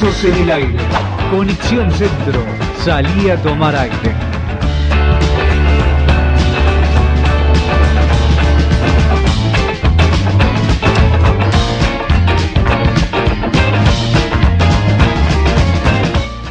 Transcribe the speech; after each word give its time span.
¿Sos 0.00 0.14
curioso? 0.14 0.20
Curiosos 0.20 0.24
en 0.24 0.42
el 0.42 0.50
aire. 0.50 0.78
Conexión 1.30 1.90
Centro. 1.92 2.44
Salí 2.84 3.30
a 3.30 3.42
tomar 3.42 3.74
aire. 3.74 4.14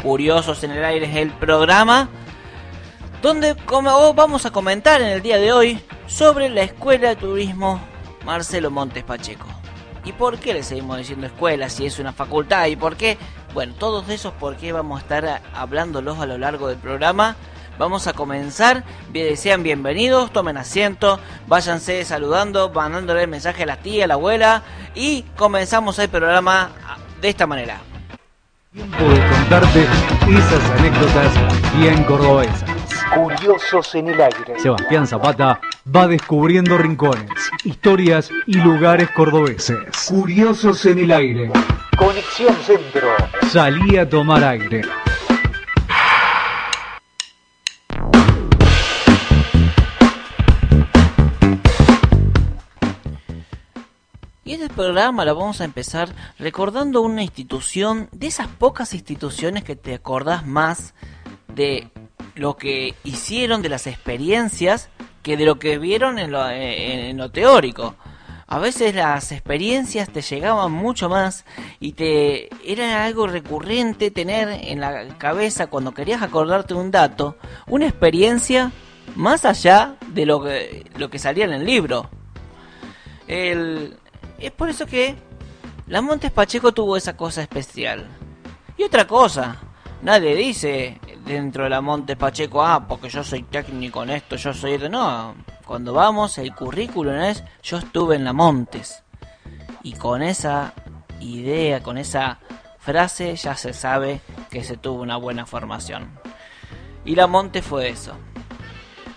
Curiosos 0.02 0.64
en 0.64 0.70
el 0.72 0.84
aire 0.84 1.06
es 1.06 1.16
el 1.16 1.30
programa 1.30 2.08
donde 3.22 3.54
vamos 4.14 4.44
a 4.46 4.50
comentar 4.50 5.00
en 5.00 5.08
el 5.08 5.22
día 5.22 5.38
de 5.38 5.52
hoy 5.52 5.80
sobre 6.06 6.48
la 6.48 6.62
Escuela 6.62 7.10
de 7.10 7.16
Turismo 7.16 7.80
Marcelo 8.24 8.70
Montes 8.70 9.04
Pacheco. 9.04 9.45
¿Y 10.06 10.12
por 10.12 10.38
qué 10.38 10.54
le 10.54 10.62
seguimos 10.62 10.98
diciendo 10.98 11.26
escuela 11.26 11.68
si 11.68 11.84
es 11.84 11.98
una 11.98 12.12
facultad? 12.12 12.66
¿Y 12.66 12.76
por 12.76 12.96
qué? 12.96 13.18
Bueno, 13.52 13.74
todos 13.76 14.08
esos 14.08 14.32
por 14.34 14.56
qué 14.56 14.70
vamos 14.70 15.00
a 15.00 15.02
estar 15.02 15.42
hablándolos 15.52 16.20
a 16.20 16.26
lo 16.26 16.38
largo 16.38 16.68
del 16.68 16.78
programa. 16.78 17.34
Vamos 17.76 18.06
a 18.06 18.12
comenzar. 18.12 18.84
Sean 19.34 19.64
bienvenidos, 19.64 20.32
tomen 20.32 20.58
asiento, 20.58 21.18
váyanse 21.48 22.04
saludando, 22.04 22.70
mandándole 22.70 23.26
mensaje 23.26 23.64
a 23.64 23.66
la 23.66 23.78
tía, 23.78 24.04
a 24.04 24.06
la 24.06 24.14
abuela. 24.14 24.62
Y 24.94 25.22
comenzamos 25.36 25.98
el 25.98 26.08
programa 26.08 26.70
de 27.20 27.28
esta 27.28 27.48
manera. 27.48 27.80
Tiempo 28.72 29.02
de 29.02 29.28
contarte 29.28 29.80
esas 30.28 30.70
anécdotas 30.78 31.32
bien 31.78 32.04
cordobesas. 32.04 32.75
Curiosos 33.14 33.94
en 33.94 34.08
el 34.08 34.20
aire. 34.20 34.58
Sebastián 34.58 35.06
Zapata 35.06 35.60
va 35.94 36.06
descubriendo 36.06 36.76
rincones, 36.76 37.30
historias 37.64 38.30
y 38.46 38.54
lugares 38.54 39.10
cordobeses. 39.10 39.78
Curiosos 40.08 40.84
en 40.86 40.98
el 40.98 41.12
aire. 41.12 41.50
Conexión 41.96 42.54
Centro. 42.56 43.08
Salí 43.48 43.96
a 43.96 44.08
tomar 44.08 44.44
aire. 44.44 44.82
Y 54.44 54.52
este 54.52 54.68
programa 54.68 55.24
lo 55.24 55.34
vamos 55.34 55.60
a 55.60 55.64
empezar 55.64 56.08
recordando 56.38 57.02
una 57.02 57.22
institución, 57.22 58.08
de 58.12 58.28
esas 58.28 58.46
pocas 58.46 58.94
instituciones 58.94 59.64
que 59.64 59.74
te 59.74 59.94
acordás 59.94 60.46
más 60.46 60.94
de 61.48 61.90
lo 62.34 62.56
que 62.56 62.94
hicieron, 63.04 63.62
de 63.62 63.68
las 63.68 63.86
experiencias, 63.86 64.90
que 65.22 65.36
de 65.36 65.44
lo 65.44 65.58
que 65.58 65.78
vieron 65.78 66.18
en 66.18 66.30
lo, 66.30 66.48
en, 66.48 67.16
lo 67.16 67.30
teórico. 67.30 67.96
A 68.46 68.58
veces 68.60 68.94
las 68.94 69.32
experiencias 69.32 70.08
te 70.08 70.22
llegaban 70.22 70.70
mucho 70.70 71.08
más 71.08 71.44
y 71.80 71.92
te 71.92 72.48
era 72.64 73.04
algo 73.04 73.26
recurrente 73.26 74.12
tener 74.12 74.48
en 74.48 74.80
la 74.80 75.08
cabeza 75.18 75.66
cuando 75.66 75.92
querías 75.92 76.22
acordarte 76.22 76.74
un 76.74 76.92
dato, 76.92 77.36
una 77.66 77.88
experiencia 77.88 78.70
más 79.16 79.44
allá 79.44 79.96
de 80.08 80.26
lo 80.26 80.44
que, 80.44 80.86
lo 80.96 81.10
que 81.10 81.18
salía 81.18 81.44
en 81.44 81.54
el 81.54 81.66
libro. 81.66 82.08
Es 83.26 84.52
por 84.56 84.68
eso 84.68 84.86
que 84.86 85.16
la 85.88 86.00
Montes 86.00 86.30
Pacheco 86.30 86.72
tuvo 86.72 86.96
esa 86.96 87.16
cosa 87.16 87.42
especial. 87.42 88.06
Y 88.76 88.84
otra 88.84 89.06
cosa, 89.06 89.56
nadie 90.02 90.34
dice 90.34 91.00
dentro 91.24 91.64
de 91.64 91.70
la 91.70 91.80
Montes 91.80 92.16
Pacheco, 92.16 92.64
ah, 92.64 92.86
porque 92.86 93.08
yo 93.08 93.24
soy 93.24 93.42
técnico 93.42 94.02
en 94.02 94.10
esto, 94.10 94.36
yo 94.36 94.54
soy 94.54 94.78
de... 94.78 94.88
No, 94.88 95.34
cuando 95.66 95.92
vamos, 95.92 96.38
el 96.38 96.54
currículum 96.54 97.14
es, 97.16 97.42
yo 97.62 97.78
estuve 97.78 98.16
en 98.16 98.24
la 98.24 98.32
Montes. 98.32 99.02
Y 99.82 99.94
con 99.94 100.22
esa 100.22 100.72
idea, 101.20 101.82
con 101.82 101.98
esa 101.98 102.38
frase, 102.78 103.34
ya 103.36 103.56
se 103.56 103.72
sabe 103.72 104.20
que 104.50 104.62
se 104.62 104.76
tuvo 104.76 105.02
una 105.02 105.16
buena 105.16 105.46
formación. 105.46 106.10
Y 107.04 107.14
la 107.14 107.26
Montes 107.26 107.64
fue 107.64 107.88
eso. 107.88 108.14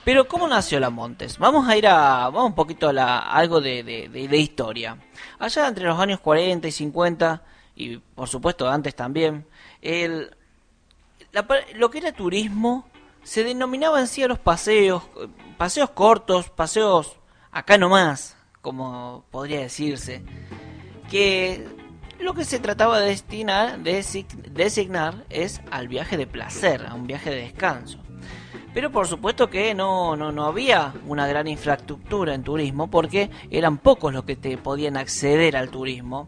Pero 0.04 0.28
¿cómo 0.28 0.48
nació 0.48 0.80
la 0.80 0.90
Montes? 0.90 1.38
Vamos 1.38 1.68
a 1.68 1.78
ir 1.78 1.86
a, 1.86 2.30
vamos 2.30 2.46
un 2.46 2.56
poquito 2.56 2.90
a, 2.90 2.94
la, 2.94 3.20
algo 3.20 3.62
de, 3.62 3.84
de, 3.84 4.38
historia. 4.38 4.98
Allá 5.38 5.68
entre 5.68 5.86
los 5.86 6.00
años 6.00 6.20
40 6.20 6.68
y 6.68 6.72
50, 6.72 7.44
y 7.76 7.98
por 7.98 8.28
supuesto 8.28 8.68
antes 8.68 8.96
también, 8.96 9.46
el, 9.82 10.36
lo 11.76 11.90
que 11.90 11.98
era 11.98 12.12
turismo 12.12 12.86
se 13.24 13.44
denominaba 13.44 14.00
en 14.00 14.08
sí 14.08 14.24
a 14.24 14.28
los 14.28 14.40
paseos, 14.40 15.04
paseos 15.58 15.90
cortos, 15.92 16.50
paseos 16.50 17.20
acá 17.52 17.78
nomás, 17.78 18.38
como 18.62 19.26
podría 19.32 19.60
decirse, 19.60 20.24
que 21.10 21.68
lo 22.20 22.34
que 22.34 22.46
se 22.46 22.60
trataba 22.60 23.00
de 23.00 23.10
destinar, 23.10 23.80
de 23.80 24.04
designar 24.52 25.26
es 25.30 25.62
al 25.72 25.88
viaje 25.88 26.18
de 26.18 26.28
placer, 26.28 26.86
a 26.86 26.94
un 26.94 27.08
viaje 27.08 27.30
de 27.30 27.42
descanso. 27.42 28.00
Pero 28.74 28.92
por 28.92 29.08
supuesto 29.08 29.50
que 29.50 29.74
no, 29.74 30.16
no, 30.16 30.32
no 30.32 30.46
había 30.46 30.94
una 31.08 31.28
gran 31.28 31.48
infraestructura 31.48 32.36
en 32.36 32.44
turismo 32.44 32.90
porque 32.90 33.32
eran 33.50 33.78
pocos 33.78 34.14
los 34.14 34.26
que 34.26 34.36
te 34.36 34.58
podían 34.58 34.96
acceder 34.96 35.58
al 35.58 35.70
turismo 35.70 36.28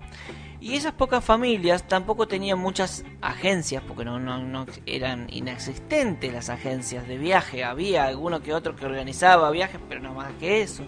y 0.62 0.76
esas 0.76 0.94
pocas 0.94 1.26
familias 1.26 1.88
tampoco 1.88 2.28
tenían 2.28 2.60
muchas 2.60 3.04
agencias, 3.20 3.82
porque 3.88 4.06
no, 4.06 4.20
no, 4.20 4.66
eran 4.86 5.26
inexistentes 5.32 6.32
las 6.32 6.50
agencias 6.50 7.08
de 7.08 7.18
viaje. 7.18 7.64
Había 7.64 8.06
alguno 8.06 8.44
que 8.44 8.54
otro 8.54 8.76
que 8.76 8.86
organizaba 8.86 9.50
viajes, 9.50 9.82
pero 9.90 10.02
no 10.02 10.14
más 10.14 10.32
que 10.40 10.62
eso. 10.62 10.84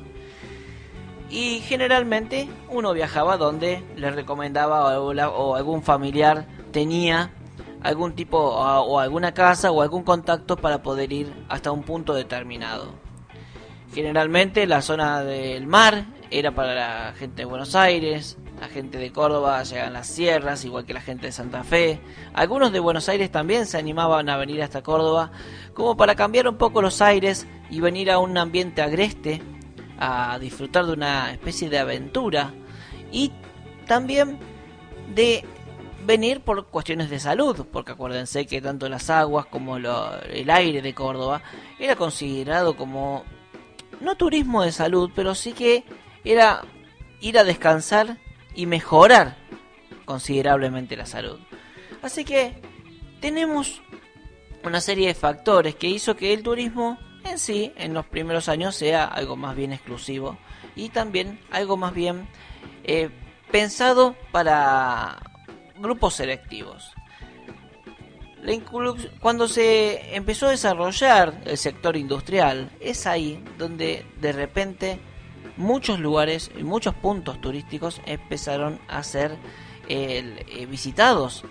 Y 1.31 1.61
generalmente 1.61 2.47
uno 2.69 2.93
viajaba 2.93 3.37
donde 3.37 3.83
le 3.95 4.11
recomendaba 4.11 4.99
o, 4.99 5.55
algún 5.55 5.81
familiar 5.81 6.45
tenía 6.71 7.31
algún 7.81 8.13
tipo 8.13 8.37
o 8.37 8.99
alguna 8.99 9.33
casa 9.33 9.71
o 9.71 9.81
algún 9.81 10.03
contacto 10.03 10.55
para 10.55 10.83
poder 10.83 11.11
ir 11.11 11.33
hasta 11.49 11.71
un 11.71 11.81
punto 11.81 12.13
determinado. 12.13 12.91
Generalmente 13.91 14.67
la 14.67 14.83
zona 14.83 15.23
del 15.23 15.65
mar 15.65 16.05
era 16.29 16.51
para 16.51 16.75
la 16.75 17.13
gente 17.13 17.41
de 17.41 17.45
Buenos 17.45 17.73
Aires, 17.73 18.37
la 18.63 18.69
gente 18.69 18.97
de 18.97 19.11
Córdoba 19.11 19.61
llegan 19.63 19.89
a 19.89 19.91
las 19.91 20.07
sierras, 20.07 20.63
igual 20.63 20.85
que 20.85 20.93
la 20.93 21.01
gente 21.01 21.25
de 21.25 21.33
Santa 21.33 21.65
Fe. 21.65 21.99
Algunos 22.33 22.71
de 22.71 22.79
Buenos 22.79 23.09
Aires 23.09 23.29
también 23.29 23.65
se 23.65 23.77
animaban 23.77 24.29
a 24.29 24.37
venir 24.37 24.63
hasta 24.63 24.81
Córdoba, 24.81 25.33
como 25.73 25.97
para 25.97 26.15
cambiar 26.15 26.47
un 26.47 26.55
poco 26.55 26.81
los 26.81 27.01
aires 27.01 27.45
y 27.69 27.81
venir 27.81 28.09
a 28.09 28.19
un 28.19 28.37
ambiente 28.37 28.81
agreste, 28.81 29.41
a 29.99 30.39
disfrutar 30.39 30.85
de 30.85 30.93
una 30.93 31.33
especie 31.33 31.69
de 31.69 31.77
aventura 31.77 32.53
y 33.11 33.33
también 33.85 34.39
de 35.13 35.43
venir 36.05 36.39
por 36.39 36.67
cuestiones 36.67 37.09
de 37.09 37.19
salud, 37.19 37.67
porque 37.69 37.91
acuérdense 37.91 38.45
que 38.45 38.61
tanto 38.61 38.87
las 38.87 39.09
aguas 39.09 39.45
como 39.47 39.75
el 39.75 40.49
aire 40.49 40.81
de 40.81 40.93
Córdoba 40.93 41.41
era 41.79 41.97
considerado 41.97 42.77
como 42.77 43.25
no 43.99 44.15
turismo 44.15 44.63
de 44.63 44.71
salud, 44.71 45.11
pero 45.13 45.35
sí 45.35 45.51
que 45.51 45.83
era 46.23 46.61
ir 47.19 47.37
a 47.37 47.43
descansar 47.43 48.22
y 48.55 48.65
mejorar 48.65 49.37
considerablemente 50.05 50.95
la 50.95 51.05
salud. 51.05 51.39
Así 52.01 52.25
que 52.25 52.61
tenemos 53.21 53.81
una 54.63 54.81
serie 54.81 55.07
de 55.07 55.13
factores 55.13 55.75
que 55.75 55.87
hizo 55.87 56.15
que 56.15 56.33
el 56.33 56.43
turismo 56.43 56.97
en 57.25 57.39
sí 57.39 57.71
en 57.77 57.93
los 57.93 58.05
primeros 58.05 58.49
años 58.49 58.75
sea 58.75 59.05
algo 59.05 59.35
más 59.35 59.55
bien 59.55 59.71
exclusivo 59.71 60.37
y 60.75 60.89
también 60.89 61.39
algo 61.51 61.77
más 61.77 61.93
bien 61.93 62.27
eh, 62.83 63.09
pensado 63.51 64.15
para 64.31 65.21
grupos 65.77 66.15
selectivos. 66.15 66.93
Cuando 69.21 69.47
se 69.47 70.15
empezó 70.15 70.47
a 70.47 70.51
desarrollar 70.51 71.41
el 71.45 71.57
sector 71.57 71.95
industrial, 71.95 72.69
es 72.81 73.07
ahí 73.07 73.41
donde 73.57 74.05
de 74.19 74.33
repente 74.33 74.99
muchos 75.57 75.99
lugares 75.99 76.51
y 76.57 76.63
muchos 76.63 76.93
puntos 76.95 77.39
turísticos 77.41 78.01
empezaron 78.05 78.79
a 78.87 79.03
ser 79.03 79.37
eh, 79.89 80.65
visitados. 80.69 81.43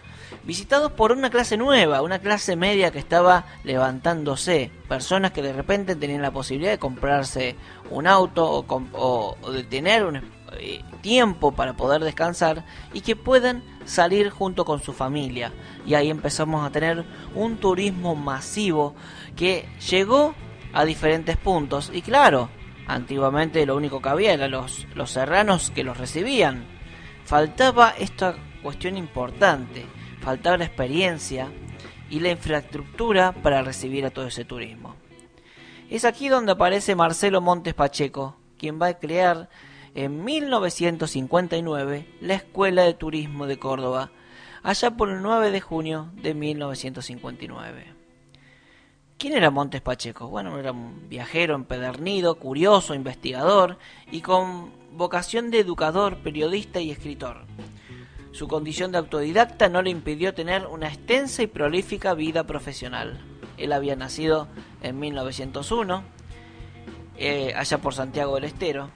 Visitados 0.44 0.92
por 0.92 1.12
una 1.12 1.30
clase 1.30 1.56
nueva, 1.56 2.02
una 2.02 2.18
clase 2.18 2.56
media 2.56 2.90
que 2.90 2.98
estaba 2.98 3.44
levantándose. 3.62 4.70
Personas 4.88 5.32
que 5.32 5.42
de 5.42 5.52
repente 5.52 5.94
tenían 5.94 6.22
la 6.22 6.32
posibilidad 6.32 6.72
de 6.72 6.78
comprarse 6.78 7.56
un 7.90 8.06
auto 8.06 8.64
o, 8.68 9.36
de 9.52 9.62
tener 9.64 10.04
un 10.04 10.16
eh, 10.16 10.82
tiempo 11.02 11.52
para 11.52 11.74
poder 11.74 12.02
descansar 12.02 12.64
y 12.92 13.02
que 13.02 13.14
puedan 13.14 13.62
salir 13.84 14.30
junto 14.30 14.64
con 14.64 14.80
su 14.80 14.92
familia. 14.92 15.52
Y 15.86 15.94
ahí 15.94 16.10
empezamos 16.10 16.66
a 16.66 16.70
tener 16.70 17.04
un 17.34 17.58
turismo 17.58 18.16
masivo 18.16 18.94
que 19.36 19.68
llegó 19.90 20.34
a 20.72 20.84
diferentes 20.84 21.36
puntos. 21.36 21.90
Y 21.92 22.02
claro, 22.02 22.48
Antiguamente 22.92 23.64
lo 23.64 23.74
único 23.74 24.02
que 24.02 24.10
había 24.10 24.34
eran 24.34 24.50
los, 24.50 24.86
los 24.94 25.10
serranos 25.10 25.70
que 25.70 25.82
los 25.82 25.96
recibían. 25.96 26.66
Faltaba 27.24 27.94
esta 27.98 28.36
cuestión 28.62 28.98
importante, 28.98 29.86
faltaba 30.20 30.58
la 30.58 30.66
experiencia 30.66 31.50
y 32.10 32.20
la 32.20 32.32
infraestructura 32.32 33.32
para 33.32 33.62
recibir 33.62 34.04
a 34.04 34.10
todo 34.10 34.26
ese 34.26 34.44
turismo. 34.44 34.94
Es 35.88 36.04
aquí 36.04 36.28
donde 36.28 36.52
aparece 36.52 36.94
Marcelo 36.94 37.40
Montes 37.40 37.72
Pacheco, 37.72 38.36
quien 38.58 38.78
va 38.80 38.88
a 38.88 38.98
crear 38.98 39.48
en 39.94 40.22
1959 40.22 42.06
la 42.20 42.34
Escuela 42.34 42.82
de 42.82 42.92
Turismo 42.92 43.46
de 43.46 43.58
Córdoba, 43.58 44.10
allá 44.62 44.90
por 44.90 45.08
el 45.08 45.22
9 45.22 45.50
de 45.50 45.60
junio 45.62 46.10
de 46.16 46.34
1959. 46.34 48.01
¿Quién 49.22 49.34
era 49.34 49.52
Montes 49.52 49.80
Pacheco? 49.80 50.26
Bueno, 50.26 50.58
era 50.58 50.72
un 50.72 51.08
viajero 51.08 51.54
empedernido, 51.54 52.34
curioso, 52.34 52.92
investigador 52.92 53.78
y 54.10 54.20
con 54.20 54.72
vocación 54.96 55.52
de 55.52 55.60
educador, 55.60 56.16
periodista 56.16 56.80
y 56.80 56.90
escritor. 56.90 57.44
Su 58.32 58.48
condición 58.48 58.90
de 58.90 58.98
autodidacta 58.98 59.68
no 59.68 59.80
le 59.80 59.90
impidió 59.90 60.34
tener 60.34 60.66
una 60.66 60.88
extensa 60.88 61.44
y 61.44 61.46
prolífica 61.46 62.14
vida 62.14 62.42
profesional. 62.48 63.20
Él 63.58 63.72
había 63.72 63.94
nacido 63.94 64.48
en 64.82 64.98
1901, 64.98 66.02
eh, 67.16 67.54
allá 67.56 67.78
por 67.78 67.94
Santiago 67.94 68.34
del 68.34 68.42
Estero. 68.42 68.90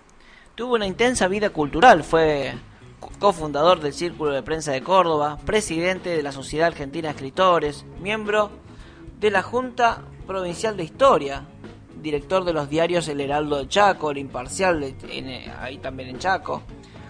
Tuvo 0.57 0.75
una 0.75 0.89
intensa 0.89 1.29
vida 1.29 1.51
cultural, 1.51 2.03
fue 2.03 2.53
cofundador 3.21 3.79
del 3.79 3.93
Círculo 3.93 4.33
de 4.33 4.43
Prensa 4.43 4.73
de 4.73 4.83
Córdoba, 4.83 5.39
presidente 5.47 6.11
de 6.11 6.25
la 6.25 6.33
Sociedad 6.33 6.67
Argentina 6.67 7.11
de 7.11 7.15
Escritores, 7.15 7.87
miembro 8.01 8.51
de 9.21 9.31
la 9.31 9.43
Junta 9.43 10.03
Provincial 10.27 10.77
de 10.77 10.85
Historia, 10.85 11.45
director 12.03 12.45
de 12.45 12.53
los 12.53 12.69
diarios 12.69 13.09
El 13.09 13.21
Heraldo 13.21 13.59
de 13.59 13.69
Chaco, 13.69 14.11
El 14.11 14.19
Imparcial, 14.19 14.81
de, 14.81 15.53
ahí 15.59 15.79
también 15.79 16.09
en 16.09 16.19
Chaco, 16.19 16.63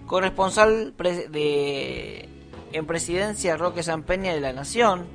corresponsal 0.06 0.94
de, 0.96 2.28
en 2.72 2.86
presidencia 2.86 3.56
Roque 3.56 3.82
San 3.82 4.02
Peña 4.02 4.34
de 4.34 4.40
la 4.40 4.52
Nación, 4.52 5.06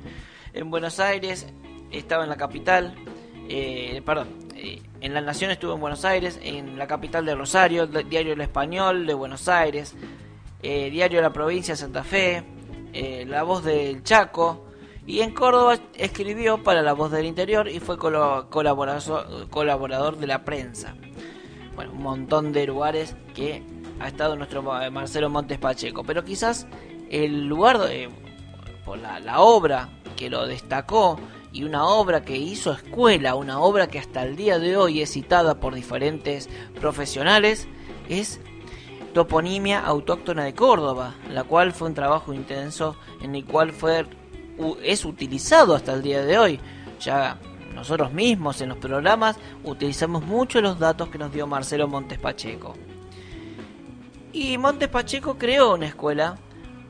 en 0.52 0.70
Buenos 0.70 1.00
Aires, 1.00 1.46
estaba 1.90 2.24
en 2.24 2.30
la 2.30 2.36
capital, 2.36 2.94
eh, 3.48 4.02
perdón, 4.04 4.28
eh, 4.54 4.82
en 5.00 5.14
la 5.14 5.20
Nación 5.20 5.50
estuvo 5.50 5.74
en 5.74 5.80
Buenos 5.80 6.04
Aires, 6.04 6.38
en 6.42 6.78
la 6.78 6.86
capital 6.86 7.24
de 7.24 7.34
Rosario, 7.34 7.86
Diario 7.86 8.32
El 8.34 8.40
Español 8.40 9.06
de 9.06 9.14
Buenos 9.14 9.48
Aires, 9.48 9.94
eh, 10.62 10.90
Diario 10.90 11.18
de 11.18 11.22
la 11.22 11.32
Provincia 11.32 11.74
de 11.74 11.78
Santa 11.78 12.04
Fe, 12.04 12.44
La 13.26 13.42
Voz 13.42 13.64
del 13.64 14.02
Chaco, 14.02 14.71
y 15.06 15.20
en 15.20 15.32
Córdoba 15.32 15.78
escribió 15.94 16.62
para 16.62 16.82
La 16.82 16.92
Voz 16.92 17.10
del 17.10 17.26
Interior 17.26 17.68
y 17.68 17.80
fue 17.80 17.98
colaborador, 17.98 20.16
de 20.16 20.26
la 20.26 20.44
prensa. 20.44 20.94
Bueno, 21.74 21.92
un 21.92 22.02
montón 22.02 22.52
de 22.52 22.66
lugares 22.66 23.16
que 23.34 23.62
ha 23.98 24.08
estado 24.08 24.36
nuestro 24.36 24.62
Marcelo 24.62 25.30
Montes 25.30 25.58
Pacheco, 25.58 26.04
pero 26.04 26.24
quizás 26.24 26.66
el 27.10 27.46
lugar, 27.46 27.80
por 28.84 28.98
la 28.98 29.40
obra 29.40 29.88
que 30.16 30.30
lo 30.30 30.46
destacó 30.46 31.18
y 31.52 31.64
una 31.64 31.86
obra 31.86 32.22
que 32.22 32.36
hizo 32.36 32.72
escuela, 32.72 33.34
una 33.34 33.60
obra 33.60 33.88
que 33.88 33.98
hasta 33.98 34.22
el 34.22 34.36
día 34.36 34.58
de 34.58 34.76
hoy 34.76 35.02
es 35.02 35.12
citada 35.12 35.60
por 35.60 35.74
diferentes 35.74 36.48
profesionales, 36.80 37.68
es 38.08 38.40
Toponimia 39.12 39.80
Autóctona 39.80 40.44
de 40.44 40.54
Córdoba, 40.54 41.14
la 41.28 41.44
cual 41.44 41.72
fue 41.72 41.88
un 41.88 41.94
trabajo 41.94 42.32
intenso 42.32 42.96
en 43.20 43.34
el 43.34 43.44
cual 43.44 43.72
fue 43.72 44.06
es 44.82 45.04
utilizado 45.04 45.74
hasta 45.74 45.92
el 45.92 46.02
día 46.02 46.24
de 46.24 46.38
hoy. 46.38 46.60
Ya 47.00 47.38
nosotros 47.74 48.12
mismos 48.12 48.60
en 48.60 48.68
los 48.68 48.78
programas 48.78 49.36
utilizamos 49.64 50.24
mucho 50.24 50.60
los 50.60 50.78
datos 50.78 51.08
que 51.08 51.18
nos 51.18 51.32
dio 51.32 51.46
Marcelo 51.46 51.88
Montes 51.88 52.18
Pacheco. 52.18 52.74
Y 54.32 54.56
Montes 54.58 54.88
Pacheco 54.88 55.36
creó 55.36 55.74
una 55.74 55.86
escuela 55.86 56.36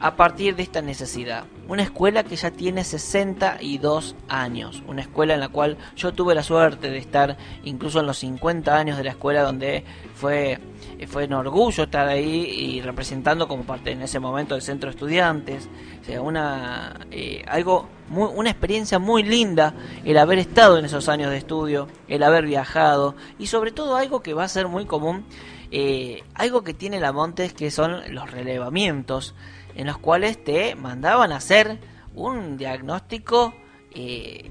a 0.02 0.16
partir 0.16 0.56
de 0.56 0.64
esta 0.64 0.82
necesidad. 0.82 1.44
Una 1.68 1.84
escuela 1.84 2.24
que 2.24 2.34
ya 2.34 2.50
tiene 2.50 2.82
62 2.82 4.16
años. 4.28 4.82
Una 4.88 5.02
escuela 5.02 5.34
en 5.34 5.40
la 5.40 5.48
cual 5.48 5.78
yo 5.94 6.12
tuve 6.12 6.34
la 6.34 6.42
suerte 6.42 6.90
de 6.90 6.98
estar 6.98 7.36
incluso 7.62 8.00
en 8.00 8.06
los 8.06 8.18
50 8.18 8.76
años 8.76 8.98
de 8.98 9.04
la 9.04 9.10
escuela 9.10 9.42
donde 9.42 9.84
fue, 10.14 10.58
fue 11.06 11.26
un 11.26 11.34
orgullo 11.34 11.84
estar 11.84 12.08
ahí 12.08 12.44
y 12.44 12.80
representando 12.80 13.48
como 13.48 13.64
parte 13.64 13.92
en 13.92 14.02
ese 14.02 14.18
momento 14.18 14.54
del 14.54 14.62
centro 14.62 14.88
de 14.88 14.94
estudiantes. 14.94 15.68
Sea, 16.02 16.20
una, 16.20 17.06
eh, 17.10 17.44
algo 17.46 17.88
muy, 18.08 18.30
una 18.34 18.50
experiencia 18.50 18.98
muy 18.98 19.22
linda 19.22 19.74
el 20.04 20.18
haber 20.18 20.38
estado 20.38 20.78
en 20.78 20.84
esos 20.84 21.08
años 21.08 21.30
de 21.30 21.38
estudio, 21.38 21.88
el 22.08 22.22
haber 22.22 22.46
viajado 22.46 23.14
y 23.38 23.46
sobre 23.46 23.72
todo 23.72 23.96
algo 23.96 24.22
que 24.22 24.34
va 24.34 24.44
a 24.44 24.48
ser 24.48 24.68
muy 24.68 24.86
común, 24.86 25.24
eh, 25.70 26.22
algo 26.34 26.62
que 26.62 26.74
tiene 26.74 27.00
la 27.00 27.12
Montes 27.12 27.54
que 27.54 27.70
son 27.70 28.14
los 28.14 28.30
relevamientos 28.30 29.34
en 29.74 29.86
los 29.86 29.98
cuales 29.98 30.42
te 30.42 30.74
mandaban 30.74 31.32
a 31.32 31.36
hacer 31.36 31.78
un 32.14 32.56
diagnóstico 32.58 33.54
eh, 33.94 34.50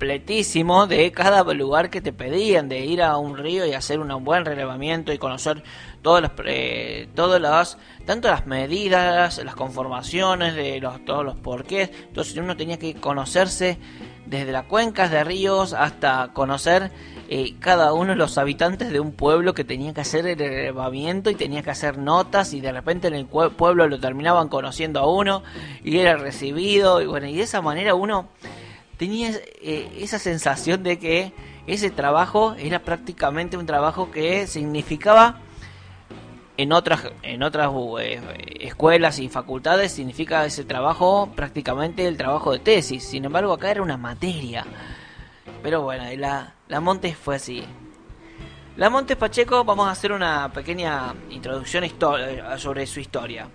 de 0.00 1.12
cada 1.12 1.44
lugar 1.54 1.90
que 1.90 2.00
te 2.00 2.12
pedían, 2.12 2.68
de 2.68 2.80
ir 2.80 3.02
a 3.02 3.16
un 3.18 3.36
río 3.36 3.66
y 3.66 3.74
hacer 3.74 4.00
un 4.00 4.24
buen 4.24 4.44
relevamiento 4.44 5.12
y 5.12 5.18
conocer 5.18 5.62
todas 6.02 6.22
las, 6.22 6.32
eh, 6.46 7.08
todas 7.14 7.40
las, 7.40 7.78
tanto 8.06 8.28
las 8.28 8.46
medidas, 8.46 9.38
las 9.44 9.54
conformaciones 9.54 10.54
de 10.54 10.80
los, 10.80 11.04
todos 11.04 11.24
los 11.24 11.36
porqués. 11.36 11.90
Entonces 12.08 12.36
uno 12.38 12.56
tenía 12.56 12.78
que 12.78 12.94
conocerse 12.94 13.78
desde 14.26 14.52
las 14.52 14.64
cuencas 14.64 15.10
de 15.10 15.22
ríos 15.22 15.74
hasta 15.74 16.30
conocer 16.32 16.90
eh, 17.28 17.56
cada 17.58 17.92
uno 17.92 18.12
de 18.12 18.16
los 18.16 18.38
habitantes 18.38 18.90
de 18.90 19.00
un 19.00 19.12
pueblo 19.12 19.54
que 19.54 19.64
tenía 19.64 19.92
que 19.92 20.00
hacer 20.00 20.26
el 20.26 20.38
relevamiento 20.38 21.30
y 21.30 21.34
tenía 21.34 21.62
que 21.62 21.70
hacer 21.70 21.98
notas 21.98 22.54
y 22.54 22.60
de 22.60 22.72
repente 22.72 23.08
en 23.08 23.14
el 23.14 23.26
pueblo 23.26 23.86
lo 23.86 24.00
terminaban 24.00 24.48
conociendo 24.48 25.00
a 25.00 25.12
uno 25.12 25.42
y 25.84 25.98
era 25.98 26.16
recibido 26.16 27.02
y 27.02 27.06
bueno, 27.06 27.26
y 27.26 27.36
de 27.36 27.42
esa 27.42 27.60
manera 27.60 27.94
uno 27.94 28.28
tenía 29.00 29.30
eh, 29.62 29.90
esa 29.96 30.18
sensación 30.18 30.82
de 30.82 30.98
que 30.98 31.32
ese 31.66 31.88
trabajo 31.88 32.54
era 32.58 32.80
prácticamente 32.80 33.56
un 33.56 33.64
trabajo 33.64 34.10
que 34.10 34.46
significaba 34.46 35.40
en 36.58 36.70
otras 36.70 37.10
en 37.22 37.42
otras 37.42 37.70
eh, 37.98 38.20
escuelas 38.60 39.18
y 39.18 39.30
facultades 39.30 39.92
significa 39.92 40.44
ese 40.44 40.64
trabajo 40.64 41.30
prácticamente 41.34 42.06
el 42.06 42.18
trabajo 42.18 42.52
de 42.52 42.58
tesis. 42.58 43.02
Sin 43.02 43.24
embargo, 43.24 43.54
acá 43.54 43.70
era 43.70 43.80
una 43.80 43.96
materia. 43.96 44.66
Pero 45.62 45.80
bueno, 45.80 46.04
la, 46.18 46.52
la 46.68 46.80
Montes 46.80 47.16
fue 47.16 47.36
así. 47.36 47.64
La 48.76 48.90
Montes 48.90 49.16
Pacheco, 49.16 49.64
vamos 49.64 49.88
a 49.88 49.92
hacer 49.92 50.12
una 50.12 50.52
pequeña 50.52 51.14
introducción 51.30 51.84
sobre 52.58 52.86
su 52.86 53.00
historia. 53.00 53.48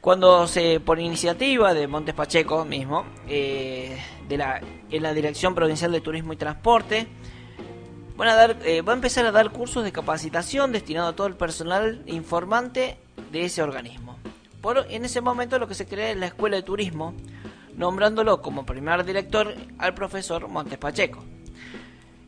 Cuando 0.00 0.46
se, 0.46 0.80
por 0.80 0.98
iniciativa 0.98 1.74
de 1.74 1.86
Montes 1.86 2.14
Pacheco 2.14 2.64
mismo, 2.64 3.04
eh, 3.28 3.98
de 4.28 4.38
la, 4.38 4.62
en 4.90 5.02
la 5.02 5.12
Dirección 5.12 5.54
Provincial 5.54 5.92
de 5.92 6.00
Turismo 6.00 6.32
y 6.32 6.36
Transporte, 6.36 7.06
van 8.16 8.28
a 8.28 8.34
dar, 8.34 8.56
eh, 8.64 8.80
va 8.80 8.94
a 8.94 8.96
empezar 8.96 9.26
a 9.26 9.30
dar 9.30 9.50
cursos 9.50 9.84
de 9.84 9.92
capacitación 9.92 10.72
destinado 10.72 11.08
a 11.08 11.16
todo 11.16 11.26
el 11.26 11.36
personal 11.36 12.02
informante 12.06 12.96
de 13.30 13.44
ese 13.44 13.62
organismo. 13.62 14.18
Por, 14.62 14.86
en 14.88 15.04
ese 15.04 15.20
momento 15.20 15.58
lo 15.58 15.68
que 15.68 15.74
se 15.74 15.86
crea 15.86 16.10
es 16.10 16.16
la 16.16 16.26
Escuela 16.26 16.56
de 16.56 16.62
Turismo, 16.62 17.12
nombrándolo 17.76 18.40
como 18.40 18.64
primer 18.64 19.04
director 19.04 19.54
al 19.76 19.92
profesor 19.92 20.48
Montes 20.48 20.78
Pacheco. 20.78 21.22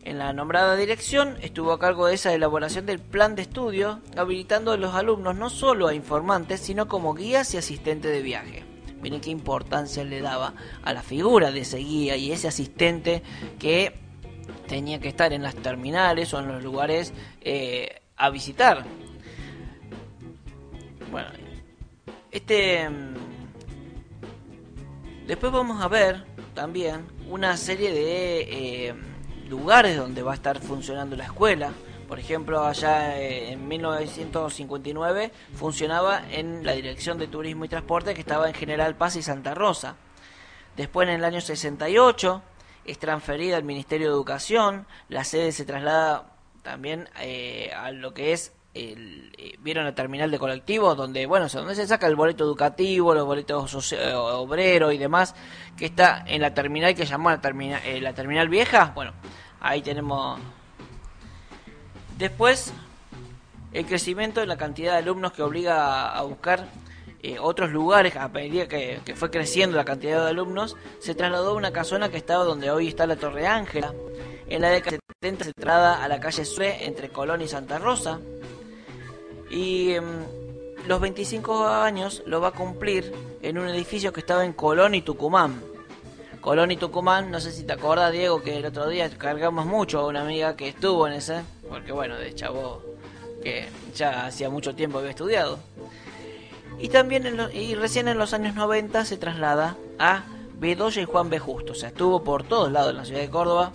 En 0.05 0.19
la 0.19 0.33
nombrada 0.33 0.77
dirección 0.77 1.37
estuvo 1.43 1.73
a 1.73 1.79
cargo 1.79 2.07
de 2.07 2.15
esa 2.15 2.35
elaboración 2.35 2.87
del 2.87 2.99
plan 2.99 3.37
de 3.37 3.43
estudio, 3.43 4.01
habilitando 4.17 4.73
a 4.73 4.77
los 4.77 4.95
alumnos 4.95 5.37
no 5.37 5.49
solo 5.49 5.87
a 5.89 5.95
informantes, 5.95 6.61
sino 6.61 6.89
como 6.89 7.15
guías 7.15 7.55
y 7.55 7.59
asistentes 7.59 8.11
de 8.11 8.23
viaje. 8.23 8.65
Miren 9.01 9.21
qué 9.21 9.31
importancia 9.31 10.05
le 10.05 10.21
daba 10.21 10.55
a 10.83 10.93
la 10.93 11.03
figura 11.03 11.51
de 11.51 11.61
ese 11.61 11.79
guía 11.79 12.17
y 12.17 12.33
ese 12.33 12.49
asistente 12.49 13.23
que 13.59 13.95
tenía 14.67 15.01
que 15.01 15.09
estar 15.09 15.33
en 15.33 15.43
las 15.43 15.55
terminales 15.55 16.35
o 16.35 16.41
en 16.41 16.49
los 16.49 16.63
lugares 16.63 17.13
eh, 17.41 18.03
a 18.17 18.31
visitar. 18.31 18.85
Bueno, 21.11 21.29
este 22.31 22.89
mm, 22.89 23.13
Después 25.27 25.53
vamos 25.53 25.81
a 25.81 25.89
ver 25.89 26.25
también 26.53 27.07
una 27.31 27.57
serie 27.57 27.93
de 27.93 28.41
eh, 28.89 28.95
lugares 29.53 29.99
donde 29.99 30.23
va 30.23 30.33
a 30.33 30.35
estar 30.35 30.59
funcionando 30.61 31.15
la 31.15 31.25
escuela. 31.25 31.73
Por 32.09 32.19
ejemplo, 32.19 32.65
allá 32.65 33.19
eh, 33.19 33.53
en 33.53 33.69
1959 33.69 35.31
funcionaba 35.55 36.23
en 36.31 36.65
la 36.65 36.73
Dirección 36.73 37.19
de 37.19 37.29
Turismo 37.29 37.67
y 37.67 37.69
Transporte 37.69 38.15
que 38.15 38.21
estaba 38.21 38.49
en 38.49 38.55
General 38.55 38.97
Paz 38.97 39.17
y 39.17 39.23
Santa 39.23 39.55
Rosa. 39.55 39.97
Después 40.75 41.07
en 41.07 41.17
el 41.17 41.25
año 41.25 41.43
68 41.43 42.43
es 42.87 42.99
transferida 42.99 43.59
al 43.59 43.65
Ministerio 43.65 44.09
de 44.09 44.15
Educación, 44.15 44.87
la 45.11 45.23
sede 45.23 45.53
se 45.53 45.67
traslada 45.67 46.33
también 46.63 47.11
eh, 47.21 47.71
a 47.77 47.91
lo 47.91 48.15
que 48.15 48.33
es 48.33 48.55
el, 48.75 49.33
eh, 49.37 49.57
vieron 49.59 49.85
la 49.85 49.95
terminal 49.95 50.31
de 50.31 50.39
colectivos 50.39 50.97
donde 50.97 51.27
bueno 51.27 51.47
donde 51.49 51.75
se 51.75 51.87
saca 51.87 52.07
el 52.07 52.17
boleto 52.17 52.45
educativo 52.45 53.15
los 53.15 53.27
boletos 53.27 53.93
obreros 54.03 54.95
y 54.95 54.99
demás 54.99 55.35
que 55.77 55.87
está 55.87 56.25
en 56.27 56.41
la 56.41 56.55
terminal 56.55 56.95
que 56.95 57.05
llamó 57.05 57.31
la 57.31 57.41
terminal 57.41 57.83
eh, 57.85 58.01
la 58.01 58.15
terminal 58.15 58.49
vieja 58.49 58.93
bueno 58.95 59.13
ahí 59.63 59.81
tenemos. 59.81 60.39
Después 62.19 62.73
el 63.73 63.87
crecimiento 63.87 64.41
de 64.41 64.47
la 64.47 64.59
cantidad 64.59 64.93
de 64.93 64.99
alumnos 64.99 65.33
que 65.33 65.43
obliga 65.43 66.15
a, 66.15 66.23
buscar 66.23 66.69
otros 67.41 67.71
lugares. 67.71 68.17
A 68.17 68.29
medida 68.29 68.69
que, 68.69 69.01
que, 69.05 69.15
fue 69.15 69.31
creciendo 69.31 69.77
la 69.77 69.85
cantidad 69.85 70.23
de 70.23 70.31
alumnos 70.31 70.77
se 70.99 71.15
trasladó 71.15 71.53
a 71.53 71.55
una 71.55 71.73
casona 71.73 72.11
que 72.11 72.19
estaba 72.19 72.45
donde 72.45 72.71
hoy 72.71 72.89
está 72.89 73.07
la 73.07 73.17
Torre 73.17 73.47
Ángela 73.47 73.95
en 74.53 74.61
la 74.61 74.69
década 74.69 74.99
de 74.99 75.01
70 75.23 75.45
se 75.45 75.53
trasladó 75.55 76.03
a 76.03 76.09
la 76.09 76.21
calle 76.21 76.45
Sue 76.45 76.85
entre 76.85 77.09
Colón 77.09 77.41
y 77.41 77.49
Santa 77.49 77.79
Rosa. 77.79 78.21
Y 79.51 79.93
em, 79.93 80.05
los 80.87 81.01
25 81.01 81.67
años 81.67 82.23
lo 82.27 82.43
va 82.43 82.49
a 82.49 82.53
cumplir 82.53 83.13
en 83.41 83.59
un 83.59 83.67
edificio 83.69 84.13
que 84.13 84.21
estaba 84.21 84.45
en 84.45 84.53
Colón 84.53 84.95
y 84.95 85.01
Tucumán. 85.01 85.72
Colón 86.43 86.73
y 86.73 86.77
Tucumán, 86.77 87.31
no 87.31 87.39
sé 87.39 87.53
si 87.53 87.63
te 87.63 87.75
acuerdas, 87.75 88.11
Diego, 88.11 88.43
que 88.43 88.57
el 88.57 88.67
otro 88.67 88.89
día 88.89 89.09
cargamos 89.17 89.65
mucho 89.65 90.01
a 90.01 90.07
una 90.09 90.23
amiga 90.23 90.57
que 90.57 90.69
estuvo 90.69 91.07
en 91.07 91.13
ese, 91.13 91.43
porque 91.69 91.93
bueno, 91.93 92.17
de 92.17 92.35
chavo 92.35 92.83
que 93.45 93.69
ya 93.95 94.27
hacía 94.27 94.51
mucho 94.51 94.75
tiempo 94.75 94.99
había 94.99 95.11
estudiado. 95.11 95.61
Y 96.81 96.89
también 96.89 97.39
y 97.55 97.77
recién 97.77 98.09
en 98.09 98.19
los 98.19 98.35
años 98.35 98.57
90 98.57 99.05
se 99.05 99.19
traslada 99.19 99.77
a 100.01 100.25
Bedoya 100.55 101.03
y 101.03 101.05
Juan 101.05 101.31
B. 101.31 101.39
Justo, 101.39 101.73
o 101.73 101.77
sea, 101.77 101.91
estuvo 101.91 102.25
por 102.25 102.43
todos 102.43 102.73
lados 102.73 102.91
en 102.91 102.97
la 102.97 103.05
ciudad 103.05 103.21
de 103.21 103.31
Córdoba. 103.31 103.73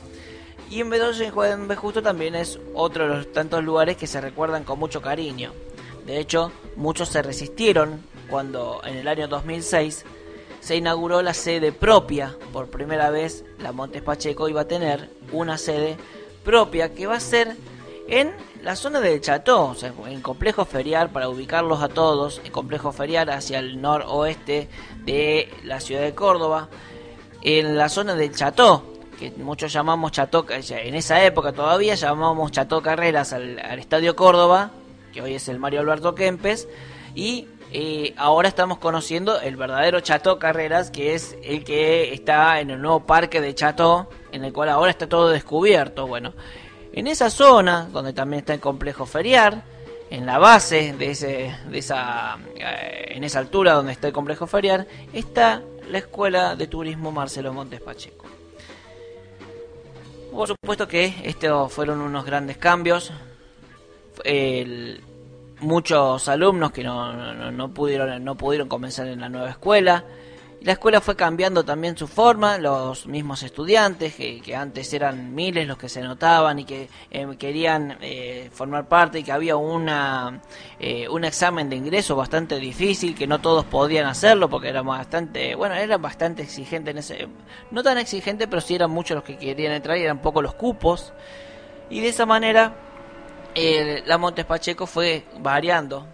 Y 0.70 0.82
en 0.82 0.90
Bedoya 0.90 1.26
y 1.26 1.30
Juan 1.30 1.70
B. 1.70 1.76
Justo 1.78 2.02
también 2.02 2.36
es 2.36 2.60
otro 2.74 3.08
de 3.08 3.16
los 3.16 3.32
tantos 3.32 3.64
lugares 3.64 3.96
que 3.96 4.08
se 4.08 4.20
recuerdan 4.20 4.66
con 4.66 4.78
mucho 4.78 5.02
cariño. 5.02 5.54
De 6.06 6.20
hecho, 6.20 6.52
muchos 6.76 7.08
se 7.08 7.22
resistieron 7.22 8.02
cuando 8.30 8.82
en 8.84 8.98
el 8.98 9.08
año 9.08 9.30
2006 9.30 10.04
se 10.68 10.76
inauguró 10.76 11.22
la 11.22 11.34
sede 11.34 11.72
propia. 11.72 12.36
Por 12.52 12.68
primera 12.68 13.10
vez, 13.10 13.46
la 13.60 13.72
Montes 13.72 14.02
Pacheco 14.02 14.50
iba 14.50 14.60
a 14.60 14.68
tener 14.68 15.10
una 15.32 15.58
sede 15.58 15.96
propia 16.44 16.94
que 16.94 17.08
va 17.08 17.16
a 17.16 17.22
ser 17.22 17.56
en 18.10 18.34
la 18.64 18.76
zona 18.76 19.00
del 19.00 19.22
Chateau, 19.22 19.70
o 19.70 19.76
sea, 19.76 19.94
en 20.08 20.20
complejo 20.20 20.66
ferial, 20.66 21.10
para 21.10 21.30
ubicarlos 21.30 21.82
a 21.82 21.88
todos, 21.88 22.42
en 22.44 22.52
complejo 22.52 22.92
ferial 22.92 23.30
hacia 23.30 23.60
el 23.60 23.80
noroeste 23.80 24.68
de 25.06 25.50
la 25.64 25.80
ciudad 25.80 26.02
de 26.02 26.14
Córdoba, 26.14 26.68
en 27.44 27.78
la 27.78 27.88
zona 27.88 28.16
del 28.16 28.36
Chateau, 28.36 28.84
que 29.18 29.32
muchos 29.38 29.72
llamamos 29.72 30.12
Chateau, 30.12 30.46
en 30.50 30.96
esa 30.96 31.24
época 31.24 31.54
todavía 31.54 31.96
llamábamos 31.96 32.52
Chateau 32.52 32.82
Carreras 32.82 33.32
al, 33.32 33.58
al 33.60 33.80
Estadio 33.80 34.18
Córdoba, 34.18 34.72
que 35.14 35.22
hoy 35.22 35.36
es 35.36 35.48
el 35.48 35.60
Mario 35.60 35.80
Alberto 35.80 36.14
Kempes, 36.14 36.68
y 37.16 37.48
eh, 37.72 38.14
ahora 38.18 38.48
estamos 38.48 38.78
conociendo 38.78 39.40
el 39.42 39.58
verdadero 39.58 40.00
Chateau 40.00 40.40
Carreras, 40.40 40.90
que 40.90 41.14
es 41.14 41.38
el 41.44 41.64
que 41.64 42.14
está 42.14 42.62
en 42.62 42.70
el 42.70 42.82
nuevo 42.82 43.06
parque 43.06 43.42
de 43.42 43.54
Chateau, 43.54 44.08
en 44.32 44.46
el 44.46 44.54
cual 44.54 44.70
ahora 44.70 44.92
está 44.92 45.08
todo 45.08 45.30
descubierto. 45.30 46.08
Bueno, 46.08 46.34
en 46.94 47.08
esa 47.08 47.30
zona, 47.30 47.90
donde 47.92 48.14
también 48.14 48.40
está 48.40 48.54
el 48.54 48.60
complejo 48.60 49.06
feriar, 49.06 49.64
en 50.10 50.26
la 50.26 50.38
base 50.38 50.94
de, 50.94 51.12
ese, 51.12 51.56
de 51.70 51.78
esa, 51.78 52.38
eh, 52.56 53.08
en 53.10 53.26
esa 53.26 53.40
altura 53.40 53.74
donde 53.74 53.92
está 53.92 54.08
el 54.08 54.14
complejo 54.14 54.48
feriar, 54.48 54.88
está 55.12 55.62
la 55.90 55.98
Escuela 55.98 56.56
de 56.56 56.68
Turismo 56.68 57.12
Marcelo 57.12 57.52
Montes 57.52 57.82
Pacheco. 57.82 58.26
Por 60.32 60.48
supuesto 60.48 60.88
que 60.88 61.14
estos 61.24 61.74
fueron 61.74 62.00
unos 62.00 62.24
grandes 62.24 62.58
cambios. 62.58 63.12
El, 64.24 65.02
muchos 65.60 66.28
alumnos 66.28 66.72
que 66.72 66.84
no, 66.84 67.52
no, 67.52 67.74
pudieron 67.74 68.24
no 68.24 68.36
pudieron 68.36 68.68
comenzar 68.68 69.08
en 69.08 69.22
la 69.22 69.30
nueva 69.30 69.50
escuela 69.50 70.04
la 70.62 70.74
escuela 70.74 71.02
fue 71.02 71.16
cambiando 71.16 71.64
también 71.64 71.96
su 71.96 72.08
forma, 72.08 72.58
los 72.58 73.06
mismos 73.06 73.44
estudiantes, 73.44 74.16
que, 74.16 74.56
antes 74.56 74.92
eran 74.92 75.36
miles 75.36 75.68
los 75.68 75.78
que 75.78 75.88
se 75.88 76.02
notaban 76.02 76.58
y 76.60 76.66
que 76.66 76.90
eh, 77.12 77.28
querían 77.38 77.98
eh, 78.02 78.50
formar 78.52 78.88
parte 78.88 79.20
y 79.20 79.24
que 79.24 79.32
había 79.32 79.56
una, 79.56 80.42
eh, 80.80 81.08
un 81.10 81.26
examen 81.26 81.70
de 81.70 81.76
ingreso 81.76 82.16
bastante 82.16 82.60
difícil, 82.60 83.16
que 83.16 83.28
no 83.28 83.40
todos 83.40 83.66
podían 83.66 84.08
hacerlo 84.08 84.50
porque 84.50 84.70
era 84.70 84.82
bastante, 84.82 85.54
bueno, 85.54 85.76
era 85.76 85.98
bastante 85.98 86.42
exigente 86.42 86.90
en 86.90 86.98
ese, 86.98 87.28
no 87.70 87.84
tan 87.84 88.00
exigente, 88.00 88.48
pero 88.48 88.60
sí 88.60 88.76
eran 88.76 88.90
muchos 88.90 89.16
los 89.16 89.24
que 89.24 89.38
querían 89.38 89.74
entrar 89.74 89.98
y 89.98 90.04
eran 90.04 90.22
pocos 90.22 90.42
los 90.42 90.56
cupos. 90.56 91.14
Y 91.90 92.02
de 92.02 92.10
esa 92.10 92.26
manera 92.26 92.87
la 94.06 94.18
Montes 94.18 94.46
Pacheco 94.46 94.86
fue 94.86 95.24
variando. 95.40 96.06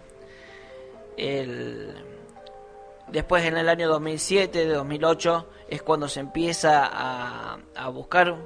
después 3.08 3.44
en 3.44 3.56
el 3.58 3.68
año 3.68 3.88
2007, 3.88 4.66
de 4.66 4.72
2008, 4.72 5.46
es 5.68 5.82
cuando 5.82 6.08
se 6.08 6.20
empieza 6.20 6.88
a, 6.90 7.88
buscar 7.90 8.36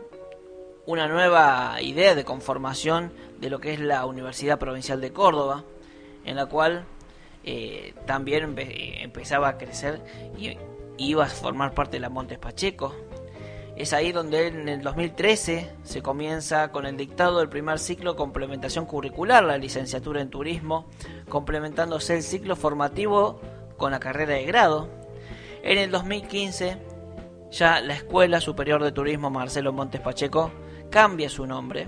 una 0.86 1.06
nueva 1.06 1.80
idea 1.80 2.14
de 2.14 2.24
conformación 2.24 3.12
de 3.38 3.50
lo 3.50 3.60
que 3.60 3.74
es 3.74 3.80
la 3.80 4.04
Universidad 4.04 4.58
Provincial 4.58 5.00
de 5.00 5.12
Córdoba, 5.12 5.64
en 6.24 6.34
la 6.34 6.46
cual 6.46 6.84
eh, 7.44 7.94
también 8.06 8.56
empezaba 8.58 9.48
a 9.48 9.58
crecer 9.58 10.00
y 10.36 10.58
iba 10.96 11.24
a 11.24 11.28
formar 11.28 11.72
parte 11.72 11.98
de 11.98 12.00
la 12.00 12.08
Montes 12.08 12.38
Pacheco. 12.38 12.94
Es 13.78 13.92
ahí 13.92 14.10
donde 14.10 14.48
en 14.48 14.68
el 14.68 14.82
2013 14.82 15.70
se 15.84 16.02
comienza 16.02 16.72
con 16.72 16.84
el 16.84 16.96
dictado 16.96 17.38
del 17.38 17.48
primer 17.48 17.78
ciclo 17.78 18.16
complementación 18.16 18.86
curricular, 18.86 19.44
la 19.44 19.56
licenciatura 19.56 20.20
en 20.20 20.30
turismo, 20.30 20.88
complementándose 21.28 22.16
el 22.16 22.24
ciclo 22.24 22.56
formativo 22.56 23.40
con 23.76 23.92
la 23.92 24.00
carrera 24.00 24.34
de 24.34 24.44
grado. 24.46 24.88
En 25.62 25.78
el 25.78 25.92
2015 25.92 26.76
ya 27.52 27.80
la 27.80 27.94
Escuela 27.94 28.40
Superior 28.40 28.82
de 28.82 28.90
Turismo 28.90 29.30
Marcelo 29.30 29.72
Montes 29.72 30.00
Pacheco 30.00 30.50
cambia 30.90 31.28
su 31.28 31.46
nombre. 31.46 31.86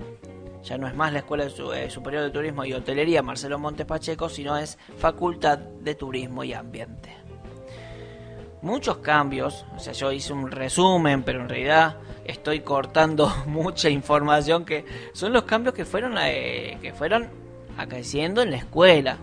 Ya 0.63 0.77
no 0.77 0.87
es 0.87 0.95
más 0.95 1.11
la 1.11 1.19
Escuela 1.19 1.43
eh, 1.75 1.89
Superior 1.89 2.23
de 2.23 2.29
Turismo 2.29 2.63
y 2.63 2.71
Hotelería 2.71 3.21
Marcelo 3.21 3.59
Montes 3.59 3.85
Pacheco, 3.85 4.29
sino 4.29 4.55
es 4.55 4.77
Facultad 4.95 5.57
de 5.57 5.93
Turismo 5.95 6.45
y 6.45 6.53
Ambiente 6.53 7.20
muchos 8.61 8.97
cambios. 8.97 9.65
O 9.75 9.79
sea, 9.79 9.93
yo 9.93 10.11
hice 10.11 10.33
un 10.33 10.51
resumen, 10.51 11.23
pero 11.23 11.41
en 11.41 11.49
realidad 11.49 11.97
estoy 12.25 12.61
cortando 12.61 13.31
mucha 13.47 13.89
información 13.89 14.65
que 14.65 14.85
son 15.13 15.33
los 15.33 15.43
cambios 15.43 15.75
que 15.75 15.85
fueron 15.85 16.15
eh, 16.19 16.77
que 16.81 16.93
fueron 16.93 17.29
acaeciendo 17.77 18.41
en 18.41 18.51
la 18.51 18.57
escuela. 18.57 19.17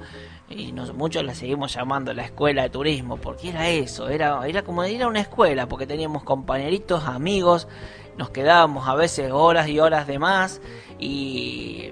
Y 0.50 0.73
nos, 0.73 0.95
muchos 0.95 1.25
la 1.25 1.35
seguimos 1.35 1.75
llamando 1.75 2.14
la 2.14 2.25
escuela 2.25 2.62
de 2.62 2.71
turismo, 2.71 3.18
porque 3.18 3.50
era 3.50 3.68
eso, 3.68 4.09
era, 4.09 4.47
era 4.49 4.62
como 4.62 4.83
ir 4.87 5.02
a 5.02 5.09
una 5.09 5.21
escuela, 5.21 5.68
porque 5.68 5.87
teníamos 5.87 6.23
compañeritos, 6.23 7.04
amigos, 7.04 7.68
nos 8.16 8.30
quedábamos 8.30 8.88
a 8.88 8.95
veces 8.95 9.30
horas 9.30 9.68
y 9.68 9.78
horas 9.78 10.07
de 10.07 10.18
más, 10.18 10.62
y, 10.99 11.90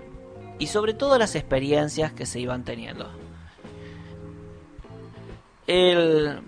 y 0.59 0.67
sobre 0.69 0.95
todo 0.95 1.19
las 1.19 1.35
experiencias 1.35 2.15
que 2.15 2.25
se 2.25 2.41
iban 2.41 2.65
teniendo. 2.65 3.11
El, 5.67 6.41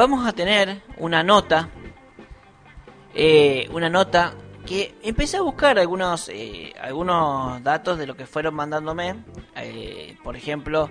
vamos 0.00 0.26
a 0.26 0.32
tener 0.32 0.80
una 0.96 1.22
nota, 1.22 1.68
eh, 3.14 3.68
una 3.70 3.90
nota 3.90 4.32
que 4.64 4.94
empecé 5.02 5.36
a 5.36 5.42
buscar 5.42 5.78
algunos, 5.78 6.30
eh, 6.30 6.72
algunos 6.80 7.62
datos 7.62 7.98
de 7.98 8.06
lo 8.06 8.16
que 8.16 8.24
fueron 8.24 8.54
mandándome. 8.54 9.16
Eh, 9.56 10.16
por 10.24 10.36
ejemplo, 10.36 10.88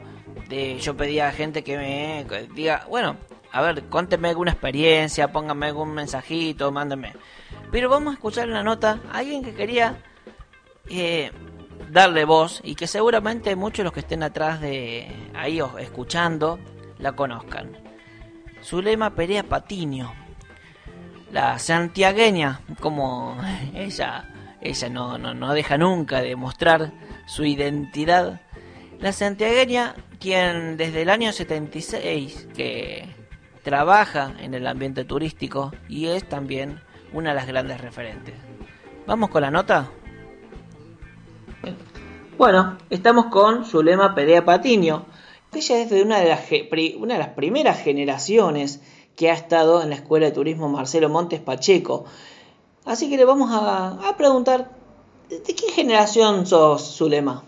de, 0.48 0.78
yo 0.78 0.96
pedía 0.96 1.28
a 1.28 1.32
gente 1.32 1.64
que 1.64 1.76
me 1.76 2.24
diga, 2.54 2.86
bueno, 2.88 3.18
a 3.52 3.64
ver, 3.64 3.86
cuénteme 3.86 4.30
alguna 4.30 4.52
experiencia, 4.52 5.32
pónganme 5.32 5.66
algún 5.66 5.92
mensajito, 5.92 6.72
mándenme. 6.72 7.14
Pero 7.72 7.90
vamos 7.90 8.12
a 8.12 8.14
escuchar 8.14 8.48
en 8.48 8.54
la 8.54 8.64
nota 8.64 9.00
alguien 9.12 9.44
que 9.44 9.56
quería 9.56 10.04
darle 11.90 12.26
voz 12.26 12.62
y 12.64 12.76
que 12.76 12.86
seguramente 12.86 13.56
muchos 13.56 13.80
de 13.80 13.84
los 13.86 13.94
que 13.94 14.02
estén 14.02 14.22
atrás 14.22 14.62
de 14.62 15.32
ahí 15.34 15.60
escuchando 15.80 16.60
la 17.00 17.14
conozcan. 17.14 17.89
Zulema 18.70 19.16
Perea 19.16 19.42
Patiño. 19.42 20.14
La 21.32 21.58
santiagueña, 21.58 22.62
como 22.80 23.36
ella, 23.74 24.30
ella 24.62 24.90
no, 24.90 25.18
no, 25.18 25.34
no 25.34 25.56
deja 25.56 25.80
nunca 25.80 26.22
de 26.22 26.36
mostrar 26.36 26.92
su 27.26 27.46
identidad. 27.46 28.42
La 29.00 29.12
santiagueña, 29.12 29.96
quien 30.20 30.78
desde 30.78 31.02
el 31.02 31.10
año 31.10 31.32
76 31.32 32.50
que 32.56 33.10
trabaja 33.64 34.34
en 34.40 34.54
el 34.54 34.68
ambiente 34.68 35.04
turístico 35.04 35.72
y 35.88 36.10
es 36.10 36.30
también 36.30 36.80
una 37.12 37.30
de 37.30 37.38
las 37.38 37.48
grandes 37.48 37.82
referentes. 37.82 38.36
¿Vamos 39.08 39.32
con 39.32 39.42
la 39.42 39.50
nota? 39.50 39.90
Bueno, 42.38 42.78
estamos 42.92 43.26
con 43.26 43.66
Zulema 43.66 44.14
Perea 44.14 44.46
Patiño, 44.46 45.08
ella 45.54 45.82
es 45.82 45.90
de 45.90 46.04
una 46.04 46.20
de, 46.20 46.30
las, 46.30 47.30
primeras 47.30 47.80
generaciones 47.80 48.82
que 49.16 49.32
ha 49.32 49.34
estado 49.34 49.82
en 49.82 49.90
la 49.90 49.96
Escuela 49.96 50.28
de 50.28 50.32
Turismo 50.32 50.70
Marcelo 50.70 51.10
Montes 51.10 51.40
Pacheco. 51.42 52.06
Así 52.86 53.10
que 53.10 53.18
le 53.18 53.26
vamos 53.26 53.50
a, 53.52 54.16
preguntar, 54.18 54.72
¿de 55.30 55.42
qué 55.42 55.72
generación 55.72 56.46
sos, 56.46 56.96
Zulema? 56.98 57.44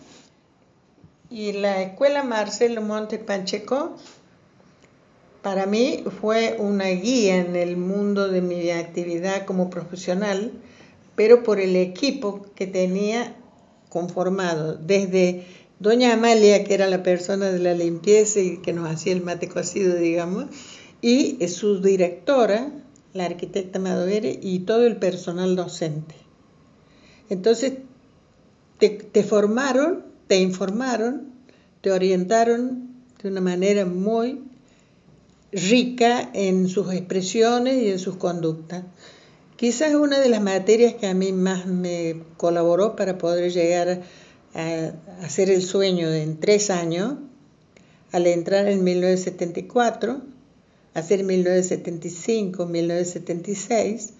Y 1.30 1.54
la 1.54 1.82
Escuela 1.82 2.24
Marcelo 2.24 2.82
Montes 2.82 3.20
Pacheco 3.20 3.96
para 5.42 5.66
mí 5.66 6.04
fue 6.20 6.58
una 6.60 6.88
guía 6.88 7.38
en 7.38 7.56
el 7.56 7.78
mundo 7.78 8.28
de 8.28 8.42
mi 8.42 8.70
actividad 8.72 9.46
como 9.46 9.70
profesional, 9.70 10.52
pero 11.16 11.44
por 11.44 11.60
el 11.60 11.76
equipo 11.76 12.46
que 12.56 12.68
tenía 12.68 13.36
conformado, 13.90 14.76
desde 14.76 15.46
doña 15.82 16.14
Amalia, 16.14 16.64
que 16.64 16.76
era 16.76 16.88
la 16.88 17.02
persona 17.02 17.52
de 17.52 17.58
la 17.58 17.74
limpieza 17.74 18.40
y 18.40 18.58
que 18.58 18.72
nos 18.72 18.88
hacía 18.88 19.14
el 19.14 19.24
mate 19.24 19.50
cocido, 19.50 19.96
digamos, 19.96 20.46
y 21.02 21.48
su 21.48 21.82
directora, 21.82 22.72
la 23.14 23.26
arquitecta 23.26 23.80
Madovere, 23.80 24.40
y 24.42 24.60
todo 24.60 24.86
el 24.86 24.98
personal 24.98 25.56
docente. 25.56 26.14
Entonces, 27.30 27.74
te, 28.78 29.24
formaron, 29.24 30.06
te 30.28 30.40
informaron, 30.40 31.34
te 31.82 31.92
orientaron, 31.92 32.92
de 33.24 33.30
una 33.30 33.42
manera 33.42 33.86
muy 33.86 34.44
rica 35.52 36.30
en 36.34 36.70
sus 36.70 36.94
expresiones 36.94 37.82
y 37.82 37.90
en 37.90 38.00
sus 38.00 38.18
conductas. 38.18 38.84
Quizás 39.56 39.94
una 39.96 40.20
de 40.20 40.30
las 40.30 40.42
materias 40.42 40.96
que 40.96 41.08
a 41.08 41.14
mí 41.14 41.32
más 41.32 41.66
me 41.66 42.24
colaboró 42.38 42.96
para 42.96 43.18
poder 43.18 43.52
llegar 43.52 43.90
a 43.90 44.00
hacer 44.54 45.50
el 45.50 45.62
sueño 45.62 46.10
en 46.12 46.40
tres 46.40 46.70
años, 46.70 47.16
al 48.12 48.28
entrar 48.28 48.68
en 48.68 48.84
1974, 48.84 50.22
hacer 50.94 51.24
1975, 51.24 52.66
1976, 52.66 54.14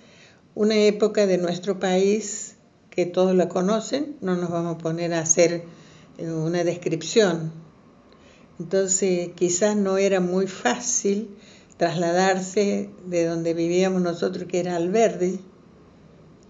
una 0.56 0.76
época 0.76 1.28
de 1.28 1.38
nuestro 1.38 1.80
país 1.80 2.56
que 2.90 3.06
todos 3.06 3.36
la 3.36 3.50
conocen, 3.50 4.16
no 4.22 4.36
nos 4.36 4.50
vamos 4.50 4.76
a 4.76 4.78
poner 4.78 5.14
a 5.14 5.20
hacer 5.20 5.64
eh, 6.18 6.30
una 6.30 6.64
descripción. 6.64 7.52
Entonces 8.60 9.30
quizás 9.36 9.76
no 9.76 9.98
era 9.98 10.20
muy 10.20 10.48
fácil 10.48 11.36
trasladarse 11.78 12.90
de 13.06 13.26
donde 13.26 13.54
vivíamos 13.54 14.02
nosotros, 14.02 14.46
que 14.48 14.60
era 14.60 14.76
Alverde, 14.76 15.40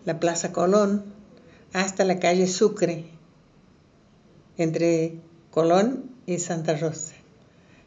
la 0.03 0.19
Plaza 0.19 0.51
Colón, 0.51 1.05
hasta 1.73 2.03
la 2.03 2.19
calle 2.19 2.47
Sucre, 2.47 3.05
entre 4.63 5.15
Colón 5.51 6.11
y 6.25 6.39
Santa 6.39 6.75
Rosa. 6.75 7.13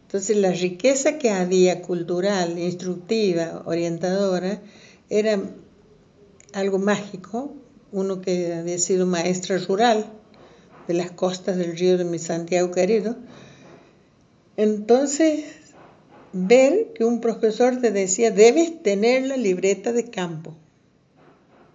Entonces 0.03 0.37
la 0.37 0.53
riqueza 0.53 1.19
que 1.19 1.31
había 1.31 1.83
cultural, 1.83 2.59
instructiva, 2.59 3.63
orientadora, 3.65 4.61
era 5.11 5.41
algo 6.53 6.79
mágico. 6.79 7.55
Uno 7.91 8.21
que 8.21 8.55
había 8.55 8.79
sido 8.79 9.07
maestra 9.07 9.59
rural 9.59 10.07
de 10.89 10.95
las 10.95 11.11
costas 11.11 11.57
del 11.57 11.77
río 11.77 11.97
de 11.99 12.05
mi 12.05 12.19
Santiago 12.19 12.71
querido. 12.71 13.17
Entonces, 14.57 15.45
ver 16.33 16.93
que 16.95 17.05
un 17.05 17.21
profesor 17.21 17.81
te 17.81 17.91
decía, 17.91 18.31
debes 18.31 18.83
tener 18.83 19.27
la 19.27 19.37
libreta 19.37 19.93
de 19.93 20.11
campo 20.11 20.55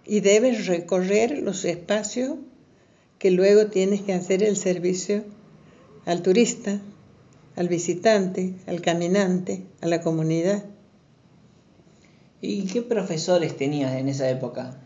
y 0.04 0.20
debes 0.20 0.66
recorrer 0.66 1.38
los 1.38 1.64
espacios 1.64 2.38
que 3.20 3.30
luego 3.30 3.66
tienes 3.66 4.00
que 4.00 4.14
hacer 4.14 4.42
el 4.42 4.56
servicio 4.56 5.24
al 6.06 6.22
turista, 6.22 6.80
al 7.54 7.68
visitante, 7.68 8.54
al 8.66 8.80
caminante, 8.80 9.62
a 9.82 9.86
la 9.86 10.00
comunidad. 10.00 10.64
¿Y 12.40 12.64
qué 12.64 12.80
profesores 12.80 13.58
tenías 13.58 13.94
en 13.94 14.08
esa 14.08 14.30
época? 14.30 14.80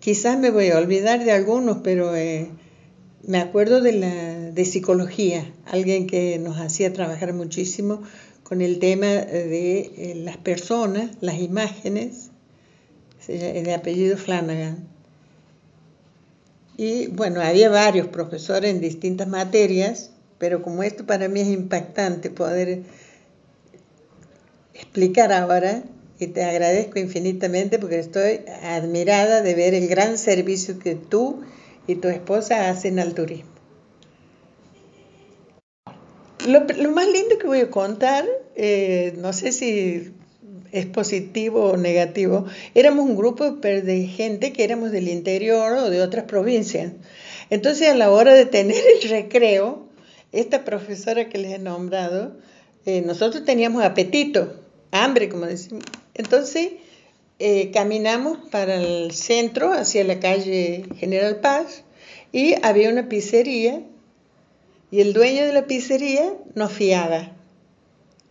Quizás 0.00 0.36
me 0.40 0.50
voy 0.50 0.70
a 0.70 0.78
olvidar 0.78 1.24
de 1.24 1.30
algunos, 1.30 1.78
pero 1.84 2.16
eh, 2.16 2.48
me 3.22 3.38
acuerdo 3.38 3.80
de, 3.80 3.92
la, 3.92 4.50
de 4.50 4.64
psicología, 4.64 5.48
alguien 5.66 6.08
que 6.08 6.40
nos 6.40 6.58
hacía 6.58 6.92
trabajar 6.92 7.32
muchísimo 7.32 8.02
con 8.42 8.60
el 8.60 8.80
tema 8.80 9.06
de 9.06 9.78
eh, 9.78 10.14
las 10.16 10.36
personas, 10.36 11.12
las 11.20 11.38
imágenes, 11.38 12.32
de 13.28 13.72
apellido 13.72 14.16
Flanagan. 14.16 14.95
Y 16.76 17.06
bueno, 17.08 17.40
había 17.40 17.70
varios 17.70 18.08
profesores 18.08 18.70
en 18.70 18.80
distintas 18.80 19.28
materias, 19.28 20.10
pero 20.38 20.62
como 20.62 20.82
esto 20.82 21.06
para 21.06 21.28
mí 21.28 21.40
es 21.40 21.48
impactante 21.48 22.30
poder 22.30 22.82
explicar 24.74 25.32
ahora, 25.32 25.82
y 26.18 26.28
te 26.28 26.44
agradezco 26.44 26.98
infinitamente 26.98 27.78
porque 27.78 27.98
estoy 27.98 28.40
admirada 28.62 29.42
de 29.42 29.54
ver 29.54 29.74
el 29.74 29.86
gran 29.88 30.16
servicio 30.18 30.78
que 30.78 30.94
tú 30.94 31.42
y 31.86 31.96
tu 31.96 32.08
esposa 32.08 32.70
hacen 32.70 32.98
al 32.98 33.14
turismo. 33.14 33.50
Lo, 36.46 36.60
más 36.92 37.08
lindo 37.08 37.38
que 37.38 37.46
voy 37.46 37.60
a 37.60 37.70
contar, 37.70 38.24
eh, 38.54 39.14
no 39.18 39.32
sé 39.32 39.52
si 39.52 40.12
es 40.72 40.86
positivo 40.86 41.64
o 41.70 41.76
negativo, 41.76 42.46
éramos 42.74 43.04
un 43.06 43.16
grupo 43.16 43.50
de 43.50 44.06
gente 44.06 44.52
que 44.52 44.64
éramos 44.64 44.90
del 44.92 45.08
interior 45.08 45.72
o 45.72 45.90
de 45.90 46.02
otras 46.02 46.24
provincias. 46.24 46.92
Entonces 47.50 47.88
a 47.88 47.94
la 47.94 48.10
hora 48.10 48.34
de 48.34 48.46
tener 48.46 48.82
el 49.02 49.08
recreo, 49.08 49.86
esta 50.32 50.64
profesora 50.64 51.28
que 51.28 51.38
les 51.38 51.52
he 51.52 51.58
nombrado, 51.58 52.36
eh, 52.84 53.02
nosotros 53.02 53.44
teníamos 53.44 53.84
apetito, 53.84 54.54
hambre, 54.90 55.28
como 55.28 55.46
decimos. 55.46 55.84
Entonces 56.14 56.70
eh, 57.38 57.70
caminamos 57.70 58.38
para 58.50 58.76
el 58.76 59.12
centro, 59.12 59.72
hacia 59.72 60.04
la 60.04 60.20
calle 60.20 60.86
General 60.96 61.40
Paz, 61.40 61.82
y 62.32 62.54
había 62.62 62.90
una 62.90 63.08
pizzería, 63.08 63.82
y 64.90 65.00
el 65.00 65.12
dueño 65.12 65.44
de 65.44 65.52
la 65.52 65.66
pizzería 65.66 66.32
nos 66.54 66.72
fiaba, 66.72 67.32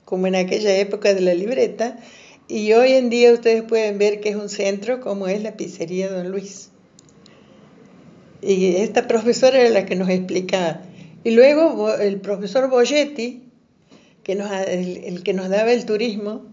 como 0.06 0.28
en 0.28 0.36
aquella 0.36 0.76
época 0.78 1.14
de 1.14 1.22
la 1.22 1.34
libreta, 1.34 1.98
y 2.48 2.74
hoy 2.74 2.94
en 2.94 3.10
día 3.10 3.34
ustedes 3.34 3.64
pueden 3.64 3.98
ver 3.98 4.20
que 4.20 4.30
es 4.30 4.36
un 4.36 4.50
centro 4.50 5.02
como 5.02 5.28
es 5.28 5.42
la 5.42 5.58
pizzería 5.58 6.12
Don 6.12 6.30
Luis. 6.30 6.70
Y 8.42 8.76
esta 8.76 9.08
profesora 9.08 9.60
era 9.60 9.70
la 9.70 9.86
que 9.86 9.96
nos 9.96 10.10
explicaba. 10.10 10.82
Y 11.24 11.32
luego 11.32 11.92
el 11.96 12.22
profesor 12.22 12.70
Boyetti, 12.70 13.42
que 14.24 14.36
nos, 14.36 14.52
el, 14.52 15.24
que 15.24 15.34
nos 15.34 15.50
daba 15.50 15.72
el 15.72 15.86
turismo, 15.86 16.44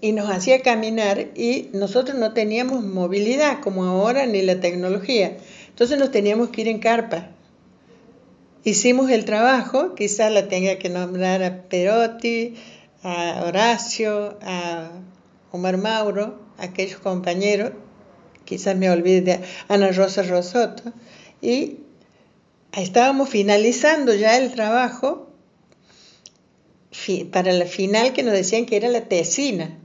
y 0.00 0.10
nos 0.10 0.28
hacía 0.28 0.62
caminar 0.62 1.28
y 1.36 1.68
nosotros 1.72 2.18
no 2.18 2.32
teníamos 2.32 2.82
movilidad 2.82 3.60
como 3.60 3.84
ahora 3.84 4.26
ni 4.26 4.42
la 4.42 4.58
tecnología. 4.58 5.36
Entonces 5.68 5.96
nos 5.96 6.10
teníamos 6.10 6.48
que 6.48 6.62
ir 6.62 6.68
en 6.68 6.80
carpa. 6.80 7.30
Hicimos 8.64 9.10
el 9.10 9.24
trabajo, 9.24 9.94
quizás 9.94 10.32
la 10.32 10.48
tenga 10.48 10.76
que 10.78 10.88
nombrar 10.88 11.44
a 11.44 11.62
Perotti, 11.62 12.54
a 13.02 13.42
Horacio, 13.44 14.38
a 14.42 14.90
Omar 15.50 15.76
Mauro, 15.76 16.40
a 16.58 16.64
aquellos 16.64 17.00
compañeros, 17.00 17.72
quizás 18.44 18.76
me 18.76 18.90
olvide 18.90 19.20
de 19.20 19.40
Ana 19.68 19.92
Rosa 19.92 20.22
Rosoto, 20.22 20.92
y 21.40 21.78
estábamos 22.72 23.28
finalizando 23.28 24.14
ya 24.14 24.38
el 24.38 24.52
trabajo 24.52 25.28
para 27.32 27.52
la 27.52 27.66
final 27.66 28.12
que 28.12 28.22
nos 28.22 28.32
decían 28.32 28.66
que 28.66 28.76
era 28.76 28.88
la 28.88 29.08
tesina. 29.08 29.78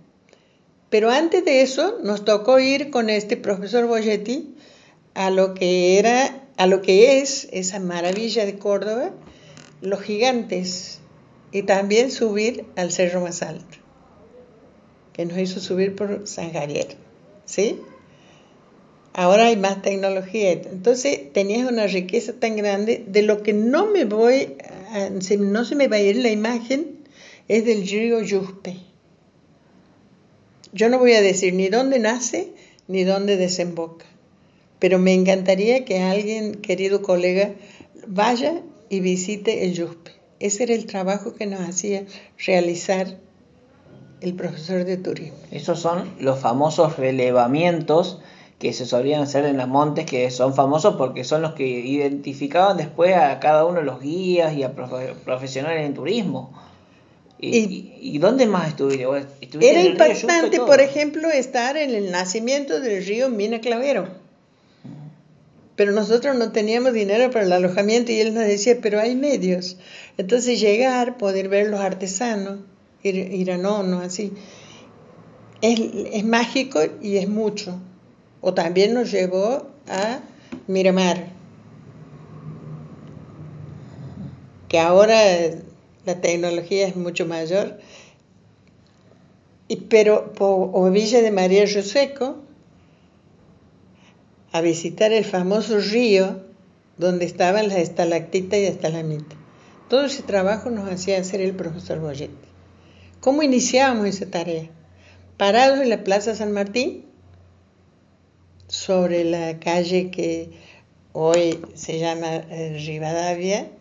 Pero 0.89 1.09
antes 1.09 1.43
de 1.43 1.61
eso 1.61 1.99
nos 2.03 2.23
tocó 2.23 2.59
ir 2.59 2.91
con 2.91 3.09
este 3.09 3.37
profesor 3.37 3.87
Boyetti 3.87 4.55
a 5.15 5.29
lo 5.29 5.53
que 5.53 5.99
era, 5.99 6.45
a 6.57 6.67
lo 6.67 6.81
que 6.81 7.19
es 7.19 7.47
esa 7.51 7.79
maravilla 7.79 8.45
de 8.45 8.57
Córdoba, 8.57 9.11
los 9.81 10.01
gigantes, 10.01 10.96
y 11.51 11.63
también 11.63 12.11
subir 12.11 12.65
al 12.75 12.91
cerro 12.91 13.21
más 13.21 13.41
alto, 13.41 13.77
que 15.13 15.25
nos 15.25 15.37
hizo 15.37 15.59
subir 15.59 15.95
por 15.95 16.27
San 16.27 16.51
Javier, 16.53 16.95
¿sí? 17.45 17.79
Ahora 19.13 19.47
hay 19.47 19.57
más 19.57 19.81
tecnología. 19.81 20.51
Entonces 20.51 21.33
tenías 21.33 21.67
una 21.67 21.87
riqueza 21.87 22.33
tan 22.33 22.55
grande 22.55 23.03
de 23.07 23.23
lo 23.23 23.41
que 23.41 23.51
no 23.51 23.87
me 23.87 24.05
voy, 24.05 24.57
no 25.39 25.65
se 25.65 25.75
me 25.75 25.87
va 25.87 25.95
a 25.95 26.01
ir 26.01 26.17
la 26.17 26.29
imagen, 26.29 26.99
es 27.47 27.65
del 27.65 27.87
río 27.87 28.21
Yuspe. 28.21 28.77
Yo 30.71 30.89
no 30.89 30.99
voy 30.99 31.13
a 31.13 31.21
decir 31.23 31.55
ni 31.55 31.69
dónde 31.69 31.97
nace 31.97 32.51
ni 32.87 33.05
dónde 33.05 33.37
desemboca, 33.37 34.05
pero 34.77 34.99
me 34.99 35.13
encantaría 35.13 35.83
que 35.83 35.99
alguien, 35.99 36.53
querido 36.53 37.01
colega, 37.01 37.55
vaya 38.05 38.61
y 38.89 38.99
visite 38.99 39.65
el 39.65 39.73
Yuspe. 39.73 40.16
Ese 40.39 40.63
era 40.63 40.73
el 40.73 40.85
trabajo 40.85 41.33
que 41.33 41.45
nos 41.45 41.61
hacía 41.61 42.05
realizar 42.45 43.17
el 44.21 44.33
profesor 44.33 44.85
de 44.85 44.97
turismo. 44.97 45.37
Esos 45.51 45.79
son 45.79 46.13
los 46.19 46.39
famosos 46.39 46.97
relevamientos 46.97 48.19
que 48.59 48.73
se 48.73 48.85
solían 48.85 49.21
hacer 49.21 49.45
en 49.45 49.57
los 49.57 49.67
montes, 49.67 50.05
que 50.05 50.29
son 50.31 50.55
famosos 50.55 50.95
porque 50.95 51.23
son 51.23 51.43
los 51.43 51.53
que 51.53 51.67
identificaban 51.67 52.77
después 52.77 53.15
a 53.15 53.39
cada 53.39 53.65
uno 53.65 53.79
de 53.79 53.85
los 53.85 54.01
guías 54.01 54.55
y 54.55 54.63
a 54.63 54.73
profesionales 54.73 55.85
en 55.85 55.93
turismo. 55.93 56.51
¿Y, 57.39 58.17
dónde 58.17 58.47
más 58.47 58.69
estuviste? 58.69 59.05
era 59.61 59.83
impactante, 59.83 60.59
por 60.59 60.81
ejemplo, 60.81 61.29
estar 61.29 61.77
en 61.77 61.93
el 61.93 62.11
nacimiento 62.11 62.79
del 62.79 63.05
río 63.05 63.29
Mina 63.29 63.61
Clavero. 63.61 64.07
Pero 65.77 65.91
nosotros 65.91 66.35
no 66.35 66.51
teníamos 66.51 66.91
dinero 66.91 67.29
para 67.29 67.45
el 67.45 67.53
alojamiento 67.53 68.11
y 68.11 68.19
él 68.19 68.33
nos 68.33 68.45
decía, 68.45 68.79
pero 68.81 68.99
hay 68.99 69.15
medios. 69.15 69.77
Entonces 70.17 70.59
llegar, 70.59 71.17
poder 71.17 71.49
ver 71.49 71.69
los 71.69 71.79
artesanos, 71.79 72.61
ir, 73.03 73.15
ir 73.15 73.51
a 73.51 73.57
nono, 73.57 73.99
así, 73.99 74.33
es, 75.61 75.79
es 76.11 76.25
mágico 76.25 76.79
y 76.99 77.17
es 77.17 77.29
mucho. 77.29 77.79
O 78.41 78.55
también 78.55 78.95
nos 78.95 79.11
llevó 79.11 79.67
a 79.87 80.19
Miramar, 80.65 81.27
que 84.67 84.79
ahora 84.79 85.15
la 86.05 86.21
tecnología 86.21 86.87
es 86.87 86.95
mucho 86.95 87.27
mayor, 87.27 87.77
y, 89.67 89.75
pero 89.75 90.33
o 90.39 90.89
Villa 90.89 91.21
de 91.21 91.31
María 91.31 91.65
Joseco, 91.71 92.46
a 94.51 94.61
visitar 94.61 95.11
el 95.13 95.25
famoso 95.25 95.79
río 95.79 96.41
donde 96.97 97.25
estaban 97.25 97.67
las 97.67 97.77
estalactitas 97.77 98.59
y 98.59 98.65
estalamitas. 98.65 99.37
Todo 99.89 100.05
ese 100.05 100.23
trabajo 100.23 100.69
nos 100.69 100.91
hacía 100.91 101.19
hacer 101.19 101.41
el 101.41 101.55
profesor 101.55 101.99
Boyetti. 101.99 102.47
¿Cómo 103.21 103.43
iniciábamos 103.43 104.07
esa 104.07 104.29
tarea? 104.29 104.69
Parados 105.37 105.79
en 105.79 105.89
la 105.89 106.03
Plaza 106.03 106.35
San 106.35 106.51
Martín, 106.51 107.05
sobre 108.67 109.23
la 109.23 109.59
calle 109.59 110.11
que 110.11 110.51
hoy 111.13 111.59
se 111.73 111.99
llama 111.99 112.35
eh, 112.35 112.77
Rivadavia, 112.85 113.71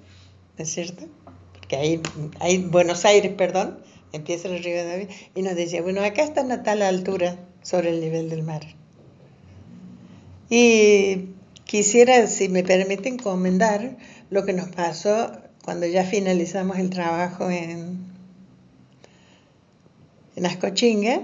¿no 0.56 0.64
es 0.64 0.70
cierto? 0.70 1.06
Porque 1.52 1.76
ahí, 1.76 2.00
hay 2.40 2.58
Buenos 2.58 3.04
Aires, 3.04 3.32
perdón, 3.36 3.80
empieza 4.12 4.48
la 4.48 4.58
Rivadavia, 4.58 5.08
y 5.34 5.42
nos 5.42 5.56
decía, 5.56 5.82
bueno, 5.82 6.02
acá 6.02 6.22
está 6.22 6.42
a 6.42 6.62
tal 6.62 6.82
altura 6.82 7.36
sobre 7.62 7.90
el 7.90 8.00
nivel 8.00 8.30
del 8.30 8.42
mar. 8.42 8.62
Y 10.48 11.30
quisiera, 11.64 12.26
si 12.26 12.48
me 12.48 12.62
permiten, 12.62 13.18
comentar 13.18 13.96
lo 14.30 14.44
que 14.44 14.52
nos 14.52 14.68
pasó 14.68 15.32
cuando 15.64 15.86
ya 15.86 16.04
finalizamos 16.04 16.78
el 16.78 16.90
trabajo 16.90 17.50
en, 17.50 17.98
en 20.36 20.46
Ascochinga, 20.46 21.22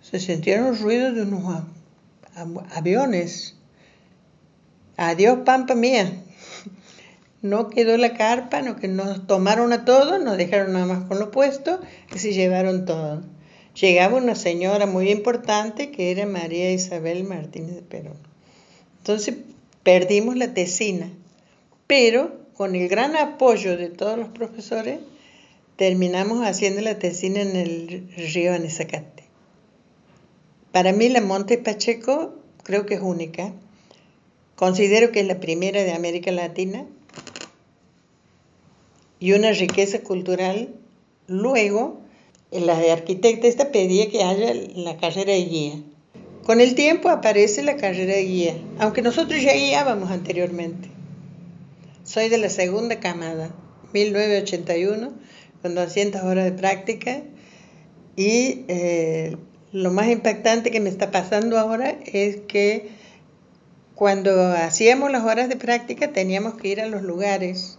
se 0.00 0.18
sintieron 0.18 0.76
ruidos 0.78 1.14
de 1.14 1.22
unos 1.22 1.62
aviones. 2.74 3.56
Adiós, 4.96 5.40
pampa 5.44 5.74
mía. 5.74 6.24
No 7.40 7.68
quedó 7.68 7.96
la 7.96 8.14
carpa, 8.14 8.62
no, 8.62 8.74
que 8.74 8.88
nos 8.88 9.28
tomaron 9.28 9.72
a 9.72 9.84
todos, 9.84 10.20
nos 10.20 10.36
dejaron 10.36 10.72
nada 10.72 10.86
más 10.86 11.04
con 11.04 11.20
lo 11.20 11.30
puesto, 11.30 11.80
que 12.10 12.18
se 12.18 12.32
llevaron 12.32 12.84
todo. 12.84 13.22
Llegaba 13.80 14.16
una 14.16 14.34
señora 14.34 14.86
muy 14.86 15.08
importante 15.10 15.92
que 15.92 16.10
era 16.10 16.26
María 16.26 16.72
Isabel 16.72 17.22
Martínez 17.22 17.76
de 17.76 17.82
Perón. 17.82 18.27
Entonces 19.08 19.36
perdimos 19.84 20.36
la 20.36 20.52
tesina, 20.52 21.10
pero 21.86 22.36
con 22.52 22.74
el 22.74 22.90
gran 22.90 23.16
apoyo 23.16 23.74
de 23.78 23.88
todos 23.88 24.18
los 24.18 24.28
profesores 24.28 25.00
terminamos 25.76 26.46
haciendo 26.46 26.82
la 26.82 26.98
tesina 26.98 27.40
en 27.40 27.56
el 27.56 28.06
río 28.34 28.52
Anezacate. 28.52 29.24
Para 30.72 30.92
mí 30.92 31.08
la 31.08 31.22
Monte 31.22 31.56
Pacheco 31.56 32.34
creo 32.62 32.84
que 32.84 32.96
es 32.96 33.00
única. 33.00 33.54
Considero 34.56 35.10
que 35.10 35.20
es 35.20 35.26
la 35.26 35.40
primera 35.40 35.82
de 35.84 35.94
América 35.94 36.30
Latina 36.30 36.84
y 39.20 39.32
una 39.32 39.52
riqueza 39.52 40.00
cultural. 40.00 40.68
Luego, 41.28 41.98
la 42.50 42.76
arquitecta 42.92 43.46
esta 43.46 43.72
pedía 43.72 44.10
que 44.10 44.22
haya 44.22 44.52
la 44.52 44.98
carrera 44.98 45.32
de 45.32 45.44
guía. 45.46 45.82
Con 46.48 46.62
el 46.62 46.74
tiempo 46.74 47.10
aparece 47.10 47.62
la 47.62 47.76
carrera 47.76 48.14
de 48.14 48.24
guía, 48.24 48.54
aunque 48.78 49.02
nosotros 49.02 49.42
ya 49.42 49.52
guiábamos 49.52 50.10
anteriormente. 50.10 50.88
Soy 52.04 52.30
de 52.30 52.38
la 52.38 52.48
segunda 52.48 53.00
camada, 53.00 53.54
1981, 53.92 55.12
con 55.60 55.74
200 55.74 56.22
horas 56.22 56.46
de 56.46 56.52
práctica 56.52 57.20
y 58.16 58.64
eh, 58.68 59.36
lo 59.72 59.90
más 59.90 60.08
impactante 60.08 60.70
que 60.70 60.80
me 60.80 60.88
está 60.88 61.10
pasando 61.10 61.58
ahora 61.58 61.98
es 62.06 62.38
que 62.48 62.92
cuando 63.94 64.50
hacíamos 64.52 65.12
las 65.12 65.24
horas 65.24 65.50
de 65.50 65.56
práctica 65.56 66.14
teníamos 66.14 66.54
que 66.54 66.68
ir 66.68 66.80
a 66.80 66.86
los 66.86 67.02
lugares 67.02 67.78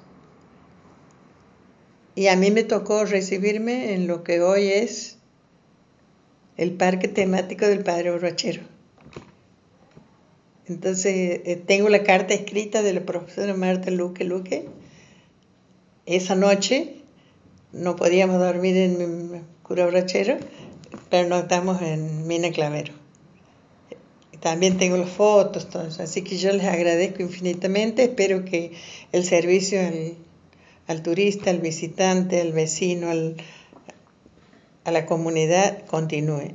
y 2.13 2.27
a 2.27 2.35
mí 2.35 2.51
me 2.51 2.61
tocó 2.63 3.03
recibirme 3.03 3.95
en 3.95 4.05
lo 4.05 4.23
que 4.23 4.43
hoy 4.43 4.67
es 4.67 5.18
el 6.59 6.73
parque 6.73 7.07
temático 7.07 7.65
del 7.65 7.83
Padre 7.83 8.11
Borrachero. 8.11 8.61
Entonces, 10.67 11.39
eh, 11.45 11.63
tengo 11.65 11.87
la 11.87 12.03
carta 12.03 12.33
escrita 12.33 12.83
de 12.83 12.91
la 12.91 13.05
profesora 13.05 13.53
Marta 13.53 13.89
Luque 13.91 14.25
Luque. 14.25 14.65
Esa 16.05 16.35
noche 16.35 16.95
no 17.71 17.95
podíamos 17.95 18.39
dormir 18.39 18.75
en 18.75 19.41
Cura 19.63 19.85
Borrachero, 19.85 20.37
pero 21.09 21.29
no 21.29 21.39
estamos 21.39 21.81
en 21.81 22.27
Mina 22.27 22.51
Clavero. 22.51 22.93
También 24.41 24.77
tengo 24.77 24.97
las 24.97 25.09
fotos, 25.09 25.67
así 25.99 26.23
que 26.23 26.37
yo 26.37 26.51
les 26.51 26.65
agradezco 26.65 27.21
infinitamente. 27.21 28.03
Espero 28.03 28.43
que 28.43 28.73
el 29.13 29.23
servicio 29.23 29.79
al, 29.79 30.15
al 30.87 31.03
turista, 31.03 31.51
al 31.51 31.59
visitante, 31.59 32.41
al 32.41 32.51
vecino, 32.51 33.09
al, 33.09 33.37
a 34.83 34.91
la 34.91 35.05
comunidad 35.05 35.85
continúe. 35.85 36.51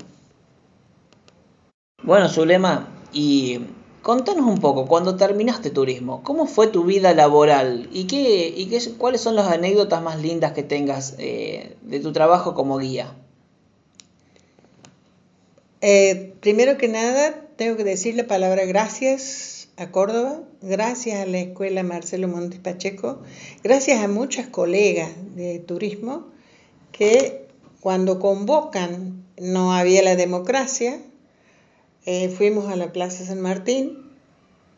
Bueno, 2.02 2.28
Zulema, 2.28 2.88
y 3.12 3.60
contanos 4.02 4.46
un 4.46 4.58
poco, 4.58 4.86
cuando 4.86 5.16
terminaste 5.16 5.70
turismo, 5.70 6.22
¿cómo 6.22 6.46
fue 6.46 6.66
tu 6.66 6.84
vida 6.84 7.14
laboral 7.14 7.88
y, 7.92 8.06
qué, 8.06 8.52
y 8.54 8.66
qué, 8.66 8.78
cuáles 8.98 9.22
son 9.22 9.36
las 9.36 9.48
anécdotas 9.48 10.02
más 10.02 10.20
lindas 10.20 10.52
que 10.52 10.62
tengas 10.62 11.14
eh, 11.18 11.76
de 11.82 12.00
tu 12.00 12.12
trabajo 12.12 12.54
como 12.54 12.78
guía? 12.78 13.14
Eh, 15.80 16.34
primero 16.40 16.76
que 16.76 16.88
nada, 16.88 17.34
tengo 17.56 17.76
que 17.76 17.84
decir 17.84 18.14
la 18.14 18.26
palabra 18.26 18.64
gracias 18.64 19.68
a 19.76 19.90
Córdoba, 19.90 20.40
gracias 20.62 21.20
a 21.20 21.26
la 21.26 21.38
Escuela 21.38 21.82
Marcelo 21.82 22.28
Montes 22.28 22.60
Pacheco, 22.60 23.22
gracias 23.62 24.02
a 24.02 24.08
muchas 24.08 24.46
colegas 24.46 25.10
de 25.34 25.58
turismo 25.58 26.26
que 26.92 27.43
cuando 27.84 28.18
convocan, 28.18 29.26
no 29.38 29.74
había 29.74 30.02
la 30.02 30.16
democracia, 30.16 31.02
eh, 32.06 32.30
fuimos 32.30 32.72
a 32.72 32.76
la 32.76 32.94
Plaza 32.94 33.26
San 33.26 33.42
Martín, 33.42 33.98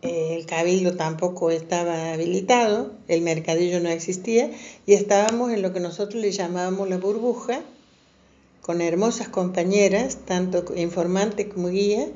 eh, 0.02 0.34
el 0.36 0.44
cabildo 0.44 0.96
tampoco 0.96 1.52
estaba 1.52 2.12
habilitado, 2.12 2.90
el 3.06 3.22
mercadillo 3.22 3.78
no 3.78 3.90
existía, 3.90 4.50
y 4.86 4.94
estábamos 4.94 5.52
en 5.52 5.62
lo 5.62 5.72
que 5.72 5.78
nosotros 5.78 6.20
le 6.20 6.32
llamábamos 6.32 6.88
la 6.88 6.96
burbuja, 6.96 7.60
con 8.60 8.80
hermosas 8.80 9.28
compañeras, 9.28 10.18
tanto 10.24 10.64
informante 10.74 11.48
como 11.48 11.68
guía, 11.68 12.08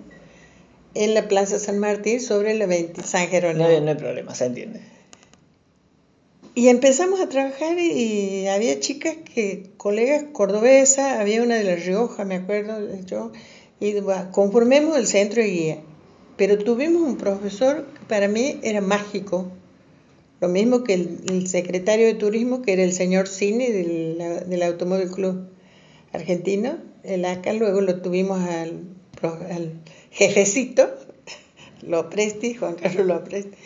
en 0.95 1.15
la 1.15 1.29
Plaza 1.29 1.61
San 1.61 1.79
Martín 1.79 2.21
sobre 2.21 2.55
la 2.55 2.67
20 2.67 3.01
San 3.05 3.29
Jerónimo. 3.29 3.69
No, 3.69 3.81
no 3.81 3.91
hay 3.93 3.97
problema, 3.97 4.35
se 4.35 4.47
entiende. 4.47 4.81
Y 6.55 6.69
empezamos 6.69 7.21
a 7.21 7.29
trabajar 7.29 7.79
y 7.79 8.49
había 8.49 8.81
chicas 8.81 9.17
que, 9.35 9.71
colegas 9.77 10.25
cordobesas, 10.33 11.19
había 11.19 11.43
una 11.43 11.55
de 11.55 11.65
La 11.65 11.77
Rioja, 11.77 12.25
me 12.25 12.35
acuerdo 12.37 12.81
yo, 13.07 13.31
y 13.79 13.95
conformemos 14.33 14.99
el 14.99 15.07
centro 15.07 15.43
de 15.43 15.49
guía. 15.49 15.79
Pero 16.37 16.59
tuvimos 16.59 17.03
un 17.03 17.17
profesor 17.17 17.87
que 17.95 18.05
para 18.07 18.27
mí 18.27 18.59
era 18.63 18.81
mágico, 18.81 19.51
lo 20.41 20.49
mismo 20.49 20.85
que 20.85 20.95
el, 20.95 21.47
secretario 21.47 22.07
de 22.07 22.15
turismo, 22.15 22.63
que 22.63 22.73
era 22.73 22.83
el 22.83 22.93
señor 22.93 23.29
Cine 23.29 23.71
del, 23.71 24.49
del 24.49 24.63
Automóvil 24.63 25.11
Club 25.11 25.49
Argentino, 26.13 26.79
el 27.05 27.25
ACA, 27.27 27.53
luego 27.53 27.81
lo 27.81 28.01
tuvimos 28.01 28.41
al, 28.41 28.85
al 29.23 29.73
jefecito, 30.11 30.89
Lopresti, 31.83 32.55
Juan 32.55 32.75
Carlos 32.75 33.07
Lopresti, 33.07 33.57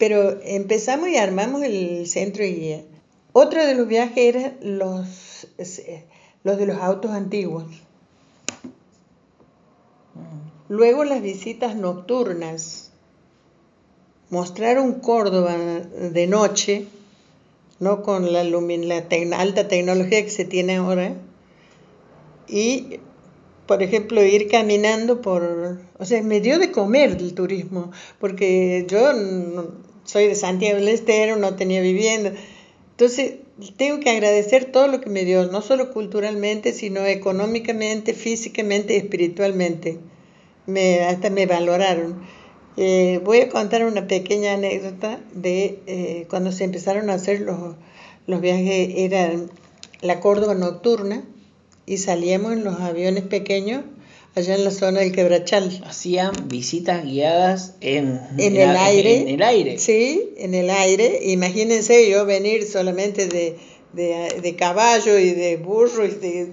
pero 0.00 0.40
empezamos 0.42 1.10
y 1.10 1.18
armamos 1.18 1.62
el 1.62 2.06
centro 2.06 2.42
de 2.42 2.52
guía. 2.52 2.82
Otro 3.34 3.66
de 3.66 3.74
los 3.74 3.86
viajes 3.86 4.34
era 4.34 4.56
los, 4.62 5.46
los 6.42 6.56
de 6.56 6.66
los 6.66 6.78
autos 6.78 7.10
antiguos. 7.10 7.64
Luego 10.70 11.04
las 11.04 11.20
visitas 11.20 11.76
nocturnas. 11.76 12.92
Mostraron 14.30 15.00
Córdoba 15.00 15.54
de 15.58 16.26
noche, 16.26 16.86
no 17.78 18.02
con 18.02 18.32
la 18.32 18.40
alta 18.40 19.68
tecnología 19.68 20.24
que 20.24 20.30
se 20.30 20.46
tiene 20.46 20.76
ahora. 20.76 21.14
Y, 22.48 23.00
por 23.66 23.82
ejemplo, 23.82 24.24
ir 24.24 24.48
caminando 24.48 25.20
por... 25.20 25.78
O 25.98 26.04
sea, 26.06 26.22
me 26.22 26.40
dio 26.40 26.58
de 26.58 26.72
comer 26.72 27.18
el 27.20 27.34
turismo, 27.34 27.90
porque 28.18 28.86
yo 28.88 29.12
soy 30.04 30.26
de 30.26 30.34
Santiago 30.34 30.76
del 30.76 30.88
Estero, 30.88 31.36
no 31.36 31.56
tenía 31.56 31.80
vivienda. 31.80 32.32
Entonces, 32.92 33.34
tengo 33.76 34.00
que 34.00 34.10
agradecer 34.10 34.66
todo 34.66 34.88
lo 34.88 35.00
que 35.00 35.10
me 35.10 35.24
dio, 35.24 35.46
no 35.46 35.62
solo 35.62 35.92
culturalmente, 35.92 36.72
sino 36.72 37.04
económicamente, 37.06 38.14
físicamente 38.14 38.94
y 38.94 38.98
espiritualmente. 38.98 39.98
Me, 40.66 41.00
hasta 41.00 41.30
me 41.30 41.46
valoraron. 41.46 42.22
Eh, 42.76 43.20
voy 43.24 43.40
a 43.40 43.48
contar 43.48 43.84
una 43.84 44.06
pequeña 44.06 44.54
anécdota 44.54 45.20
de 45.32 45.80
eh, 45.86 46.26
cuando 46.30 46.52
se 46.52 46.64
empezaron 46.64 47.10
a 47.10 47.14
hacer 47.14 47.40
los, 47.40 47.74
los 48.26 48.40
viajes, 48.40 48.90
era 48.96 49.32
la 50.02 50.20
Córdoba 50.20 50.54
nocturna 50.54 51.24
y 51.86 51.98
salíamos 51.98 52.52
en 52.52 52.64
los 52.64 52.80
aviones 52.80 53.24
pequeños 53.24 53.82
allá 54.34 54.54
en 54.54 54.64
la 54.64 54.70
zona 54.70 55.00
del 55.00 55.12
Quebrachal. 55.12 55.82
Hacían 55.84 56.32
visitas 56.48 57.04
guiadas 57.04 57.74
en, 57.80 58.20
en 58.38 58.56
el 58.56 58.76
aire. 58.76 59.20
En, 59.22 59.28
el 59.28 59.42
aire. 59.42 59.78
Sí, 59.78 60.30
en 60.36 60.54
el 60.54 60.70
aire. 60.70 61.20
Imagínense 61.24 62.08
yo 62.10 62.24
venir 62.26 62.66
solamente 62.66 63.26
de, 63.26 63.56
de, 63.92 64.56
caballo 64.56 65.18
y 65.18 65.30
de 65.30 65.56
burro 65.56 66.06
y 66.06 66.10
de... 66.10 66.52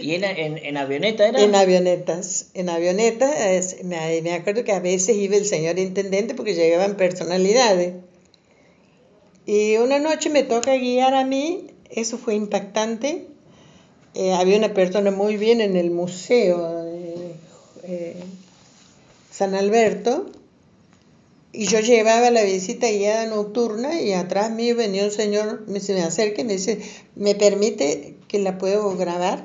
¿Y 0.00 0.14
en, 0.14 0.24
en, 0.24 0.76
avioneta 0.76 1.28
era? 1.28 1.40
En 1.40 1.54
avionetas. 1.54 2.50
En 2.54 2.68
avionetas, 2.68 3.76
me, 3.84 4.20
me 4.22 4.34
acuerdo 4.34 4.64
que 4.64 4.72
a 4.72 4.80
veces 4.80 5.16
iba 5.16 5.36
el 5.36 5.46
señor 5.46 5.78
intendente 5.78 6.34
porque 6.34 6.54
llegaban 6.54 6.96
personalidades. 6.96 7.94
Y 9.46 9.76
una 9.76 9.98
noche 9.98 10.30
me 10.30 10.42
toca 10.42 10.74
guiar 10.76 11.14
a 11.14 11.24
mí, 11.24 11.66
eso 11.90 12.16
fue 12.18 12.34
impactante. 12.34 13.26
Eh, 14.14 14.32
había 14.32 14.58
una 14.58 14.72
persona 14.72 15.10
muy 15.10 15.36
bien 15.36 15.60
en 15.60 15.76
el 15.76 15.90
museo 15.90 16.84
de 16.84 17.34
eh, 17.82 18.16
San 19.32 19.54
Alberto 19.56 20.26
y 21.52 21.66
yo 21.66 21.80
llevaba 21.80 22.30
la 22.30 22.42
visita 22.42 22.88
guiada 22.88 23.26
nocturna 23.26 24.00
y 24.00 24.12
atrás 24.12 24.50
mío 24.50 24.76
venía 24.76 25.04
un 25.04 25.10
señor, 25.10 25.64
me, 25.66 25.80
se 25.80 25.94
me 25.94 26.02
acerca 26.02 26.42
y 26.42 26.44
me 26.44 26.54
dice, 26.54 26.80
¿me 27.16 27.34
permite 27.34 28.16
que 28.28 28.38
la 28.38 28.58
puedo 28.58 28.96
grabar? 28.96 29.44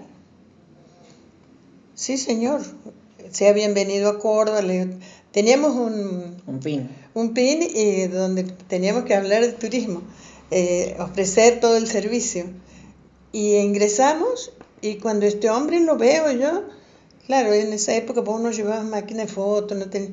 Sí, 1.95 2.17
señor. 2.17 2.61
Sea 3.31 3.53
bienvenido 3.53 4.09
a 4.09 4.19
Córdoba. 4.19 4.61
teníamos 5.31 5.75
un, 5.75 6.41
un 6.47 6.59
pin. 6.59 6.89
Un 7.13 7.33
pin 7.33 7.61
y 7.61 8.07
donde 8.07 8.43
teníamos 8.43 9.03
que 9.03 9.13
hablar 9.13 9.41
de 9.41 9.51
turismo, 9.51 10.01
eh, 10.49 10.95
ofrecer 10.99 11.59
todo 11.59 11.77
el 11.77 11.87
servicio. 11.87 12.45
Y 13.31 13.55
ingresamos 13.57 14.51
y 14.81 14.95
cuando 14.95 15.25
este 15.25 15.49
hombre 15.49 15.79
lo 15.79 15.97
veo 15.97 16.31
yo, 16.31 16.63
claro, 17.25 17.53
en 17.53 17.73
esa 17.73 17.95
época 17.95 18.23
pues 18.23 18.37
uno 18.37 18.51
llevaba 18.51 18.83
máquina 18.83 19.23
de 19.23 19.27
fotos, 19.27 19.77
no 19.77 19.89
tenía 19.89 20.11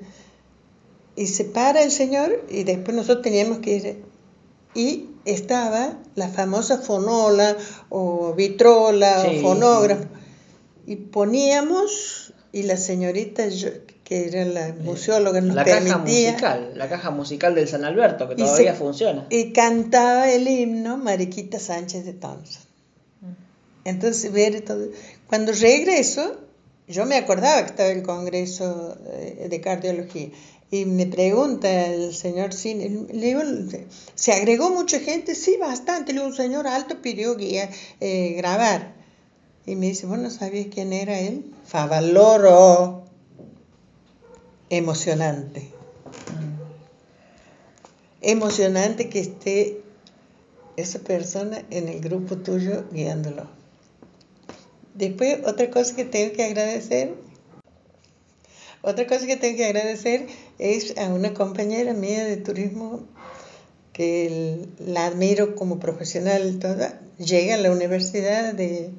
y 1.17 1.27
se 1.27 1.45
para 1.45 1.83
el 1.83 1.91
señor 1.91 2.45
y 2.51 2.65
después 2.65 2.95
nosotros 2.95 3.23
teníamos 3.23 3.59
que 3.59 3.77
ir. 3.77 4.05
Y 4.75 5.09
estaba 5.25 5.99
la 6.15 6.29
famosa 6.29 6.79
fonola 6.79 7.57
o 7.89 8.35
vitrola 8.35 9.25
o 9.27 9.41
fonógrafo. 9.41 10.05
Y 10.87 10.97
poníamos, 10.97 12.35
y 12.53 12.65
la 12.65 12.77
señorita, 12.77 13.45
que 14.05 14.29
era 14.29 14.45
la 14.45 14.75
museóloga, 14.75 15.41
nos 15.41 15.57
la 15.57 15.65
caja 15.65 15.99
musical, 15.99 16.73
la 16.75 16.89
caja 16.89 17.11
musical 17.11 17.55
del 17.55 17.67
San 17.67 17.85
Alberto, 17.85 18.29
que 18.29 18.37
todavía 18.37 18.75
funciona. 18.75 19.27
Y 19.31 19.53
cantaba 19.53 20.31
el 20.31 20.47
himno 20.47 20.99
Mariquita 20.99 21.59
Sánchez 21.59 22.05
de 22.05 22.13
Thompson. 22.13 22.66
Mm. 23.87 23.89
Entonces, 23.89 24.33
ver 24.33 24.61
todo. 24.63 24.89
Cuando 25.29 25.53
regreso, 25.53 26.37
yo 26.89 27.07
me 27.07 27.17
acordaba 27.17 27.63
que 27.63 27.71
estaba 27.71 27.89
el 27.91 28.03
Congreso 28.03 28.97
de 29.49 29.61
Cardiología 29.61 30.31
y 30.71 30.85
me 30.85 31.07
pregunta 31.07 31.87
el 31.87 32.13
señor 32.15 32.53
Cine, 32.53 33.07
le 33.13 33.27
digo, 33.27 33.41
¿se 34.17 34.33
agregó 34.33 34.71
mucha 34.71 34.99
gente? 34.99 35.37
Sí, 35.37 35.57
bastante. 35.61 36.13
Le 36.13 36.19
digo, 36.19 36.29
un 36.29 36.37
señor 36.37 36.67
alto 36.67 37.01
pidió 37.01 37.37
guía, 37.37 37.71
eh, 38.01 38.35
grabar. 38.37 38.95
Y 39.65 39.77
me 39.77 39.87
dice, 39.87 40.07
bueno, 40.07 40.29
¿sabías 40.31 40.67
quién 40.73 40.93
era 40.93 41.19
él? 41.21 41.53
Favaloro. 41.67 43.05
Emocionante. 44.69 45.71
Emocionante 48.21 49.09
que 49.09 49.21
esté 49.21 49.81
esa 50.77 50.99
persona 50.99 51.63
en 51.71 51.89
el 51.89 52.01
grupo 52.01 52.39
tuyo 52.39 52.85
guiándolo. 52.91 53.49
Después, 54.97 55.39
otra 55.45 55.71
cosa 55.71 55.95
que 55.95 56.05
tengo 56.05 56.33
que 56.33 56.45
agradecer 56.45 57.15
otra 58.87 59.05
cosa 59.09 59.27
que 59.27 59.37
tengo 59.37 59.57
que 59.57 59.65
agradecer 59.65 60.27
es 60.61 60.97
a 60.97 61.09
una 61.09 61.35
compañera 61.35 61.93
mía 61.93 62.25
de 62.25 62.37
turismo 62.37 63.01
que 63.93 64.61
la 64.79 65.07
admiro 65.07 65.57
como 65.57 65.81
profesional 65.81 66.61
toda. 66.61 67.01
Llega 67.19 67.57
a 67.57 67.59
la 67.59 67.73
Universidad 67.73 68.55
de 68.55 68.91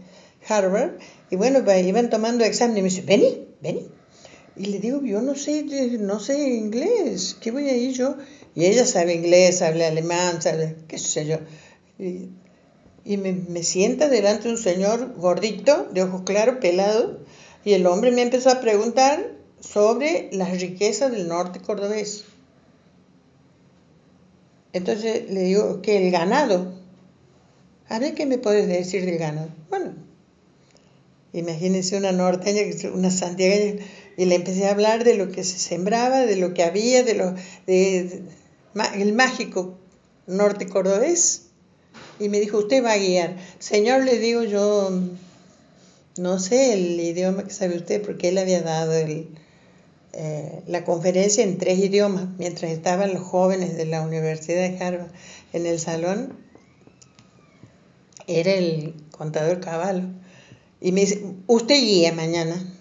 Harvard 0.45 0.97
y 1.29 1.37
bueno, 1.37 1.59
iban 1.71 2.09
tomando 2.09 2.43
examen 2.43 2.77
y 2.77 2.81
me 2.81 2.89
dice, 2.89 3.03
vení, 3.03 3.47
vení. 3.61 3.87
Y 4.57 4.65
le 4.65 4.79
digo, 4.79 5.01
yo 5.03 5.21
no 5.21 5.35
sé, 5.35 5.63
no 5.99 6.19
sé 6.19 6.49
inglés, 6.49 7.37
¿qué 7.39 7.51
voy 7.51 7.69
a 7.69 7.77
ir 7.77 7.93
yo? 7.93 8.17
Y 8.55 8.65
ella 8.65 8.85
sabe 8.85 9.13
inglés, 9.13 9.61
habla 9.61 9.87
alemán, 9.87 10.41
sabe, 10.41 10.75
qué 10.89 10.97
sé 10.97 11.25
yo. 11.25 11.37
Y, 11.97 12.27
y 13.07 13.17
me, 13.17 13.31
me, 13.31 13.63
sienta 13.63 14.09
delante 14.09 14.43
de 14.43 14.55
un 14.55 14.57
señor 14.57 15.15
gordito, 15.15 15.87
de 15.93 16.03
ojos 16.03 16.23
claros, 16.25 16.57
pelado, 16.57 17.19
y 17.63 17.73
el 17.73 17.85
hombre 17.85 18.11
me 18.11 18.21
empezó 18.21 18.49
a 18.49 18.59
preguntar 18.59 19.31
sobre 19.59 20.29
las 20.31 20.59
riquezas 20.59 21.11
del 21.11 21.27
norte 21.27 21.59
cordobés. 21.59 22.25
Entonces 24.73 25.29
le 25.31 25.41
digo 25.41 25.81
que 25.81 25.97
el 25.97 26.11
ganado. 26.11 26.73
A 27.89 27.99
ver 27.99 28.13
qué 28.13 28.25
me 28.25 28.37
puedes 28.37 28.67
decir 28.67 29.05
del 29.05 29.17
ganado. 29.17 29.49
Bueno, 29.69 29.93
imagínense 31.33 31.97
una 31.97 32.11
norteña, 32.11 32.61
una 32.93 33.09
santiagueña, 33.09 33.83
y 34.17 34.25
le 34.25 34.35
empecé 34.35 34.67
a 34.67 34.71
hablar 34.71 35.03
de 35.03 35.15
lo 35.15 35.31
que 35.31 35.43
se 35.43 35.57
sembraba, 35.57 36.25
de 36.25 36.35
lo 36.35 36.53
que 36.53 36.63
había, 36.63 37.03
de 37.03 37.13
lo 37.13 37.33
de, 37.65 38.23
el 38.95 39.13
mágico 39.13 39.77
norte 40.27 40.67
cordobés. 40.67 41.46
Y 42.19 42.29
me 42.29 42.39
dijo, 42.39 42.57
usted 42.57 42.83
va 42.83 42.93
a 42.93 42.97
guiar. 42.97 43.37
Señor, 43.59 44.03
le 44.03 44.17
digo 44.19 44.43
yo, 44.43 44.91
no 46.17 46.39
sé 46.39 46.73
el 46.73 46.99
idioma 46.99 47.43
que 47.43 47.53
sabe 47.53 47.77
usted, 47.77 48.01
porque 48.01 48.29
él 48.29 48.37
había 48.37 48.61
dado 48.61 48.93
eh, 48.93 50.63
la 50.65 50.83
conferencia 50.83 51.43
en 51.43 51.57
tres 51.57 51.77
idiomas, 51.79 52.25
mientras 52.37 52.71
estaban 52.71 53.13
los 53.13 53.23
jóvenes 53.23 53.77
de 53.77 53.85
la 53.85 54.01
Universidad 54.01 54.67
de 54.67 54.83
Harvard 54.83 55.11
en 55.53 55.65
el 55.65 55.79
salón, 55.79 56.33
era 58.25 58.53
el 58.53 58.95
contador 59.11 59.59
Caballo. 59.59 60.03
Y 60.81 60.91
me 60.91 61.01
dice, 61.01 61.23
usted 61.47 61.79
guía 61.81 62.13
mañana. 62.13 62.73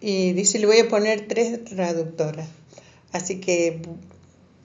Y 0.00 0.32
dice, 0.32 0.58
le 0.58 0.66
voy 0.66 0.78
a 0.78 0.88
poner 0.88 1.26
tres 1.28 1.64
traductoras. 1.64 2.48
Así 3.12 3.40
que 3.40 3.82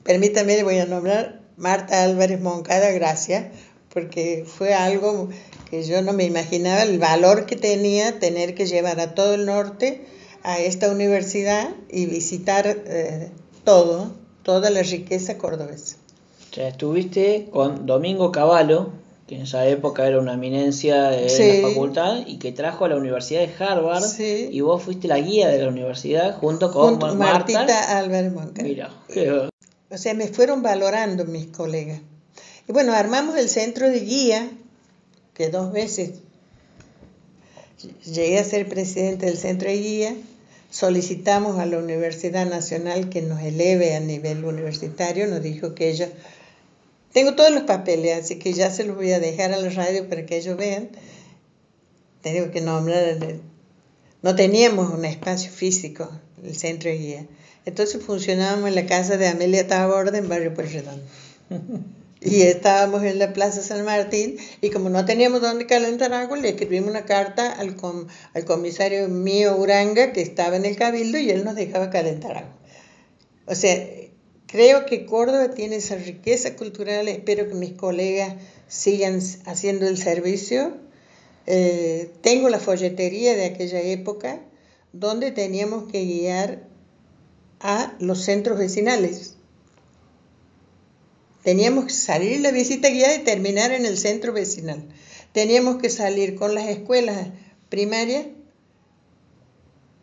permítame, 0.03 0.55
le 0.55 0.63
voy 0.63 0.79
a 0.79 0.85
nombrar 0.85 1.38
Marta 1.59 2.03
Álvarez 2.03 2.39
Moncada, 2.39 2.89
gracias, 2.91 3.47
porque 3.93 4.45
fue 4.47 4.73
algo 4.73 5.29
que 5.69 5.83
yo 5.83 6.01
no 6.01 6.13
me 6.13 6.23
imaginaba, 6.23 6.83
el 6.83 6.97
valor 6.99 7.45
que 7.45 7.55
tenía 7.55 8.17
tener 8.17 8.55
que 8.55 8.65
llevar 8.65 8.99
a 8.99 9.13
todo 9.13 9.35
el 9.35 9.45
norte 9.45 10.05
a 10.41 10.59
esta 10.59 10.89
universidad 10.89 11.69
y 11.91 12.05
visitar 12.05 12.65
eh, 12.67 13.29
todo, 13.65 14.13
toda 14.43 14.69
la 14.69 14.81
riqueza 14.83 15.37
cordobesa. 15.37 15.97
O 16.49 16.55
sea, 16.55 16.69
estuviste 16.69 17.49
con 17.51 17.85
Domingo 17.85 18.31
Cavallo, 18.31 18.91
que 19.27 19.35
en 19.35 19.41
esa 19.41 19.67
época 19.67 20.07
era 20.07 20.19
una 20.19 20.33
eminencia 20.33 21.09
de 21.09 21.61
la 21.61 21.67
facultad 21.69 22.25
y 22.25 22.39
que 22.39 22.51
trajo 22.51 22.85
a 22.85 22.89
la 22.89 22.95
Universidad 22.95 23.41
de 23.41 23.63
Harvard 23.63 24.19
y 24.19 24.61
vos 24.61 24.81
fuiste 24.81 25.07
la 25.07 25.19
guía 25.19 25.49
de 25.49 25.61
la 25.61 25.67
universidad 25.67 26.37
junto 26.39 26.71
con 26.71 26.91
junto 26.91 27.13
Martita 27.15 27.99
Álvarez 27.99 28.33
Mira, 28.63 28.89
o 29.89 29.97
sea, 29.97 30.13
me 30.13 30.27
fueron 30.27 30.61
valorando 30.61 31.25
mis 31.25 31.47
colegas. 31.47 32.01
Y 32.67 32.71
bueno, 32.71 32.93
armamos 32.93 33.37
el 33.37 33.49
centro 33.49 33.89
de 33.89 33.99
guía, 33.99 34.49
que 35.33 35.49
dos 35.49 35.71
veces 35.71 36.11
llegué 38.05 38.39
a 38.39 38.43
ser 38.43 38.67
presidente 38.67 39.25
del 39.25 39.37
centro 39.37 39.69
de 39.69 39.77
guía, 39.77 40.15
solicitamos 40.69 41.59
a 41.59 41.65
la 41.65 41.79
Universidad 41.79 42.45
Nacional 42.45 43.09
que 43.09 43.21
nos 43.21 43.41
eleve 43.41 43.95
a 43.95 43.99
nivel 43.99 44.45
universitario, 44.45 45.27
nos 45.27 45.41
dijo 45.41 45.73
que 45.73 45.89
ellos, 45.89 46.09
tengo 47.13 47.35
todos 47.35 47.51
los 47.51 47.63
papeles, 47.63 48.23
así 48.23 48.37
que 48.37 48.53
ya 48.53 48.69
se 48.69 48.83
los 48.83 48.95
voy 48.95 49.11
a 49.11 49.19
dejar 49.19 49.53
a 49.53 49.57
la 49.57 49.69
radio 49.69 50.07
para 50.07 50.25
que 50.25 50.37
ellos 50.37 50.57
vean, 50.57 50.89
tengo 52.21 52.51
que 52.51 52.61
nombrar, 52.61 53.17
no 54.21 54.35
teníamos 54.35 54.93
un 54.93 55.05
espacio 55.05 55.49
físico, 55.49 56.09
el 56.43 56.55
centro 56.55 56.89
de 56.89 56.97
guía, 56.97 57.25
entonces 57.65 58.01
funcionábamos 58.03 58.69
en 58.69 58.75
la 58.75 58.85
casa 58.85 59.17
de 59.17 59.27
Amelia 59.27 59.67
Taborda 59.67 60.17
en 60.17 60.29
Barrio 60.29 60.53
Pueyrredón. 60.53 61.01
Y 62.21 62.41
estábamos 62.41 63.03
en 63.03 63.17
la 63.17 63.31
Plaza 63.31 63.61
San 63.61 63.85
Martín 63.85 64.37
y 64.59 64.71
como 64.71 64.89
no 64.89 65.05
teníamos 65.05 65.39
dónde 65.39 65.65
calentar 65.67 66.11
agua, 66.11 66.37
le 66.37 66.49
escribimos 66.49 66.89
una 66.89 67.05
carta 67.05 67.49
al, 67.53 67.77
al 68.33 68.45
comisario 68.45 69.07
mío 69.07 69.55
Uranga 69.55 70.11
que 70.11 70.21
estaba 70.21 70.57
en 70.57 70.65
el 70.65 70.75
cabildo 70.75 71.17
y 71.17 71.29
él 71.29 71.45
nos 71.45 71.55
dejaba 71.55 71.89
calentar 71.89 72.37
agua. 72.37 72.59
O 73.45 73.55
sea, 73.55 73.87
creo 74.47 74.85
que 74.85 75.05
Córdoba 75.05 75.51
tiene 75.51 75.77
esa 75.77 75.95
riqueza 75.95 76.57
cultural, 76.57 77.07
espero 77.07 77.47
que 77.47 77.55
mis 77.55 77.73
colegas 77.73 78.35
sigan 78.67 79.21
haciendo 79.45 79.87
el 79.87 79.97
servicio. 79.97 80.75
Eh, 81.47 82.11
tengo 82.21 82.49
la 82.49 82.59
folletería 82.59 83.35
de 83.35 83.45
aquella 83.45 83.81
época 83.81 84.41
donde 84.91 85.31
teníamos 85.31 85.89
que 85.89 86.03
guiar 86.03 86.68
a 87.59 87.93
los 87.99 88.23
centros 88.23 88.57
vecinales 88.57 89.35
Teníamos 91.43 91.85
que 91.85 91.93
salir 91.93 92.41
la 92.41 92.51
visita 92.51 92.89
guiada 92.89 93.15
y 93.15 93.23
terminar 93.23 93.71
en 93.71 93.85
el 93.85 93.97
centro 93.97 94.33
vecinal. 94.33 94.83
Teníamos 95.31 95.77
que 95.77 95.89
salir 95.89 96.35
con 96.35 96.53
las 96.53 96.67
escuelas 96.67 97.29
primarias, 97.69 98.25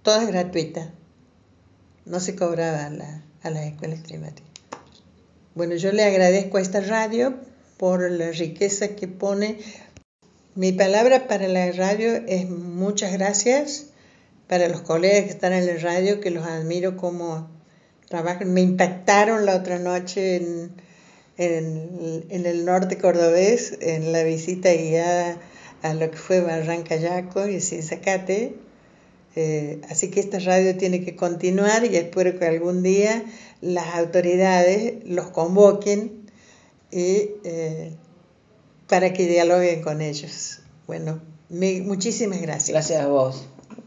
todas 0.02 0.26
gratuitas. 0.26 0.88
No 2.04 2.20
se 2.20 2.36
cobraba 2.36 2.86
a, 2.86 3.50
las 3.50 3.66
escuelas 3.66 4.00
primarias. 4.00 4.42
Bueno, 5.54 5.74
yo 5.74 5.92
le 5.92 6.04
agradezco 6.04 6.56
a 6.56 6.62
esta 6.62 6.80
radio 6.80 7.34
por 7.76 8.10
la 8.10 8.30
riqueza 8.30 8.96
que 8.96 9.08
pone. 9.08 9.58
Mi 10.54 10.72
palabra 10.72 11.28
para 11.28 11.48
la 11.48 11.70
radio 11.72 12.14
es 12.26 12.48
muchas 12.48 13.12
gracias 13.12 13.86
para 14.48 14.68
los 14.68 14.82
colegas 14.82 15.24
que 15.24 15.30
están 15.30 15.52
en 15.52 15.66
la 15.66 15.76
radio, 15.76 16.20
que 16.20 16.30
los 16.30 16.46
admiro 16.46 16.96
como 16.96 17.48
trabajan. 18.08 18.52
Me 18.52 18.60
impactaron 18.60 19.46
la 19.46 19.56
otra 19.56 19.78
noche 19.78 20.36
en, 20.36 20.72
en, 21.38 22.46
el 22.46 22.64
norte 22.64 22.98
cordobés, 22.98 23.76
en 23.80 24.12
la 24.12 24.22
visita 24.22 24.72
guiada 24.72 25.38
a 25.82 25.94
lo 25.94 26.10
que 26.10 26.16
fue 26.16 26.40
Barranca 26.40 26.96
Yaco 26.96 27.46
y 27.46 27.60
Sizacate. 27.60 28.54
Eh, 29.34 29.82
así 29.90 30.10
que 30.10 30.20
esta 30.20 30.38
radio 30.38 30.76
tiene 30.78 31.04
que 31.04 31.14
continuar 31.14 31.84
y 31.84 31.96
espero 31.96 32.38
que 32.38 32.46
algún 32.46 32.82
día 32.82 33.22
las 33.60 33.94
autoridades 33.94 35.04
los 35.04 35.26
convoquen 35.26 36.30
y, 36.90 37.32
eh, 37.44 37.92
para 38.88 39.12
que 39.12 39.26
dialoguen 39.26 39.82
con 39.82 40.00
ellos. 40.00 40.60
Bueno, 40.86 41.20
muchísimas 41.50 42.40
gracias. 42.40 42.70
Gracias 42.70 43.02
a 43.02 43.08
vos. 43.08 43.46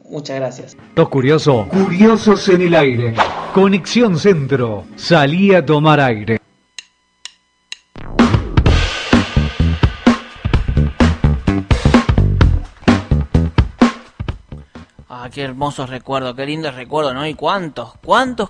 Muchas 0.10 0.38
gracias. 0.38 0.78
Dos 0.96 1.08
curiosos. 1.10 1.68
Curiosos 1.68 2.50
en 2.50 2.62
el 2.64 2.76
aire. 2.76 3.14
Conexión 3.54 4.18
Centro. 4.18 4.86
Salí 4.96 5.54
a 5.54 5.64
tomar 5.64 6.00
aire. 6.00 6.39
Qué 15.32 15.44
hermosos 15.44 15.90
recuerdos, 15.90 16.36
qué 16.36 16.46
lindos 16.46 16.76
recuerdos, 16.76 17.14
¿no? 17.14 17.26
Y 17.26 17.36
cuántos, 17.36 17.94
cuántos, 18.04 18.50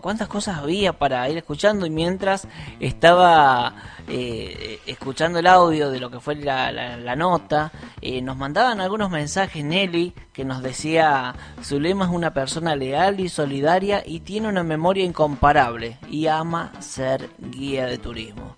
cuántas 0.00 0.28
cosas 0.28 0.58
había 0.58 0.92
para 0.92 1.28
ir 1.28 1.38
escuchando 1.38 1.86
y 1.86 1.90
mientras 1.90 2.48
estaba 2.80 3.74
eh, 4.08 4.80
escuchando 4.86 5.38
el 5.38 5.46
audio 5.46 5.90
de 5.90 6.00
lo 6.00 6.10
que 6.10 6.18
fue 6.18 6.34
la, 6.36 7.16
nota, 7.16 7.70
eh, 8.00 8.22
nos 8.22 8.36
mandaban 8.36 8.80
algunos 8.80 9.10
mensajes 9.10 9.64
Nelly 9.64 10.14
que 10.32 10.44
nos 10.44 10.62
decía, 10.62 11.34
Zulema 11.62 12.06
es 12.06 12.10
una 12.10 12.32
persona 12.32 12.74
leal 12.74 13.20
y 13.20 13.28
solidaria 13.28 14.02
y 14.04 14.20
tiene 14.20 14.48
una 14.48 14.62
memoria 14.62 15.04
incomparable 15.04 15.98
y 16.10 16.26
ama 16.26 16.72
ser 16.80 17.30
guía 17.38 17.86
de 17.86 17.98
turismo. 17.98 18.56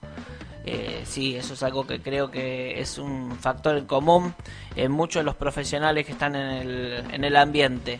Eh, 0.64 1.02
sí, 1.04 1.36
eso 1.36 1.54
es 1.54 1.62
algo 1.62 1.86
que 1.86 2.00
creo 2.00 2.30
que 2.30 2.80
es 2.80 2.98
un 2.98 3.36
factor 3.38 3.86
común 3.86 4.34
en 4.76 4.92
muchos 4.92 5.20
de 5.20 5.24
los 5.24 5.36
profesionales 5.36 6.04
que 6.04 6.12
están 6.12 6.36
en 6.36 6.50
el, 6.50 7.04
en 7.12 7.24
el 7.24 7.36
ambiente. 7.36 7.98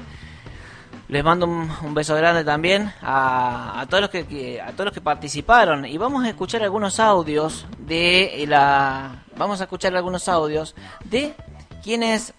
Les 1.09 1.25
mando 1.25 1.47
un, 1.47 1.93
beso 1.93 2.15
grande 2.15 2.45
también 2.45 2.93
a, 3.03 3.85
todos 3.91 4.03
los 4.03 4.11
que, 4.11 4.61
a 4.61 4.71
todos 4.73 4.85
los 4.87 4.95
que 4.95 5.01
participaron 5.01 5.85
y 5.85 5.99
vamos 5.99 6.25
a 6.25 6.29
escuchar 6.29 6.63
algunos 6.63 7.01
audios 7.01 7.67
de 7.79 8.45
la 8.47 9.25
vamos 9.37 9.61
a 9.61 9.65
escuchar 9.65 9.97
algunos 9.97 10.29
audios 10.29 10.77
de 11.05 11.35
quienes 11.83 12.33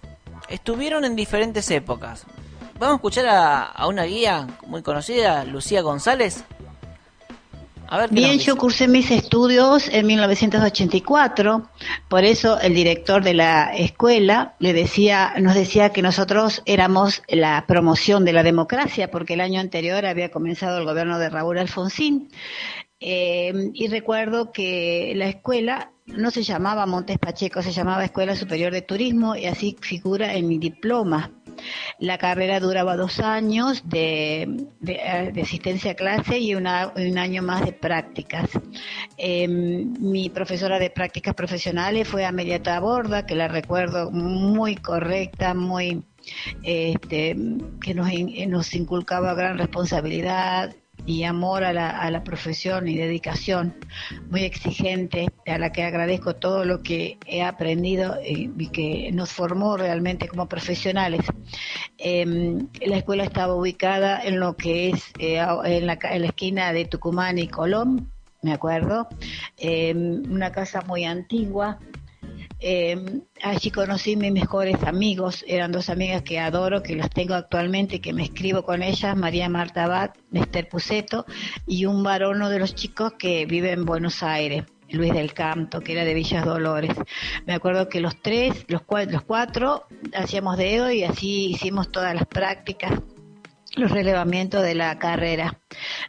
estuvieron 0.48 1.04
en 1.04 1.16
diferentes 1.16 1.70
épocas. 1.70 2.24
Vamos 2.78 2.94
a 2.94 2.96
escuchar 2.96 3.26
a, 3.26 3.64
a 3.64 3.86
una 3.88 4.04
guía 4.04 4.46
muy 4.66 4.82
conocida, 4.82 5.44
Lucía 5.44 5.82
González. 5.82 6.44
Bien, 8.10 8.38
yo 8.38 8.56
cursé 8.56 8.88
mis 8.88 9.10
estudios 9.10 9.88
en 9.88 10.06
1984, 10.06 11.68
por 12.08 12.24
eso 12.24 12.58
el 12.58 12.74
director 12.74 13.22
de 13.22 13.34
la 13.34 13.76
escuela 13.76 14.54
le 14.60 14.72
decía, 14.72 15.34
nos 15.38 15.54
decía 15.54 15.90
que 15.90 16.00
nosotros 16.00 16.62
éramos 16.64 17.22
la 17.28 17.66
promoción 17.68 18.24
de 18.24 18.32
la 18.32 18.42
democracia, 18.42 19.10
porque 19.10 19.34
el 19.34 19.42
año 19.42 19.60
anterior 19.60 20.06
había 20.06 20.30
comenzado 20.30 20.78
el 20.78 20.86
gobierno 20.86 21.18
de 21.18 21.28
Raúl 21.28 21.58
Alfonsín. 21.58 22.30
Eh, 22.98 23.52
y 23.74 23.88
recuerdo 23.88 24.52
que 24.52 25.12
la 25.16 25.26
escuela 25.26 25.92
no 26.06 26.30
se 26.30 26.42
llamaba 26.42 26.86
Montes 26.86 27.18
Pacheco, 27.18 27.60
se 27.60 27.72
llamaba 27.72 28.04
Escuela 28.04 28.36
Superior 28.36 28.72
de 28.72 28.82
Turismo 28.82 29.36
y 29.36 29.46
así 29.46 29.76
figura 29.80 30.34
en 30.34 30.48
mi 30.48 30.58
diploma. 30.58 31.30
La 31.98 32.18
carrera 32.18 32.60
duraba 32.60 32.96
dos 32.96 33.20
años 33.20 33.82
de, 33.88 34.66
asistencia 35.40 35.92
a 35.92 35.94
clase 35.94 36.38
y 36.38 36.54
un 36.54 36.66
año 36.66 37.42
más 37.42 37.64
de 37.64 37.72
prácticas. 37.72 38.50
Em, 39.16 39.92
mi 40.00 40.28
profesora 40.30 40.78
de 40.78 40.90
prácticas 40.90 41.34
profesionales 41.34 42.08
fue 42.08 42.24
Amelia 42.24 42.62
Taborda, 42.62 43.26
que 43.26 43.34
la 43.34 43.48
recuerdo 43.48 44.10
muy 44.10 44.76
correcta, 44.76 45.54
muy 45.54 46.02
este, 46.62 47.36
que 47.80 47.94
nos, 47.94 48.08
nos 48.48 48.74
inculcaba 48.74 49.34
gran 49.34 49.58
responsabilidad, 49.58 50.74
y 51.06 51.24
amor 51.24 51.64
a 51.64 51.72
la, 51.72 51.90
a 51.90 52.10
la 52.10 52.22
profesión 52.22 52.88
y 52.88 52.96
dedicación 52.96 53.74
muy 54.30 54.44
exigente, 54.44 55.28
a 55.46 55.58
la 55.58 55.72
que 55.72 55.82
agradezco 55.82 56.34
todo 56.34 56.64
lo 56.64 56.82
que 56.82 57.18
he 57.26 57.42
aprendido 57.42 58.18
y, 58.24 58.48
que 58.68 59.10
nos 59.12 59.32
formó 59.32 59.76
realmente 59.76 60.28
como 60.28 60.48
profesionales. 60.48 61.20
Em, 61.98 62.68
la 62.80 62.96
escuela 62.96 63.24
estaba 63.24 63.54
ubicada 63.54 64.22
en 64.22 64.40
lo 64.40 64.56
que 64.56 64.90
es 64.90 65.12
eh, 65.18 65.44
en, 65.64 65.86
la, 65.86 65.98
en 66.02 66.22
la 66.22 66.28
esquina 66.28 66.72
de 66.72 66.84
Tucumán 66.84 67.38
y 67.38 67.48
Colón, 67.48 68.10
me 68.42 68.52
acuerdo, 68.52 69.08
em, 69.56 70.22
una 70.30 70.50
casa 70.50 70.82
muy 70.82 71.04
antigua, 71.04 71.78
eh, 72.62 73.22
allí 73.42 73.70
conocí 73.70 74.16
mis 74.16 74.32
mejores 74.32 74.82
amigos, 74.84 75.44
eran 75.48 75.72
dos 75.72 75.90
amigas 75.90 76.22
que 76.22 76.38
adoro, 76.38 76.82
que 76.82 76.96
las 76.96 77.10
tengo 77.10 77.34
actualmente, 77.34 78.00
que 78.00 78.12
me 78.12 78.22
escribo 78.22 78.62
con 78.62 78.82
ellas, 78.82 79.16
María 79.16 79.48
Marta 79.48 79.84
Abad, 79.84 80.10
Esther 80.32 80.68
Puceto, 80.68 81.26
y 81.66 81.86
un 81.86 82.02
varón 82.02 82.38
de 82.48 82.58
los 82.58 82.74
chicos 82.74 83.14
que 83.18 83.46
vive 83.46 83.72
en 83.72 83.84
Buenos 83.84 84.22
Aires. 84.22 84.64
Luis 84.90 85.14
del 85.14 85.32
Canto, 85.32 85.80
que 85.80 85.92
era 85.92 86.04
de 86.04 86.12
Villas 86.12 86.44
Dolores. 86.44 86.94
Me 87.46 87.54
acuerdo 87.54 87.88
que 87.88 88.00
los 88.00 88.20
tres, 88.20 88.66
los, 88.68 88.82
los 89.08 89.22
cuatro, 89.22 89.86
hacíamos 90.14 90.58
dedo 90.58 90.90
y 90.90 91.02
así 91.02 91.46
hicimos 91.46 91.90
todas 91.90 92.14
las 92.14 92.26
prácticas 92.26 93.00
los 93.76 93.90
relevamientos 93.90 94.62
de 94.62 94.74
la 94.74 94.98
carrera. 94.98 95.58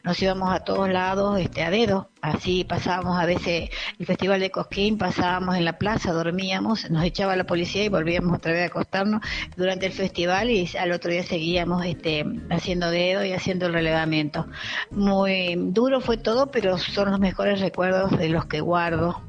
Nos 0.04 0.22
íbamos 0.22 0.54
a 0.54 0.60
todos 0.60 0.90
lados 0.90 1.40
este, 1.40 1.64
a 1.64 1.70
dedo, 1.70 2.10
así 2.22 2.64
pasábamos 2.64 3.18
a 3.20 3.26
veces 3.26 3.70
el 4.00 4.06
festival 4.06 4.40
de 4.40 4.52
Cosquín, 4.52 4.98
pasábamos 4.98 5.56
en 5.56 5.66
la 5.66 5.78
plaza, 5.78 6.12
dormíamos, 6.12 6.90
nos 6.92 7.04
echaba 7.06 7.36
la 7.36 7.46
policía 7.46 7.86
y 7.86 7.90
volvíamos 7.90 8.38
otra 8.38 8.52
vez 8.52 8.64
a 8.64 8.66
acostarnos 8.68 9.22
durante 9.56 9.86
el 9.86 9.94
festival 9.94 10.50
y 10.50 10.70
al 10.78 10.92
otro 10.92 11.12
día 11.12 11.24
seguíamos 11.24 11.86
este, 11.86 12.26
haciendo 12.50 12.92
dedo 12.92 13.24
y 13.24 13.32
haciendo 13.32 13.68
el 13.68 13.74
relevamiento. 13.74 14.48
Muy 14.92 15.56
duro 15.56 16.02
fue 16.02 16.18
todo, 16.18 16.52
pero 16.52 16.78
son 16.78 17.12
los 17.12 17.20
mejores 17.20 17.62
recuerdos 17.62 18.18
de 18.18 18.30
los 18.30 18.46
que 18.46 18.60
guardo 18.60 19.22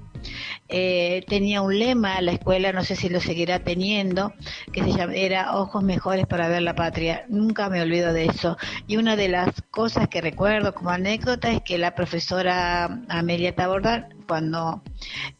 eh, 0.68 1.24
tenía 1.29 1.62
un 1.62 1.79
lema 1.79 2.20
la 2.20 2.33
escuela, 2.33 2.72
no 2.72 2.85
sé 2.85 2.96
si 2.96 3.09
lo 3.09 3.20
seguirá 3.20 3.61
teniendo, 3.61 4.33
que 4.72 4.83
se 4.83 4.92
llama, 4.92 5.14
era 5.14 5.57
Ojos 5.57 5.83
Mejores 5.83 6.27
para 6.27 6.48
ver 6.48 6.62
la 6.62 6.74
patria. 6.74 7.24
Nunca 7.29 7.68
me 7.68 7.83
olvido 7.83 8.12
de 8.12 8.27
eso. 8.27 8.57
Y 8.87 8.96
una 8.96 9.16
de 9.16 9.29
las 9.29 9.50
cosas 9.70 10.09
que 10.09 10.20
recuerdo 10.20 10.74
como 10.74 10.90
anécdota 10.90 11.50
es 11.50 11.62
que 11.62 11.79
la 11.79 11.94
profesora 11.94 13.03
Amelia 13.09 13.55
Tabordán 13.55 14.14
cuando 14.27 14.83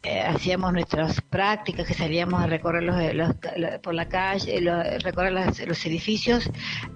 eh, 0.03 0.21
hacíamos 0.21 0.73
nuestras 0.73 1.21
prácticas, 1.21 1.87
que 1.87 1.93
salíamos 1.93 2.41
a 2.41 2.47
recorrer 2.47 2.83
los, 2.83 3.35
por 3.81 3.93
la 3.93 4.07
calle, 4.07 4.59
recorrer 4.99 5.33
los 5.33 5.85
edificios, 5.85 6.49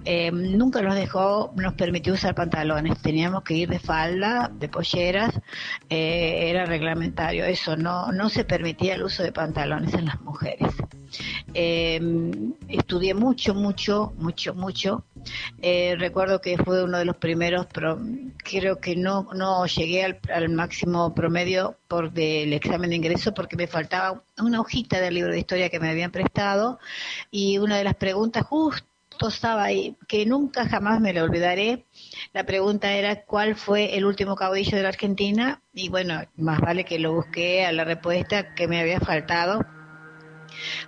eh, 0.04 0.30
nunca 0.32 0.82
nos 0.82 0.94
dejó, 0.94 1.52
nos 1.56 1.74
permitió 1.74 2.14
usar 2.14 2.34
pantalones. 2.34 3.00
Teníamos 3.02 3.42
que 3.42 3.54
ir 3.54 3.68
de 3.68 3.78
falda, 3.78 4.50
de 4.52 4.68
polleras, 4.68 5.38
eh, 5.88 6.50
era 6.50 6.64
reglamentario. 6.64 7.44
Eso 7.44 7.76
no, 7.76 8.12
no 8.12 8.28
se 8.30 8.44
permitía 8.44 8.94
el 8.94 9.02
uso 9.02 9.22
de 9.22 9.32
pantalones 9.32 9.92
en 9.94 10.06
las 10.06 10.20
mujeres. 10.22 10.72
estudié 12.68 13.14
mucho, 13.14 13.54
mucho, 13.54 14.12
mucho, 14.16 14.54
mucho 14.54 15.04
eh, 15.62 15.96
recuerdo 15.98 16.40
que 16.40 16.56
fue 16.58 16.82
uno 16.82 16.98
de 16.98 17.04
los 17.04 17.16
primeros, 17.16 17.66
pero 17.72 17.98
creo 18.38 18.80
que 18.80 18.96
no, 18.96 19.28
no 19.34 19.66
llegué 19.66 20.04
al, 20.04 20.48
máximo 20.48 21.14
promedio 21.14 21.76
por 21.88 22.12
del 22.12 22.52
examen 22.52 22.90
de 22.90 22.96
ingreso 22.96 23.34
porque 23.34 23.56
me 23.56 23.66
faltaba 23.66 24.22
una 24.38 24.60
hojita 24.60 25.00
del 25.00 25.14
libro 25.14 25.32
de 25.32 25.38
historia 25.38 25.68
que 25.68 25.80
me 25.80 25.90
habían 25.90 26.10
prestado 26.10 26.78
y 27.30 27.58
una 27.58 27.76
de 27.78 27.84
las 27.84 27.94
preguntas 27.94 28.44
justo 28.44 28.84
estaba 29.28 29.64
ahí, 29.64 29.96
que 30.08 30.24
nunca 30.24 30.66
jamás 30.66 31.00
me 31.00 31.12
lo 31.12 31.22
olvidaré. 31.24 31.84
La 32.32 32.44
pregunta 32.44 32.92
era 32.92 33.24
cuál 33.24 33.56
fue 33.56 33.96
el 33.96 34.04
último 34.04 34.36
caudillo 34.36 34.76
de 34.76 34.82
la 34.82 34.90
Argentina 34.90 35.62
y 35.72 35.88
bueno, 35.88 36.22
más 36.36 36.60
vale 36.60 36.84
que 36.84 36.98
lo 36.98 37.12
busqué 37.12 37.64
a 37.64 37.72
la 37.72 37.84
respuesta 37.84 38.54
que 38.54 38.68
me 38.68 38.80
había 38.80 39.00
faltado 39.00 39.64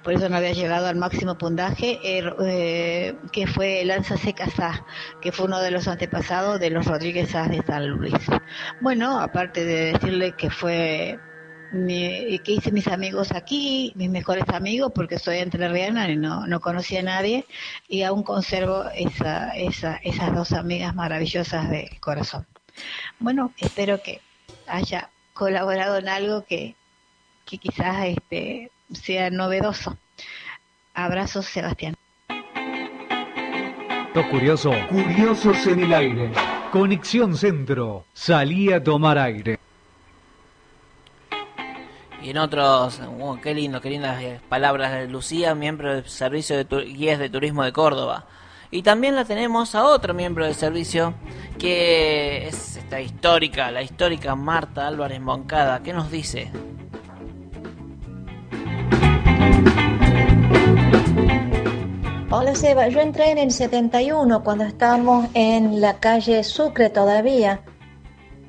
por 0.02 0.12
eso 0.12 0.28
no 0.28 0.36
había 0.36 0.52
llegado 0.52 0.86
al 0.86 0.96
máximo 0.96 1.38
puntaje, 1.38 1.98
er, 2.02 2.34
eh, 2.44 3.14
que 3.32 3.46
fue 3.46 3.84
Lanza 3.84 4.16
Seca 4.16 4.46
que 5.20 5.32
fue 5.32 5.46
uno 5.46 5.60
de 5.60 5.70
los 5.70 5.88
antepasados 5.88 6.60
de 6.60 6.70
los 6.70 6.86
Rodríguez 6.86 7.32
de 7.32 7.62
San 7.66 7.88
Luis. 7.88 8.14
Bueno, 8.80 9.20
aparte 9.20 9.64
de 9.64 9.92
decirle 9.92 10.32
que 10.32 10.50
fue 10.50 11.18
mi, 11.72 12.38
que 12.40 12.52
hice 12.52 12.70
mis 12.70 12.86
amigos 12.88 13.32
aquí, 13.32 13.92
mis 13.96 14.10
mejores 14.10 14.48
amigos, 14.48 14.92
porque 14.94 15.18
soy 15.18 15.38
entrerriana 15.38 16.08
y 16.10 16.16
no, 16.16 16.46
no 16.46 16.60
conocía 16.60 17.00
a 17.00 17.04
nadie, 17.04 17.46
y 17.88 18.02
aún 18.02 18.22
conservo 18.22 18.84
esa, 18.94 19.50
esa, 19.56 19.96
esas 19.96 20.34
dos 20.34 20.52
amigas 20.52 20.94
maravillosas 20.94 21.68
de 21.70 21.90
corazón. 22.00 22.46
Bueno, 23.18 23.52
espero 23.58 24.02
que 24.02 24.20
haya 24.66 25.10
colaborado 25.32 25.98
en 25.98 26.08
algo 26.08 26.44
que, 26.44 26.76
que 27.44 27.58
quizás 27.58 28.06
este, 28.06 28.70
sea 28.92 29.30
novedoso. 29.30 29.96
Abrazos, 30.94 31.46
Sebastián. 31.46 31.94
Lo 34.14 34.28
curioso. 34.28 34.72
Curiosos 34.90 35.66
en 35.66 35.80
el 35.80 35.94
aire. 35.94 36.32
Conexión 36.70 37.34
Centro. 37.34 38.04
Salí 38.12 38.70
a 38.70 38.82
tomar 38.82 39.16
aire. 39.16 39.58
En 42.32 42.38
otros, 42.38 42.98
oh, 43.20 43.36
qué 43.42 43.52
lindo, 43.52 43.82
qué 43.82 43.90
lindas 43.90 44.22
eh, 44.22 44.40
palabras 44.48 44.90
de 44.92 45.06
Lucía, 45.06 45.54
miembro 45.54 45.94
del 45.94 46.08
Servicio 46.08 46.56
de 46.56 46.84
Guías 46.86 47.18
de 47.18 47.28
Turismo 47.28 47.62
de 47.62 47.72
Córdoba. 47.72 48.24
Y 48.70 48.80
también 48.80 49.14
la 49.14 49.26
tenemos 49.26 49.74
a 49.74 49.84
otro 49.84 50.14
miembro 50.14 50.46
del 50.46 50.54
servicio, 50.54 51.12
que 51.58 52.48
es 52.48 52.78
esta 52.78 53.02
histórica, 53.02 53.70
la 53.70 53.82
histórica 53.82 54.34
Marta 54.34 54.88
Álvarez 54.88 55.20
Moncada. 55.20 55.82
¿Qué 55.82 55.92
nos 55.92 56.10
dice? 56.10 56.50
Hola 62.30 62.54
Seba, 62.54 62.88
yo 62.88 63.00
entré 63.00 63.30
en 63.30 63.36
el 63.36 63.50
71 63.50 64.42
cuando 64.42 64.64
estábamos 64.64 65.28
en 65.34 65.82
la 65.82 65.98
calle 65.98 66.42
Sucre 66.44 66.88
todavía 66.88 67.60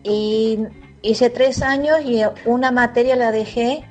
y 0.04 0.60
hice 1.04 1.30
tres 1.30 1.62
años 1.62 2.00
y 2.04 2.24
una 2.46 2.72
materia 2.72 3.16
la 3.16 3.32
dejé 3.32 3.86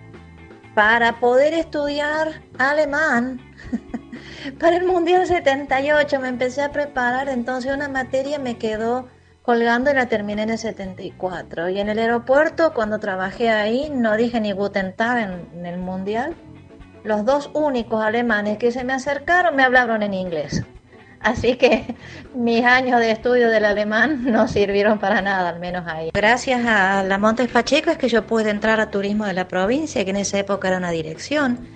para 0.74 1.20
poder 1.20 1.54
estudiar 1.54 2.42
alemán. 2.58 3.40
para 4.58 4.76
el 4.76 4.84
Mundial 4.84 5.24
78 5.26 6.18
me 6.18 6.28
empecé 6.28 6.62
a 6.62 6.72
preparar, 6.72 7.28
entonces 7.28 7.72
una 7.72 7.88
materia 7.88 8.40
me 8.40 8.58
quedó 8.58 9.06
colgando 9.42 9.92
y 9.92 9.94
la 9.94 10.06
terminé 10.06 10.42
en 10.42 10.50
el 10.50 10.58
74. 10.58 11.68
Y 11.68 11.78
en 11.78 11.88
el 11.88 12.00
aeropuerto, 12.00 12.74
cuando 12.74 12.98
trabajé 12.98 13.50
ahí, 13.50 13.88
no 13.94 14.16
dije 14.16 14.40
ni 14.40 14.50
Guten 14.50 14.96
Tag 14.96 15.46
en 15.54 15.66
el 15.66 15.78
Mundial 15.78 16.34
los 17.04 17.24
dos 17.24 17.50
únicos 17.52 18.02
alemanes 18.02 18.58
que 18.58 18.70
se 18.70 18.84
me 18.84 18.92
acercaron 18.92 19.56
me 19.56 19.64
hablaron 19.64 20.02
en 20.02 20.14
inglés. 20.14 20.64
Así 21.22 21.56
que 21.56 21.94
mis 22.34 22.64
años 22.64 22.98
de 22.98 23.12
estudio 23.12 23.48
del 23.48 23.64
alemán 23.64 24.24
no 24.24 24.48
sirvieron 24.48 24.98
para 24.98 25.22
nada, 25.22 25.50
al 25.50 25.60
menos 25.60 25.86
ahí. 25.86 26.10
Gracias 26.12 26.66
a 26.66 27.02
la 27.04 27.18
Montes 27.18 27.48
Pacheco 27.48 27.90
es 27.90 27.98
que 27.98 28.08
yo 28.08 28.26
pude 28.26 28.50
entrar 28.50 28.80
a 28.80 28.90
turismo 28.90 29.24
de 29.24 29.32
la 29.32 29.46
provincia, 29.48 30.04
que 30.04 30.10
en 30.10 30.16
esa 30.16 30.38
época 30.38 30.68
era 30.68 30.78
una 30.78 30.90
dirección. 30.90 31.68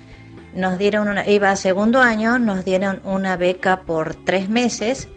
Nos 0.54 0.78
dieron 0.78 1.08
una, 1.08 1.28
iba 1.28 1.50
a 1.50 1.56
segundo 1.56 2.00
año, 2.00 2.38
nos 2.38 2.64
dieron 2.64 3.00
una 3.04 3.36
beca 3.36 3.82
por 3.82 4.14
tres 4.14 4.48
meses 4.48 5.08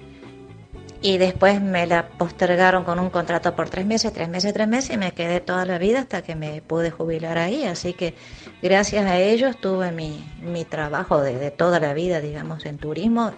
y 1.02 1.18
después 1.18 1.62
me 1.62 1.88
la 1.88 2.10
postergaron 2.10 2.84
con 2.84 3.00
un 3.00 3.10
contrato 3.10 3.56
por 3.56 3.70
tres 3.70 3.86
meses, 3.86 4.12
tres 4.12 4.28
meses, 4.28 4.54
tres 4.54 4.68
meses 4.68 4.96
y 4.96 4.98
me 4.98 5.14
quedé 5.14 5.40
toda 5.40 5.66
la 5.66 5.78
vida 5.78 6.02
hasta 6.02 6.22
que 6.22 6.36
me 6.36 6.62
pude 6.62 6.92
jubilar 6.92 7.38
ahí. 7.38 7.64
Así 7.64 7.94
que 7.94 8.16
gracias 8.62 9.06
a 9.06 9.18
ellos 9.18 9.60
tuve 9.60 9.92
mi, 9.92 10.30
mi 10.42 10.66
trabajo 10.66 11.22
de, 11.22 11.52
toda 11.52 11.80
la 11.80 11.94
vida, 11.94 12.20
digamos, 12.20 12.66
en 12.66 12.78
turismo 12.78 13.32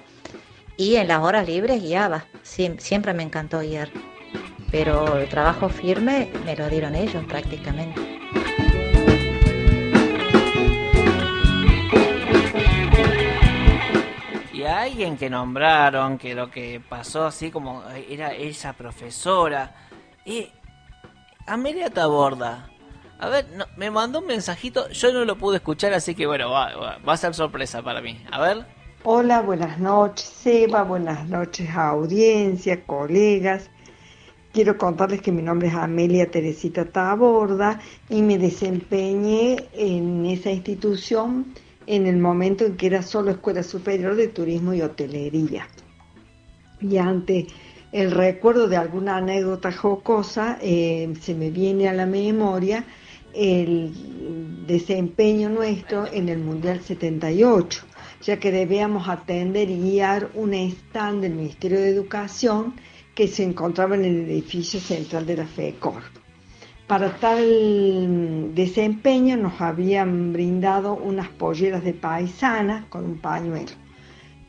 y 0.82 0.96
en 0.96 1.08
las 1.08 1.20
horas 1.20 1.46
libres 1.46 1.80
guiaba. 1.80 2.26
siempre 2.42 3.14
me 3.14 3.22
encantó 3.22 3.60
guiar, 3.60 3.90
pero 4.72 5.20
el 5.20 5.30
trabajo 5.30 5.70
firme 5.70 6.32
me 6.44 6.56
lo 6.56 6.68
dieron 6.70 6.96
ellos 6.96 7.24
prácticamente. 7.26 8.02
alguien 14.66 15.18
que 15.18 15.30
nombraron, 15.30 16.18
que 16.18 16.34
lo 16.34 16.50
que 16.50 16.82
pasó 16.88 17.26
así 17.26 17.52
como 17.52 17.84
era 18.10 18.34
esa 18.34 18.74
profesora. 18.74 19.76
y 20.26 20.50
Amelia 21.46 21.90
Taborda. 21.90 22.70
A 23.20 23.28
ver, 23.28 23.46
me 23.76 23.92
mandó 23.92 24.20
un 24.20 24.26
mensajito, 24.26 24.90
yo 24.90 25.14
no 25.14 25.26
lo 25.26 25.36
pude 25.38 25.58
escuchar, 25.58 25.94
así 25.94 26.16
que 26.16 26.26
bueno, 26.26 26.50
va, 26.50 26.98
va, 27.08 27.14
a 27.14 27.18
ser 27.18 27.36
sorpresa 27.36 27.84
para 27.84 28.02
mí. 28.02 28.24
A 28.32 28.42
ver. 28.42 28.81
Hola, 29.04 29.42
buenas 29.42 29.80
noches, 29.80 30.28
Seba, 30.28 30.84
buenas 30.84 31.28
noches 31.28 31.68
a 31.72 31.90
audiencia, 31.90 32.84
colegas. 32.86 33.72
Quiero 34.54 34.78
contarles 34.78 35.24
que 35.24 35.32
mi 35.32 35.42
nombre 35.42 35.70
es 35.70 35.74
Amelia 35.74 36.30
Teresita 36.30 36.86
Taborda 36.86 37.80
y 38.10 38.22
me 38.22 38.38
desempeñé 38.38 39.56
en 39.74 40.28
esa 40.28 40.52
institución 40.52 41.48
en 41.88 42.06
el 42.06 42.18
momento 42.18 42.64
en 42.64 42.78
que 42.78 42.86
era 42.86 43.02
solo 43.02 43.32
Escuela 43.32 43.64
Superior 43.64 44.16
de 44.16 44.28
Turismo 44.28 44.72
y 44.76 44.84
Hotelería. 44.84 45.68
Y 46.80 46.98
ante 46.98 47.48
el 47.92 48.12
recuerdo 48.12 48.68
de 48.68 48.78
alguna 48.78 49.18
anécdota 49.18 49.72
jocosa, 49.72 50.60
eh, 50.62 51.12
se 51.20 51.34
me 51.34 51.50
viene 51.50 51.90
a 51.90 51.94
la 51.94 52.06
memoria 52.06 52.86
el 53.34 54.66
desempeño 54.68 55.50
nuestro 55.50 56.06
en 56.06 56.30
el 56.30 56.38
Mundial 56.38 56.82
78, 56.82 57.86
ya 58.22 58.38
que 58.38 58.52
debíamos 58.52 59.08
atender 59.10 59.70
y 59.70 59.80
guiar 59.80 60.30
un 60.36 60.54
stand 60.54 61.22
del 61.22 61.34
Ministerio 61.34 61.80
de 61.80 61.90
Educación 61.90 62.76
que 63.16 63.28
se 63.28 63.44
encontraba 63.44 63.96
en 63.96 64.06
el 64.06 64.30
edificio 64.30 64.80
central 64.80 65.26
de 65.26 65.38
la 65.38 65.46
FECOR. 65.46 66.02
Para 66.88 67.16
tal 67.18 68.54
desempeño 68.54 69.38
nos 69.38 69.62
habían 69.62 70.34
brindado 70.34 70.94
unas 70.94 71.30
polleras 71.30 71.84
de 71.84 71.94
paisana 71.94 72.86
con 72.90 73.06
un 73.06 73.18
pañuelo 73.18 73.72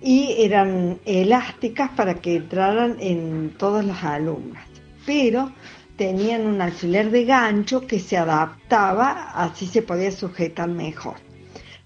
y 0.01 0.35
eran 0.39 0.99
elásticas 1.05 1.91
para 1.91 2.15
que 2.15 2.37
entraran 2.37 2.97
en 2.99 3.55
todas 3.57 3.85
las 3.85 4.03
alumnas, 4.03 4.65
pero 5.07 5.53
tenían 5.97 6.47
un 6.47 6.61
alfiler 6.61 7.11
de 7.11 7.25
gancho 7.25 7.87
que 7.87 8.01
se 8.01 8.17
adaptaba, 8.17 9.31
así 9.35 9.67
se 9.67 9.83
podía 9.83 10.11
sujetar 10.11 10.69
mejor. 10.69 11.32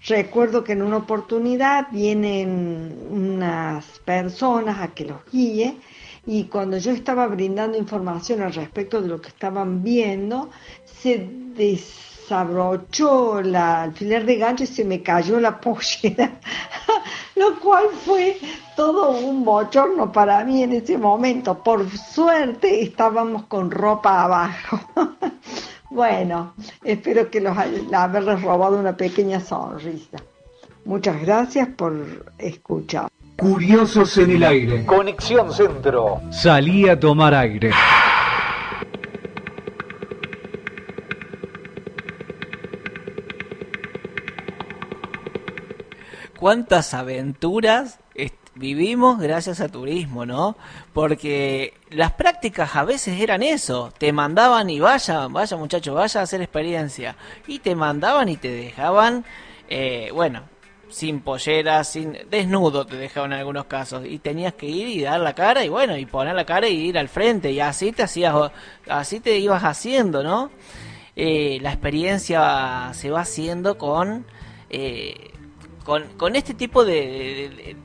Recuerdo 0.07 0.63
que 0.63 0.71
en 0.71 0.81
una 0.83 0.97
oportunidad 0.97 1.87
vienen 1.91 2.97
unas 3.11 3.85
personas 4.05 4.79
a 4.79 4.93
que 4.93 5.03
los 5.03 5.19
guíe 5.29 5.75
y 6.25 6.45
cuando 6.45 6.77
yo 6.77 6.91
estaba 6.91 7.27
brindando 7.27 7.77
información 7.77 8.41
al 8.41 8.53
respecto 8.53 9.01
de 9.01 9.09
lo 9.09 9.19
que 9.19 9.27
estaban 9.27 9.83
viendo, 9.83 10.49
se 10.85 11.29
desabrochó 11.55 13.41
la 13.41 13.83
alfiler 13.83 14.25
de 14.25 14.37
gancho 14.37 14.63
y 14.63 14.67
se 14.67 14.85
me 14.85 15.03
cayó 15.03 15.41
la 15.41 15.59
pollera, 15.59 16.39
lo 17.35 17.59
cual 17.59 17.87
fue 18.05 18.37
todo 18.77 19.11
un 19.11 19.43
bochorno 19.43 20.09
para 20.11 20.41
mí 20.45 20.63
en 20.63 20.71
ese 20.71 20.97
momento. 20.97 21.61
Por 21.61 21.89
suerte 21.89 22.81
estábamos 22.81 23.43
con 23.47 23.71
ropa 23.71 24.23
abajo. 24.23 24.79
bueno, 25.89 26.53
espero 26.83 27.29
que 27.29 27.41
los 27.41 27.57
haberles 27.57 28.41
robado 28.41 28.77
una 28.77 28.95
pequeña 28.95 29.39
sonrisa. 29.39 30.17
Muchas 30.85 31.21
gracias 31.21 31.67
por 31.69 32.25
escuchar. 32.37 33.09
Curiosos 33.37 34.17
en 34.17 34.31
el 34.31 34.43
aire. 34.43 34.85
Conexión 34.85 35.51
Centro. 35.53 36.21
Salí 36.31 36.89
a 36.89 36.99
tomar 36.99 37.33
aire. 37.35 37.71
¿Cuántas 46.39 46.93
aventuras 46.93 47.99
vivimos 48.57 49.19
gracias 49.19 49.61
a 49.61 49.69
turismo, 49.69 50.25
¿no? 50.25 50.57
Porque 50.93 51.73
las 51.89 52.13
prácticas 52.13 52.75
a 52.75 52.83
veces 52.83 53.19
eran 53.21 53.43
eso, 53.43 53.93
te 53.97 54.11
mandaban 54.11 54.69
y 54.69 54.79
vaya, 54.79 55.27
vaya 55.27 55.57
muchacho, 55.57 55.93
vaya 55.93 56.19
a 56.19 56.23
hacer 56.23 56.41
experiencia, 56.41 57.15
y 57.47 57.59
te 57.59 57.75
mandaban 57.75 58.29
y 58.29 58.37
te 58.37 58.49
dejaban, 58.49 59.25
eh, 59.69 60.09
bueno, 60.13 60.43
sin 60.89 61.19
pollera, 61.19 61.83
sin 61.83 62.17
desnudo 62.29 62.85
te 62.85 62.95
dejaban 62.95 63.33
en 63.33 63.39
algunos 63.39 63.65
casos 63.65 64.05
y 64.05 64.19
tenías 64.19 64.53
que 64.53 64.67
ir 64.67 64.87
y 64.87 65.01
dar 65.01 65.19
la 65.19 65.33
cara 65.33 65.63
y 65.65 65.69
bueno, 65.69 65.97
y 65.97 66.05
poner 66.05 66.35
la 66.35 66.45
cara 66.45 66.67
y 66.67 66.75
ir 66.77 66.97
al 66.97 67.09
frente 67.09 67.51
y 67.51 67.59
así 67.59 67.91
te 67.91 68.03
hacías 68.03 68.33
así 68.87 69.19
te 69.19 69.37
ibas 69.37 69.63
haciendo, 69.63 70.23
¿no? 70.23 70.49
Eh, 71.15 71.57
la 71.61 71.71
experiencia 71.71 72.91
se 72.93 73.09
va 73.09 73.21
haciendo 73.21 73.77
con 73.77 74.25
eh, 74.69 75.31
con, 75.83 76.03
con 76.17 76.35
este 76.35 76.53
tipo 76.53 76.85
de, 76.85 77.49
de, 77.55 77.75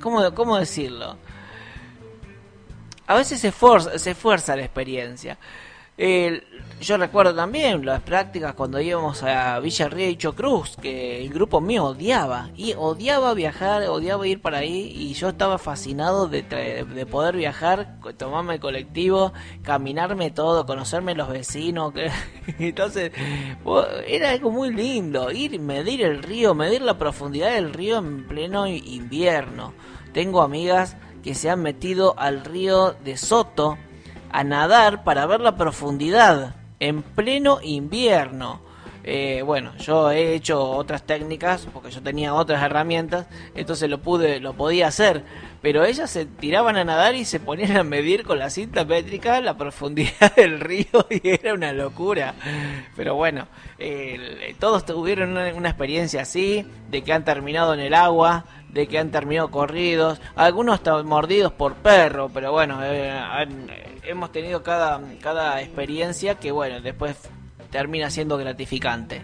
¿cómo, 0.00 0.34
¿cómo 0.34 0.58
decirlo? 0.58 1.16
A 3.06 3.14
veces 3.14 3.40
se, 3.40 3.50
fuerza 3.52 3.98
se 3.98 4.14
fuerza 4.14 4.56
la 4.56 4.62
experiencia 4.62 5.38
yo 6.80 6.96
recuerdo 6.96 7.34
también 7.34 7.84
las 7.84 8.00
prácticas 8.00 8.54
cuando 8.54 8.80
íbamos 8.80 9.22
a 9.22 9.60
Villa 9.60 9.90
y 9.98 10.16
Cruz, 10.16 10.78
que 10.80 11.22
el 11.22 11.28
grupo 11.28 11.60
mío 11.60 11.84
odiaba, 11.84 12.48
y 12.56 12.72
odiaba 12.72 13.34
viajar, 13.34 13.82
odiaba 13.82 14.26
ir 14.26 14.40
para 14.40 14.58
ahí, 14.58 14.90
y 14.96 15.12
yo 15.12 15.28
estaba 15.28 15.58
fascinado 15.58 16.26
de, 16.26 16.42
de 16.42 17.06
poder 17.06 17.36
viajar, 17.36 17.98
tomarme 18.16 18.54
el 18.54 18.60
colectivo, 18.60 19.34
caminarme 19.62 20.30
todo, 20.30 20.64
conocerme 20.64 21.14
los 21.14 21.28
vecinos, 21.28 21.92
entonces 22.58 23.12
era 24.06 24.30
algo 24.30 24.50
muy 24.50 24.72
lindo, 24.72 25.30
ir, 25.30 25.60
medir 25.60 26.00
el 26.00 26.22
río, 26.22 26.54
medir 26.54 26.80
la 26.80 26.96
profundidad 26.96 27.52
del 27.52 27.74
río 27.74 27.98
en 27.98 28.26
pleno 28.26 28.66
invierno. 28.66 29.74
Tengo 30.14 30.40
amigas 30.40 30.96
que 31.22 31.34
se 31.34 31.50
han 31.50 31.60
metido 31.60 32.18
al 32.18 32.42
río 32.42 32.92
de 33.04 33.18
Soto, 33.18 33.76
a 34.32 34.44
nadar 34.44 35.04
para 35.04 35.26
ver 35.26 35.40
la 35.40 35.56
profundidad 35.56 36.54
en 36.78 37.02
pleno 37.02 37.58
invierno. 37.62 38.60
Eh, 39.02 39.42
bueno, 39.44 39.72
yo 39.78 40.10
he 40.10 40.34
hecho 40.34 40.62
otras 40.62 41.04
técnicas 41.04 41.66
porque 41.72 41.90
yo 41.90 42.02
tenía 42.02 42.34
otras 42.34 42.62
herramientas, 42.62 43.26
entonces 43.54 43.88
lo 43.88 43.98
pude, 43.98 44.40
lo 44.40 44.54
podía 44.54 44.88
hacer. 44.88 45.24
Pero 45.62 45.84
ellas 45.84 46.10
se 46.10 46.24
tiraban 46.24 46.76
a 46.76 46.84
nadar 46.84 47.14
y 47.14 47.24
se 47.24 47.38
ponían 47.38 47.76
a 47.76 47.84
medir 47.84 48.24
con 48.24 48.38
la 48.38 48.48
cinta 48.48 48.84
métrica 48.84 49.40
la 49.40 49.56
profundidad 49.56 50.34
del 50.36 50.60
río 50.60 51.06
y 51.10 51.20
era 51.28 51.54
una 51.54 51.72
locura. 51.72 52.34
Pero 52.96 53.14
bueno, 53.14 53.46
todos 54.58 54.84
tuvieron 54.84 55.30
una, 55.30 55.68
experiencia 55.68 56.22
así, 56.22 56.66
de 56.90 57.02
que 57.02 57.12
han 57.12 57.24
terminado 57.24 57.74
en 57.74 57.80
el 57.80 57.94
agua, 57.94 58.44
de 58.70 58.86
que 58.86 58.98
han 58.98 59.10
terminado 59.10 59.50
corridos, 59.50 60.20
algunos 60.36 60.76
están 60.76 61.06
mordidos 61.06 61.52
por 61.52 61.74
perro, 61.74 62.30
pero 62.32 62.52
bueno, 62.52 62.80
eh, 62.82 63.20
hemos 64.04 64.32
tenido 64.32 64.62
cada, 64.62 65.00
cada 65.20 65.60
experiencia 65.60 66.36
que 66.36 66.52
bueno, 66.52 66.80
después 66.80 67.16
termina 67.70 68.10
siendo 68.10 68.36
gratificante. 68.36 69.22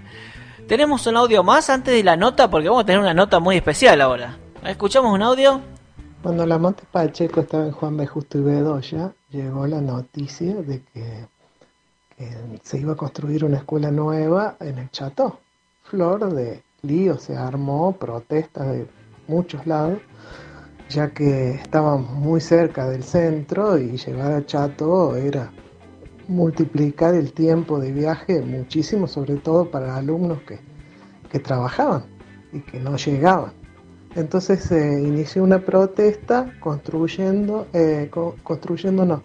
Tenemos 0.66 1.06
un 1.06 1.16
audio 1.16 1.44
más 1.44 1.70
antes 1.70 1.94
de 1.94 2.02
la 2.02 2.16
nota, 2.16 2.50
porque 2.50 2.68
vamos 2.68 2.82
a 2.82 2.86
tener 2.86 3.00
una 3.00 3.14
nota 3.14 3.38
muy 3.38 3.56
especial 3.56 4.00
ahora. 4.00 4.36
¿Escuchamos 4.64 5.12
un 5.12 5.22
audio? 5.22 5.60
Cuando 6.22 6.44
la 6.44 6.58
Monte 6.58 6.82
Pacheco 6.90 7.40
estaba 7.40 7.66
en 7.66 7.70
Juan 7.70 7.96
B. 7.96 8.06
Justo 8.06 8.38
y 8.38 8.42
Bedoya, 8.42 9.12
llegó 9.30 9.66
la 9.68 9.80
noticia 9.80 10.54
de 10.54 10.82
que, 10.92 11.28
se 12.62 12.78
iba 12.78 12.94
a 12.94 12.96
construir 12.96 13.44
una 13.44 13.58
escuela 13.58 13.92
nueva 13.92 14.56
en 14.58 14.78
el 14.78 14.90
Chateau. 14.90 15.36
Flor 15.84 16.32
de 16.32 16.62
lío 16.82 17.18
se 17.18 17.36
armó, 17.36 17.92
protestas 17.92 18.66
de 18.72 18.86
muchos 19.28 19.66
lados, 19.66 19.98
ya 20.88 21.10
que 21.10 21.50
estábamos 21.50 22.10
muy 22.10 22.40
cerca 22.40 22.88
del 22.88 23.04
centro 23.04 23.78
y 23.78 23.96
llegar 23.96 24.32
a 24.32 24.44
Chateau 24.44 25.14
era 25.14 25.52
multiplicar 26.28 27.14
el 27.14 27.32
tiempo 27.32 27.78
de 27.78 27.92
viaje 27.92 28.40
muchísimo, 28.42 29.06
sobre 29.06 29.36
todo 29.36 29.70
para 29.70 29.96
alumnos 29.96 30.38
que, 30.42 30.58
trabajaban 31.38 32.06
y 32.50 32.60
que 32.60 32.80
no 32.80 32.96
llegaban. 32.96 33.52
Entonces 34.14 34.60
se 34.64 35.02
inició 35.02 35.44
una 35.44 35.58
protesta 35.58 36.50
construyendo, 36.60 37.66
eh, 37.74 38.10
construyendo 38.42 39.04
no, 39.04 39.22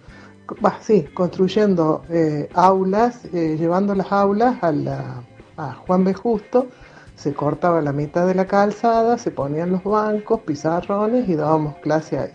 sí, 0.82 1.04
construyendo 1.14 2.04
eh, 2.10 2.49
aulas, 2.54 3.24
eh, 3.34 3.56
llevando 3.58 3.95
las 3.95 4.12
aulas 4.12 4.62
a, 4.62 4.74
la, 4.74 5.24
a 5.56 5.74
Juan 5.76 6.04
B. 6.04 6.14
Justo, 6.14 6.68
se 7.16 7.34
cortaba 7.34 7.82
la 7.82 7.93
mitad 7.93 8.28
de 8.28 8.36
la 8.36 8.45
calzada, 8.45 9.18
se 9.18 9.32
ponían 9.32 9.72
los 9.72 9.86
bancos, 9.86 10.41
pizarrones 10.41 11.30
y 11.30 11.36
dábamos 11.36 11.78
clase 11.78 12.20
ahí. 12.20 12.32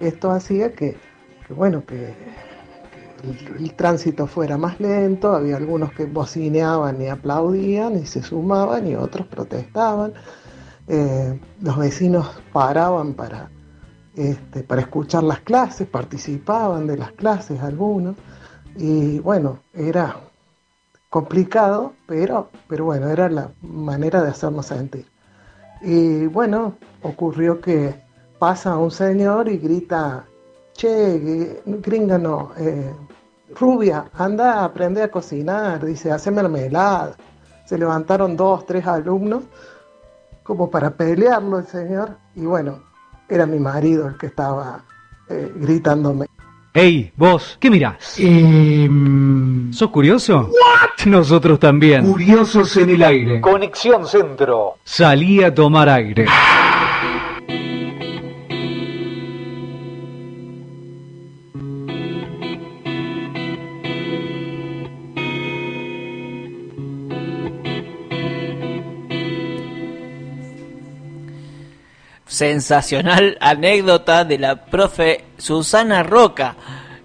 Esto 0.00 0.30
hacía 0.30 0.72
que, 0.72 0.96
que 1.46 1.52
bueno, 1.52 1.84
que 1.84 2.14
el, 3.58 3.74
tránsito 3.74 4.26
fuera 4.26 4.56
más 4.56 4.80
lento, 4.80 5.32
había 5.34 5.56
algunos 5.56 5.92
que 5.92 6.06
bocineaban 6.06 7.00
y 7.00 7.08
aplaudían 7.08 7.98
y 7.98 8.06
se 8.06 8.22
sumaban 8.22 8.86
y 8.86 8.94
otros 8.94 9.26
protestaban. 9.26 10.12
Eh, 10.88 11.38
los 11.60 11.78
vecinos 11.78 12.28
paraban 12.52 13.14
para, 13.14 13.50
este, 14.16 14.62
para 14.62 14.82
escuchar 14.82 15.22
las 15.22 15.40
clases, 15.40 15.86
participaban 15.86 16.86
de 16.86 16.96
las 16.96 17.12
clases 17.12 17.60
algunos 17.60 18.16
y 18.76 19.18
bueno, 19.20 19.60
era 19.74 20.16
complicado, 21.10 21.94
pero, 22.06 22.50
pero 22.68 22.84
bueno, 22.84 23.08
era 23.08 23.28
la 23.28 23.50
manera 23.62 24.22
de 24.22 24.30
hacernos 24.30 24.66
sentir. 24.66 25.06
Y 25.82 26.26
bueno, 26.26 26.76
ocurrió 27.02 27.60
que 27.60 27.94
pasa 28.38 28.76
un 28.76 28.90
señor 28.90 29.48
y 29.48 29.58
grita, 29.58 30.24
che, 30.72 31.60
gringa 31.66 32.16
no, 32.16 32.52
eh, 32.56 32.92
Rubia, 33.58 34.06
anda 34.14 34.60
a 34.60 34.64
aprender 34.64 35.04
a 35.04 35.08
cocinar, 35.10 35.84
dice, 35.84 36.10
hace 36.10 36.30
mermelada. 36.30 37.16
Se 37.66 37.78
levantaron 37.78 38.36
dos, 38.36 38.66
tres 38.66 38.86
alumnos 38.86 39.44
como 40.42 40.70
para 40.70 40.90
pelearlo 40.90 41.58
el 41.58 41.66
señor 41.66 42.16
y 42.34 42.44
bueno, 42.44 42.82
era 43.28 43.46
mi 43.46 43.58
marido 43.58 44.08
el 44.08 44.16
que 44.16 44.26
estaba 44.26 44.84
eh, 45.28 45.52
gritándome. 45.54 46.26
Ey, 46.72 47.12
vos, 47.16 47.56
¿qué 47.60 47.70
mirás? 47.70 48.16
Eh, 48.18 48.88
¿Sos 49.72 49.90
curioso? 49.90 50.50
¿What? 50.50 51.06
Nosotros 51.06 51.58
también. 51.58 52.04
Curiosos 52.04 52.76
en 52.76 52.90
el 52.90 53.02
aire. 53.02 53.40
Conexión 53.40 54.06
Centro. 54.06 54.76
Salí 54.84 55.42
a 55.42 55.52
tomar 55.52 55.88
aire. 55.88 56.26
Sensacional 72.40 73.36
anécdota 73.38 74.24
de 74.24 74.38
la 74.38 74.64
profe 74.64 75.26
Susana 75.36 76.02
Roca, 76.02 76.56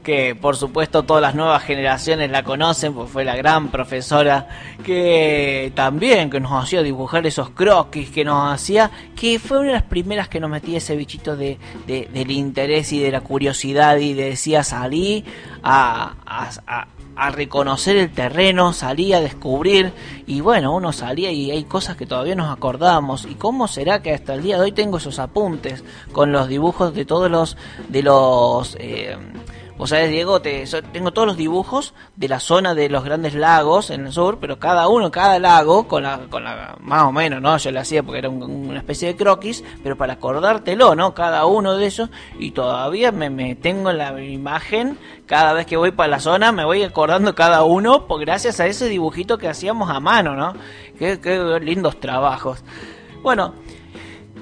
que 0.02 0.34
por 0.34 0.56
supuesto 0.56 1.04
todas 1.04 1.22
las 1.22 1.36
nuevas 1.36 1.62
generaciones 1.62 2.32
la 2.32 2.44
conocen, 2.44 2.94
pues 2.94 3.12
fue 3.12 3.26
la 3.26 3.36
gran 3.36 3.68
profesora 3.68 4.48
que 4.86 5.74
también 5.76 6.30
que 6.30 6.40
nos 6.40 6.64
hacía 6.64 6.84
dibujar 6.84 7.28
esos 7.28 7.50
croquis, 7.50 8.12
que 8.12 8.24
nos 8.24 8.54
hacía, 8.54 8.90
que 9.14 9.38
fue 9.38 9.60
una 9.60 9.68
de 9.68 9.74
las 9.74 9.84
primeras 9.84 10.30
que 10.30 10.40
nos 10.40 10.50
metía 10.50 10.78
ese 10.78 10.96
bichito 10.96 11.36
de, 11.36 11.58
del 11.86 12.32
interés 12.32 12.94
y 12.94 13.02
de 13.02 13.12
la 13.12 13.20
curiosidad 13.20 13.98
y 13.98 14.14
decía 14.14 14.64
salí 14.64 15.26
a, 15.64 16.16
a 16.26 16.50
a 16.66 16.88
reconocer 17.32 17.96
el 17.98 18.12
terreno, 18.12 18.74
salía 18.74 19.18
a 19.18 19.22
descubrir 19.22 19.94
y 20.28 20.42
bueno, 20.42 20.76
uno 20.76 20.92
salía 20.92 21.32
y 21.32 21.52
hay 21.52 21.64
cosas 21.64 21.96
que 21.96 22.06
todavía 22.06 22.36
nos 22.36 22.52
acordamos 22.52 23.26
y 23.26 23.36
cómo 23.36 23.68
será 23.68 24.02
que 24.02 24.14
hasta 24.14 24.34
el 24.34 24.44
día 24.44 24.58
de 24.58 24.64
hoy 24.64 24.72
tengo 24.72 24.98
esos 24.98 25.20
apuntes 25.20 25.84
con 26.12 26.32
los 26.32 26.48
dibujos 26.48 26.94
de 26.94 27.06
todos 27.06 27.32
los 27.32 27.58
de 27.90 28.04
los 28.04 28.76
eh, 28.80 29.18
Vos 29.78 29.90
sabés, 29.90 30.10
Diego, 30.10 30.42
te, 30.42 30.64
tengo 30.94 31.12
todos 31.12 31.28
los 31.28 31.36
dibujos 31.36 31.94
de 32.16 32.30
la 32.30 32.40
zona 32.40 32.74
de 32.74 32.88
los 32.88 33.04
grandes 33.04 33.34
lagos 33.34 33.90
en 33.90 34.06
el 34.06 34.14
sur, 34.14 34.38
pero 34.40 34.58
cada 34.58 34.88
uno, 34.88 35.12
cada 35.12 35.38
lago, 35.38 35.86
con 35.86 36.04
la, 36.04 36.22
con 36.30 36.46
la 36.46 36.78
más 36.80 37.04
o 37.04 37.12
menos, 37.12 37.42
¿no? 37.42 37.58
Yo 37.58 37.72
lo 37.72 37.82
hacía 37.82 38.02
porque 38.02 38.20
era 38.20 38.30
una 38.30 38.78
especie 38.80 39.10
de 39.10 39.18
croquis, 39.18 39.66
pero 39.84 39.98
para 39.98 40.14
acordártelo, 40.14 40.96
¿no? 40.96 41.14
Cada 41.14 41.46
uno 41.46 41.76
de 41.76 41.88
esos, 41.88 42.10
y 42.40 42.52
todavía 42.52 43.12
me, 43.12 43.30
me 43.30 43.56
tengo 43.56 43.92
la 43.92 44.24
imagen, 44.24 44.98
cada 45.26 45.52
vez 45.52 45.66
que 45.66 45.76
voy 45.76 45.92
para 45.92 46.08
la 46.08 46.20
zona, 46.22 46.54
me 46.54 46.64
voy 46.64 46.82
acordando 46.84 47.36
cada 47.36 47.66
uno, 47.66 48.08
por, 48.08 48.22
gracias 48.22 48.62
a 48.62 48.68
ese 48.68 48.88
dibujito 48.88 49.38
que 49.38 49.50
hacíamos 49.50 49.90
a 49.90 50.00
mano, 50.00 50.36
¿no? 50.38 50.54
Qué 50.98 51.20
lindos 51.62 52.00
trabajos. 52.00 52.64
Bueno, 53.22 53.54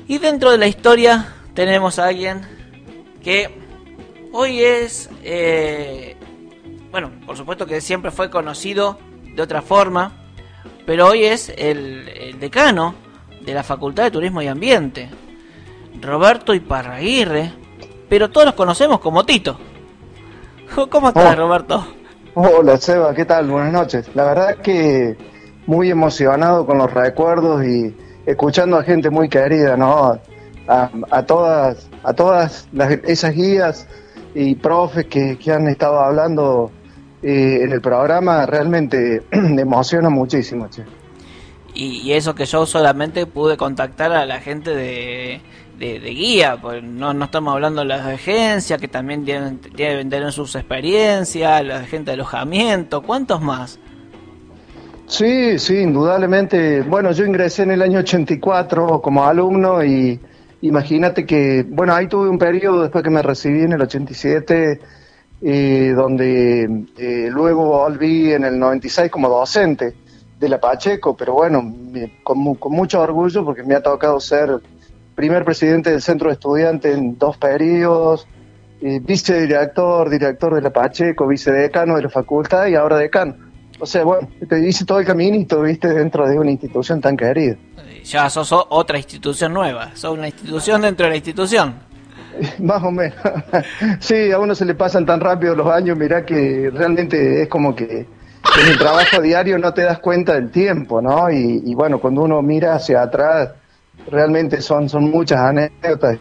y 0.07 0.19
dentro 0.19 0.51
de 0.51 0.59
la 0.59 0.67
historia 0.67 1.33
tenemos 1.55 1.97
a 1.97 2.05
alguien 2.05 2.41
que 3.23 3.62
Hoy 4.35 4.63
es, 4.63 5.11
eh, 5.23 6.15
bueno, 6.89 7.11
por 7.23 7.37
supuesto 7.37 7.67
que 7.67 7.81
siempre 7.81 8.09
fue 8.09 8.31
conocido 8.31 8.97
de 9.35 9.39
otra 9.39 9.61
forma, 9.61 10.11
pero 10.87 11.09
hoy 11.09 11.25
es 11.25 11.53
el, 11.55 12.35
decano 12.39 12.95
de 13.41 13.53
la 13.53 13.61
Facultad 13.61 14.05
de 14.05 14.09
Turismo 14.09 14.41
y 14.41 14.47
Ambiente, 14.47 15.11
Roberto 16.01 16.55
Iparraguirre, 16.55 17.53
pero 18.09 18.31
todos 18.31 18.47
los 18.47 18.55
conocemos 18.55 18.99
como 19.01 19.23
Tito. 19.23 19.59
¿Cómo 20.89 21.09
estás, 21.09 21.35
oh. 21.35 21.39
Roberto? 21.39 21.87
Hola, 22.33 22.77
Seba, 22.77 23.13
¿qué 23.13 23.25
tal? 23.25 23.51
Buenas 23.51 23.71
noches. 23.71 24.09
La 24.15 24.23
verdad 24.23 24.49
es 24.53 24.57
que 24.61 25.15
muy 25.67 25.91
emocionado 25.91 26.65
con 26.65 26.79
los 26.79 26.91
recuerdos 26.91 27.63
y 27.63 27.95
escuchando 28.25 28.77
a 28.77 28.83
gente 28.83 29.11
muy 29.11 29.29
querida, 29.29 29.77
¿no? 29.77 30.19
A, 30.67 31.23
todas, 31.23 31.87
a 32.03 32.13
todas 32.13 32.67
esas 33.05 33.35
guías 33.35 33.87
y 34.35 34.55
profes 34.55 35.05
que, 35.05 35.37
han 35.51 35.67
estado 35.67 35.99
hablando 35.99 36.71
eh, 37.21 37.59
en 37.63 37.71
el 37.71 37.81
programa 37.81 38.45
realmente 38.45 39.23
me 39.31 39.61
emociona 39.61 40.09
muchísimo. 40.09 40.67
Che. 40.69 40.83
Y, 41.75 42.11
eso 42.11 42.35
que 42.35 42.45
yo 42.45 42.65
solamente 42.65 43.25
pude 43.25 43.57
contactar 43.57 44.11
a 44.11 44.25
la 44.25 44.39
gente 44.39 44.71
de, 44.75 45.41
de, 45.79 45.99
guía, 45.99 46.57
pues 46.61 46.83
no, 46.83 47.13
no 47.13 47.25
estamos 47.25 47.53
hablando 47.53 47.81
de 47.81 47.87
las 47.87 48.05
agencias 48.05 48.79
que 48.79 48.87
también 48.87 49.25
deben, 49.25 49.59
deben 49.75 50.09
tener 50.09 50.31
sus 50.31 50.55
experiencias, 50.55 51.65
la 51.65 51.83
gente 51.83 52.11
de 52.11 52.15
alojamiento, 52.15 53.01
¿cuántos 53.01 53.41
más? 53.41 53.79
Sí, 55.07 55.59
sí, 55.59 55.77
indudablemente. 55.77 56.81
Bueno, 56.81 57.11
yo 57.11 57.25
ingresé 57.25 57.63
en 57.63 57.71
el 57.71 57.81
año 57.81 57.99
84 57.99 59.01
como 59.01 59.25
alumno 59.25 59.83
y 59.83 60.19
Imagínate 60.63 61.25
que, 61.25 61.65
bueno, 61.67 61.93
ahí 61.93 62.07
tuve 62.07 62.29
un 62.29 62.37
periodo 62.37 62.83
después 62.83 63.03
que 63.03 63.09
me 63.09 63.21
recibí 63.21 63.63
en 63.63 63.73
el 63.73 63.81
87, 63.81 64.79
eh, 65.41 65.93
donde 65.93 66.85
eh, 66.97 67.27
luego 67.29 67.65
volví 67.65 68.31
en 68.31 68.45
el 68.45 68.57
96 68.57 69.11
como 69.11 69.27
docente 69.27 69.93
de 70.39 70.47
la 70.47 70.61
Pacheco, 70.61 71.17
pero 71.17 71.33
bueno, 71.33 71.75
con, 72.23 72.37
mucho 72.37 73.01
orgullo 73.01 73.43
porque 73.43 73.63
me 73.63 73.75
ha 73.75 73.83
tocado 73.83 74.21
ser 74.21 74.61
primer 75.15 75.43
presidente 75.43 75.91
del 75.91 76.01
centro 76.01 76.29
de 76.29 76.35
estudiantes 76.35 76.95
en 76.95 77.17
dos 77.17 77.35
periodos, 77.35 78.25
eh, 78.79 79.01
vicedirector, 79.03 80.09
director 80.09 80.55
de 80.55 80.61
la 80.61 80.71
Pacheco, 80.71 81.27
vicedecano 81.27 81.97
de 81.97 82.03
la 82.03 82.09
facultad 82.09 82.67
y 82.67 82.75
ahora 82.75 82.95
decano. 82.95 83.35
O 83.79 83.85
sea, 83.85 84.03
bueno, 84.03 84.27
te 84.47 84.67
hice 84.67 84.85
todo 84.85 84.99
el 84.99 85.05
caminito, 85.05 85.61
viste, 85.61 85.89
dentro 85.89 86.27
de 86.27 86.37
una 86.37 86.51
institución 86.51 87.01
tan 87.01 87.17
querida. 87.17 87.55
Ya 88.03 88.29
sos 88.29 88.51
otra 88.51 88.97
institución 88.97 89.53
nueva, 89.53 89.91
sos 89.95 90.17
una 90.17 90.27
institución 90.27 90.81
dentro 90.81 91.05
de 91.05 91.09
la 91.11 91.15
institución. 91.15 91.75
Más 92.59 92.83
o 92.83 92.91
menos. 92.91 93.17
sí, 93.99 94.31
a 94.31 94.39
uno 94.39 94.55
se 94.55 94.65
le 94.65 94.75
pasan 94.75 95.05
tan 95.05 95.19
rápido 95.19 95.55
los 95.55 95.67
años, 95.67 95.97
mirá 95.97 96.25
que 96.25 96.69
realmente 96.73 97.41
es 97.41 97.47
como 97.47 97.75
que 97.75 98.05
en 98.61 98.67
el 98.67 98.77
trabajo 98.77 99.21
diario 99.21 99.57
no 99.57 99.73
te 99.73 99.83
das 99.83 99.99
cuenta 99.99 100.33
del 100.33 100.51
tiempo, 100.51 101.01
¿no? 101.01 101.31
Y, 101.31 101.73
bueno, 101.75 101.99
cuando 101.99 102.21
uno 102.21 102.41
mira 102.41 102.75
hacia 102.75 103.01
atrás, 103.01 103.49
realmente 104.09 104.61
son, 104.61 104.89
son 104.89 105.09
muchas 105.09 105.39
anécdotas 105.39 106.17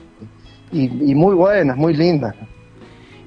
y, 0.71 1.11
y 1.11 1.15
muy 1.15 1.35
buenas, 1.35 1.77
muy 1.77 1.95
lindas 1.95 2.35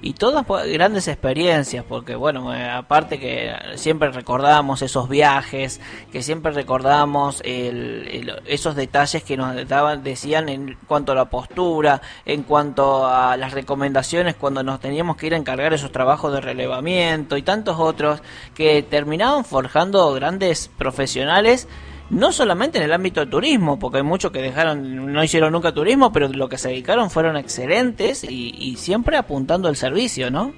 y 0.06 0.14
todas 0.14 0.46
grandes 0.72 1.08
experiencias, 1.08 1.84
porque 1.84 2.14
bueno, 2.14 2.54
eh, 2.54 2.70
aparte 2.70 3.20
que 3.20 3.52
siempre 3.74 4.12
recordamos 4.12 4.84
esos 4.84 5.10
viajes, 5.10 5.82
que 6.12 6.22
siempre 6.22 6.52
recordamos 6.52 7.42
esos 7.44 8.76
detalles 8.76 9.24
que 9.24 9.36
nos 9.36 9.68
daban, 9.68 10.04
decían 10.04 10.48
en 10.48 10.78
cuanto 10.86 11.14
a 11.14 11.16
la 11.16 11.26
postura, 11.26 12.04
en 12.24 12.44
cuanto 12.44 13.08
a 13.08 13.36
las 13.36 13.54
recomendaciones 13.54 14.36
cuando 14.36 14.62
nos 14.62 14.80
teníamos 14.80 15.18
que 15.18 15.26
ir 15.26 15.34
a 15.34 15.38
encargar 15.38 15.74
esos 15.74 15.92
trabajos 15.92 16.32
de 16.34 16.40
relevamiento 16.40 17.36
y 17.36 17.42
tantos 17.42 17.80
otros 17.80 18.22
que 18.54 18.84
terminaban 18.84 19.44
forjando 19.44 20.14
grandes 20.14 20.70
profesionales 20.78 21.68
no 22.10 22.32
solamente 22.32 22.78
en 22.78 22.84
el 22.84 22.94
ámbito 22.94 23.20
del 23.20 23.30
turismo, 23.30 23.80
porque 23.80 23.98
hay 23.98 24.04
muchos 24.04 24.32
que 24.32 24.42
dejaron, 24.42 25.12
no 25.12 25.24
hicieron 25.24 25.52
nunca 25.52 25.74
turismo, 25.74 26.12
pero 26.12 26.28
lo 26.28 26.48
que 26.50 26.58
se 26.58 26.70
dedicaron 26.70 27.10
fueron 27.10 27.38
excelentes 27.38 28.24
y, 28.24 28.76
siempre 28.78 29.18
apuntando 29.18 29.68
al 29.68 29.76
servicio, 29.76 30.30
¿no? 30.30 30.54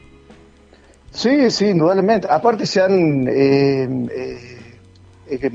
Sí, 1.12 1.50
sí, 1.50 1.68
indudablemente. 1.68 2.28
Aparte 2.30 2.66
se 2.66 2.82
han, 2.82 3.28
eh, 3.28 4.08
eh, 4.12 4.78
eh, 5.30 5.52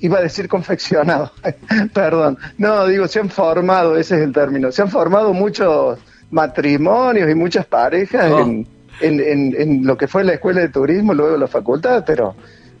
iba 0.00 0.18
a 0.18 0.22
decir 0.22 0.48
confeccionado, 0.48 1.32
perdón, 1.92 2.38
no, 2.58 2.86
digo, 2.86 3.08
se 3.08 3.20
han 3.20 3.28
formado, 3.28 3.96
ese 3.96 4.16
es 4.16 4.22
el 4.22 4.32
término, 4.32 4.70
se 4.70 4.82
han 4.82 4.90
formado 4.90 5.32
muchos 5.32 5.98
matrimonios 6.30 7.30
y 7.30 7.34
muchas 7.34 7.66
parejas 7.66 8.30
oh. 8.30 8.40
en, 8.40 8.66
en, 9.00 9.54
en, 9.60 9.86
lo 9.86 9.96
que 9.96 10.06
fue 10.06 10.24
la 10.24 10.34
escuela 10.34 10.60
de 10.60 10.68
turismo, 10.68 11.12
luego 11.12 11.36
la 11.36 11.48
facultad, 11.48 12.04
pero 12.06 12.34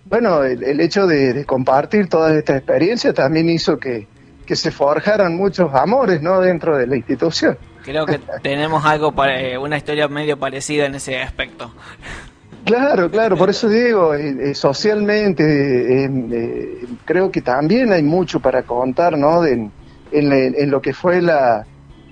bueno, 0.06 0.44
el, 0.44 0.80
hecho 0.80 1.06
de, 1.06 1.44
compartir 1.44 2.08
todas 2.08 2.34
estas 2.34 2.58
experiencias 2.58 3.14
también 3.14 3.48
hizo 3.48 3.78
que, 3.78 4.06
se 4.46 4.70
forjaran 4.70 5.36
muchos 5.36 5.72
amores 5.74 6.20
¿no? 6.20 6.40
dentro 6.40 6.76
de 6.76 6.86
la 6.86 6.96
institución. 6.96 7.56
Creo 7.82 8.06
que 8.06 8.20
tenemos 8.42 8.84
algo, 8.84 9.12
para, 9.12 9.40
eh, 9.40 9.58
una 9.58 9.76
historia 9.76 10.08
medio 10.08 10.38
parecida 10.38 10.86
en 10.86 10.94
ese 10.94 11.20
aspecto. 11.20 11.72
Claro, 12.64 13.10
claro, 13.10 13.36
por 13.36 13.50
eso 13.50 13.68
digo, 13.68 14.14
eh, 14.14 14.50
eh, 14.50 14.54
socialmente 14.54 16.10
creo 17.04 17.30
que 17.30 17.42
también 17.42 17.92
hay 17.92 18.02
mucho 18.02 18.40
para 18.40 18.62
contar, 18.62 19.16
¿no? 19.16 19.44
en, 19.44 19.70
lo 20.70 20.80
que 20.80 20.92
fue 20.92 21.20
la, 21.20 21.66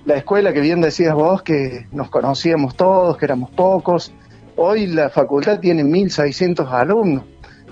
la 0.05 0.15
escuela, 0.15 0.51
que 0.51 0.59
bien 0.59 0.81
decías 0.81 1.13
vos, 1.13 1.43
que 1.43 1.87
nos 1.91 2.09
conocíamos 2.09 2.75
todos, 2.75 3.17
que 3.17 3.25
éramos 3.25 3.51
pocos. 3.51 4.11
Hoy 4.55 4.87
la 4.87 5.09
facultad 5.09 5.59
tiene 5.59 5.83
1.600 5.83 6.69
alumnos. 6.69 7.23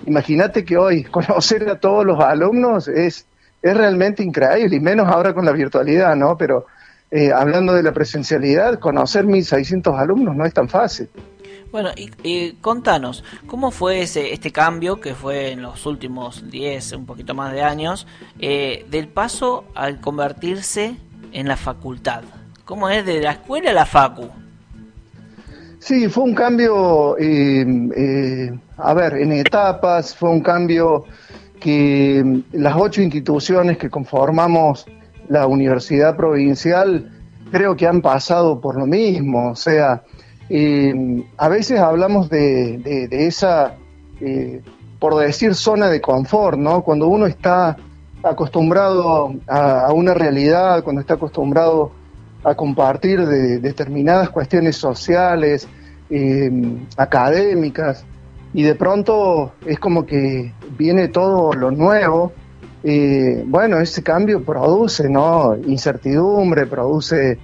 Imagínate 0.05 0.65
que 0.65 0.77
hoy 0.77 1.03
conocer 1.11 1.69
a 1.69 1.79
todos 1.79 2.05
los 2.05 2.19
alumnos 2.19 2.87
es, 2.87 3.25
es 3.61 3.77
realmente 3.77 4.23
increíble, 4.23 4.75
y 4.75 4.79
menos 4.79 5.07
ahora 5.07 5.33
con 5.33 5.45
la 5.45 5.51
virtualidad, 5.51 6.15
¿no? 6.15 6.37
Pero 6.37 6.65
eh, 7.11 7.31
hablando 7.33 7.73
de 7.73 7.83
la 7.83 7.91
presencialidad, 7.91 8.79
conocer 8.79 9.25
1.600 9.25 9.99
alumnos 9.99 10.35
no 10.35 10.45
es 10.45 10.53
tan 10.53 10.69
fácil. 10.69 11.09
Bueno, 11.71 11.89
y, 11.95 12.51
contanos, 12.53 13.23
¿cómo 13.47 13.71
fue 13.71 14.01
ese, 14.01 14.33
este 14.33 14.51
cambio 14.51 14.99
que 14.99 15.15
fue 15.15 15.51
en 15.51 15.61
los 15.61 15.85
últimos 15.85 16.49
10, 16.49 16.93
un 16.93 17.05
poquito 17.05 17.33
más 17.33 17.53
de 17.53 17.61
años, 17.61 18.07
eh, 18.39 18.85
del 18.89 19.07
paso 19.07 19.63
al 19.73 20.01
convertirse 20.01 20.97
en 21.31 21.47
la 21.47 21.55
facultad? 21.55 22.23
¿Cómo 22.65 22.89
es 22.89 23.05
de 23.05 23.21
la 23.21 23.31
escuela 23.31 23.71
a 23.71 23.73
la 23.73 23.85
facu? 23.85 24.29
Sí, 25.82 26.07
fue 26.09 26.25
un 26.25 26.36
cambio, 26.36 27.17
eh, 27.17 27.65
eh, 27.97 28.59
a 28.77 28.93
ver, 28.93 29.15
en 29.15 29.32
etapas, 29.32 30.15
fue 30.15 30.29
un 30.29 30.41
cambio 30.41 31.05
que 31.59 32.43
las 32.51 32.75
ocho 32.77 33.01
instituciones 33.01 33.79
que 33.79 33.89
conformamos 33.89 34.86
la 35.27 35.47
universidad 35.47 36.15
provincial 36.15 37.11
creo 37.51 37.75
que 37.75 37.88
han 37.88 37.99
pasado 37.99 38.61
por 38.61 38.77
lo 38.77 38.86
mismo, 38.86 39.49
o 39.49 39.55
sea, 39.55 40.03
eh, 40.49 41.25
a 41.38 41.49
veces 41.49 41.79
hablamos 41.79 42.29
de, 42.29 43.07
esa, 43.09 43.75
por 44.99 45.15
decir, 45.15 45.55
zona 45.55 45.89
de 45.89 45.99
confort, 45.99 46.59
¿no? 46.59 46.84
Cuando 46.84 47.07
uno 47.07 47.25
está 47.25 47.75
acostumbrado 48.21 49.34
a 49.47 49.91
una 49.93 50.13
realidad, 50.13 50.84
cuando 50.84 51.01
está 51.01 51.15
acostumbrado 51.15 52.00
a 52.43 52.55
compartir 52.55 53.25
de 53.25 53.59
determinadas 53.59 54.29
cuestiones 54.29 54.75
sociales, 54.75 55.67
em, 56.09 56.85
académicas, 56.97 58.05
y 58.53 58.63
de 58.63 58.75
pronto 58.75 59.53
es 59.65 59.79
como 59.79 60.05
que 60.05 60.53
viene 60.77 61.07
todo 61.07 61.53
lo 61.53 61.71
nuevo. 61.71 62.33
Eh, 62.83 63.43
bueno, 63.47 63.79
ese 63.79 64.03
cambio 64.03 64.43
produce 64.43 65.07
¿no? 65.07 65.55
incertidumbre, 65.55 66.65
produce 66.65 67.37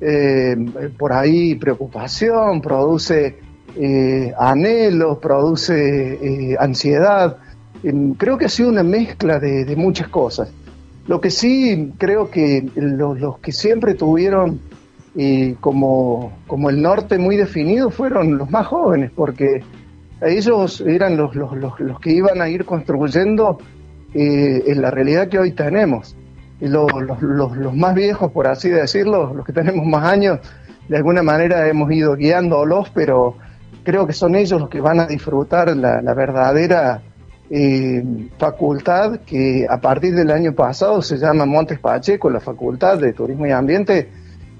em, 0.00 0.72
por 0.98 1.12
ahí 1.12 1.54
preocupación, 1.56 2.60
produce 2.60 3.36
eh, 3.76 4.32
anhelos, 4.38 5.18
produce 5.18 6.52
eh, 6.52 6.56
ansiedad. 6.58 7.38
Em, 7.82 8.14
creo 8.14 8.38
que 8.38 8.44
ha 8.44 8.48
sido 8.48 8.68
una 8.68 8.84
mezcla 8.84 9.38
de 9.40 9.74
muchas 9.76 10.08
cosas. 10.08 10.52
Lo 11.06 11.20
que 11.20 11.30
sí 11.30 11.92
creo 11.98 12.30
que 12.30 12.66
los, 12.76 13.38
que 13.40 13.52
siempre 13.52 13.94
tuvieron 13.94 14.60
eh, 15.16 15.56
como, 15.60 16.32
como 16.46 16.70
el 16.70 16.80
norte 16.80 17.18
muy 17.18 17.36
definido 17.36 17.90
fueron 17.90 18.38
los 18.38 18.50
más 18.50 18.66
jóvenes, 18.66 19.10
porque 19.14 19.62
ellos 20.22 20.80
eran 20.80 21.16
los, 21.16 21.34
los, 21.34 21.52
los, 21.78 22.00
que 22.00 22.12
iban 22.12 22.40
a 22.40 22.48
ir 22.48 22.64
construyendo 22.64 23.58
eh, 24.14 24.62
en 24.66 24.80
la 24.80 24.90
realidad 24.90 25.28
que 25.28 25.38
hoy 25.38 25.52
tenemos. 25.52 26.16
Los, 26.60 26.90
los, 27.20 27.74
más 27.74 27.94
viejos, 27.94 28.32
por 28.32 28.46
así 28.46 28.70
decirlo, 28.70 29.34
los 29.34 29.44
que 29.44 29.52
tenemos 29.52 29.84
más 29.84 30.04
años, 30.04 30.38
de 30.88 30.96
alguna 30.96 31.22
manera 31.22 31.68
hemos 31.68 31.92
ido 31.92 32.14
guiándolos, 32.14 32.90
pero 32.94 33.36
creo 33.82 34.06
que 34.06 34.14
son 34.14 34.34
ellos 34.34 34.58
los 34.58 34.70
que 34.70 34.80
van 34.80 35.00
a 35.00 35.06
disfrutar 35.06 35.76
la, 35.76 36.00
la 36.00 36.14
verdadera 36.14 37.02
eh, 37.50 38.02
facultad 38.38 39.20
que 39.20 39.66
a 39.68 39.80
partir 39.80 40.14
del 40.14 40.30
año 40.30 40.54
pasado 40.54 41.02
se 41.02 41.18
llama 41.18 41.44
Montes 41.44 41.78
Pacheco, 41.78 42.30
la 42.30 42.40
Facultad 42.40 42.98
de 42.98 43.12
Turismo 43.12 43.46
y 43.46 43.50
Ambiente. 43.50 44.08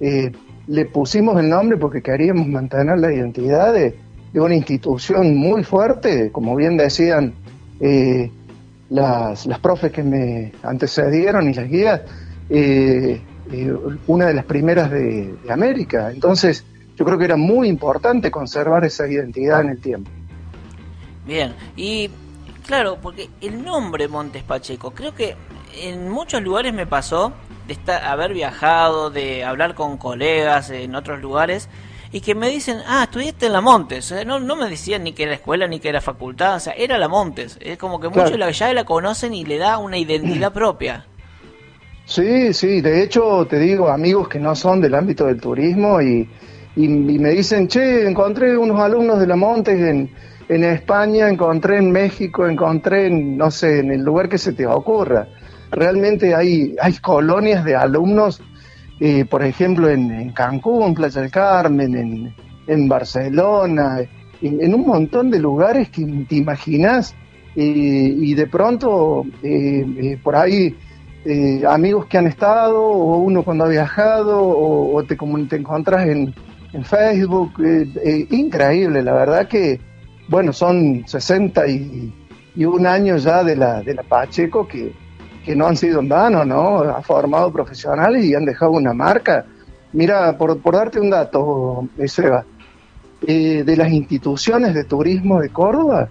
Eh, 0.01 0.30
le 0.66 0.85
pusimos 0.87 1.39
el 1.39 1.49
nombre 1.49 1.78
porque 1.78 2.03
queríamos 2.03 2.47
mantener 2.49 2.99
la 2.99 3.12
identidad 3.12 3.72
de, 3.72 3.97
una 4.35 4.55
institución 4.55 5.37
muy 5.37 5.62
fuerte, 5.62 6.32
como 6.32 6.57
bien 6.57 6.76
decían 6.76 7.35
eh, 7.78 8.28
las, 8.91 9.47
las 9.47 9.61
profes 9.61 9.93
que 9.93 10.03
me 10.03 10.51
antecedieron 10.64 11.49
y 11.49 11.55
las 11.55 11.68
guías, 11.68 12.01
eh, 12.51 13.20
una 14.09 14.26
de 14.26 14.35
las 14.35 14.45
primeras 14.45 14.91
de, 14.91 15.37
de 15.41 15.53
América. 15.53 16.11
Entonces, 16.11 16.64
yo 16.97 17.05
creo 17.05 17.16
que 17.16 17.26
era 17.26 17.37
muy 17.37 17.68
importante 17.68 18.32
conservar 18.32 18.85
esa 18.85 19.07
identidad 19.07 19.61
en 19.61 19.68
el 19.68 19.80
tiempo. 19.80 20.11
Bien, 21.24 21.55
y 21.76 22.11
Claro, 22.67 22.99
porque 23.01 23.29
el 23.41 23.62
nombre 23.62 24.09
Montes 24.09 24.43
Pacheco, 24.43 24.93
creo 24.93 25.15
que 25.15 25.37
en 25.83 26.09
muchos 26.09 26.43
lugares 26.43 26.73
me 26.73 26.87
pasó 26.87 27.33
de 27.67 27.75
estar, 27.75 28.05
haber 28.05 28.33
viajado, 28.33 29.11
de 29.11 29.45
hablar 29.45 29.75
con 29.75 29.99
colegas 29.99 30.71
en 30.71 30.95
otros 30.95 31.21
lugares 31.21 31.69
y 32.11 32.21
que 32.21 32.35
me 32.35 32.49
dicen, 32.49 32.79
ah, 32.87 33.03
estudiaste 33.05 33.47
en 33.47 33.53
la 33.53 33.61
Montes. 33.61 34.15
no, 34.25 34.39
no 34.39 34.57
me 34.57 34.71
decían 34.71 35.03
ni 35.03 35.12
que 35.12 35.25
era 35.25 35.35
escuela 35.35 35.67
ni 35.67 35.81
que 35.81 35.89
era 35.89 36.01
facultad, 36.01 36.57
o 36.57 36.61
sea, 36.61 36.73
era 36.75 36.97
la 36.97 37.09
Montes. 37.09 37.59
Es 37.61 37.77
como 37.77 38.01
que 38.01 38.09
muchos 38.09 38.59
ya 38.59 38.73
la 38.73 38.85
conocen 38.85 39.35
y 39.35 39.45
le 39.45 39.59
da 39.59 39.79
una 39.79 39.99
identidad 39.99 40.53
propia. 40.55 41.05
Sí, 42.07 42.53
sí, 42.55 42.81
de 42.81 43.03
hecho 43.03 43.47
te 43.47 43.59
digo, 43.59 43.89
amigos 43.89 44.29
que 44.29 44.39
no 44.39 44.55
son 44.55 44.81
del 44.81 44.95
ámbito 44.95 45.27
del 45.27 45.41
turismo 45.41 46.01
y, 46.01 46.29
y 46.77 46.89
me 46.89 47.31
dicen, 47.31 47.67
che, 47.69 48.07
encontré 48.09 48.57
unos 48.57 48.79
alumnos 48.79 49.19
de 49.19 49.27
la 49.27 49.37
Montes 49.37 49.81
en 49.81 50.11
en 50.49 50.64
España, 50.64 51.28
encontré 51.28 51.78
en 51.78 51.90
México, 51.90 52.47
encontré 52.47 53.07
en, 53.07 53.36
no 53.36 53.51
sé, 53.51 53.80
en 53.80 53.92
el 53.92 54.03
lugar 54.03 54.28
que 54.28 54.38
se 54.38 54.53
te 54.53 54.66
ocurra. 54.66 55.26
Realmente 55.70 56.34
hay, 56.34 56.74
hay 56.80 56.95
colonias 56.99 57.64
de 57.64 57.74
alumnos, 57.74 58.42
eh, 59.01 59.24
por 59.24 59.42
ejemplo, 59.42 59.88
en, 59.88 60.30
Cancún, 60.32 60.95
Playa 60.95 61.22
del 61.22 61.30
Carmen, 61.30 62.34
en, 62.66 62.88
Barcelona, 62.88 63.99
en, 64.40 64.74
un 64.74 64.86
montón 64.86 65.30
de 65.30 65.38
lugares 65.38 65.88
que 65.88 66.05
te 66.28 66.36
imaginas 66.36 67.14
eh, 67.57 68.14
y 68.16 68.34
de 68.34 68.47
pronto 68.47 69.24
eh, 69.42 70.18
por 70.22 70.36
ahí 70.36 70.76
amigos 71.66 72.05
que 72.05 72.18
han 72.18 72.26
estado 72.26 72.82
o 72.82 73.16
uno 73.16 73.42
cuando 73.42 73.64
ha 73.64 73.68
viajado 73.68 74.47
o, 74.47 75.03
te, 75.05 75.16
te 75.16 75.57
encontras 75.57 76.07
en, 76.07 76.34
en 76.74 76.84
Facebook, 76.84 77.53
increíble, 78.30 79.03
la 79.03 79.14
verdad 79.14 79.49
que 79.49 79.80
bueno, 80.29 80.53
son 80.53 81.05
60 81.07 81.66
y 81.68 82.12
y 82.57 82.64
un 82.64 82.87
año 82.87 83.16
ya 83.16 83.43
de 83.43 83.57
la, 83.57 83.83
de 83.83 83.95
la 83.95 84.03
Pacheco 84.03 84.66
que, 84.66 84.93
que 85.45 85.57
no 85.57 85.66
han 85.66 85.77
sido 85.77 86.01
en 86.01 86.09
vano, 86.09 86.45
¿no? 86.45 86.81
Ha 86.81 87.03
formado 87.03 87.53
profesionales 87.53 88.25
y 88.25 88.35
han 88.35 88.45
dejado 88.45 88.72
una 88.72 88.93
marca. 88.93 89.45
Mira, 89.93 90.37
por, 90.37 90.61
por 90.61 90.75
darte 90.75 91.01
un 91.01 91.11
dato, 91.11 91.89
Seba, 92.07 92.45
eh, 93.27 93.62
de 93.64 93.77
las 93.77 93.91
instituciones 93.91 94.75
de 94.75 94.85
turismo 94.85 95.41
de 95.41 95.49
Córdoba, 95.51 96.09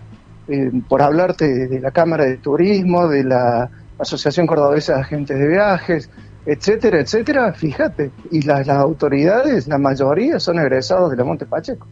eh, 0.47 0.71
por 0.87 1.01
hablarte 1.01 1.67
de, 1.67 1.79
la 1.79 1.91
Cámara 1.91 2.25
de 2.25 2.37
Turismo, 2.37 3.07
de 3.07 3.23
la 3.23 3.69
Asociación 3.97 4.45
Cordobesa 4.47 4.95
de 4.95 5.01
Agentes 5.01 5.39
de 5.39 5.47
Viajes, 5.47 6.09
etcétera, 6.45 6.99
etcétera, 6.99 7.53
fíjate, 7.53 8.11
y 8.31 8.41
las, 8.41 8.67
autoridades, 8.67 9.67
la 9.67 9.77
mayoría 9.77 10.39
son 10.39 10.59
egresados 10.59 11.11
de 11.11 11.17
la 11.17 11.23
Monte 11.23 11.45
Pacheco. 11.45 11.87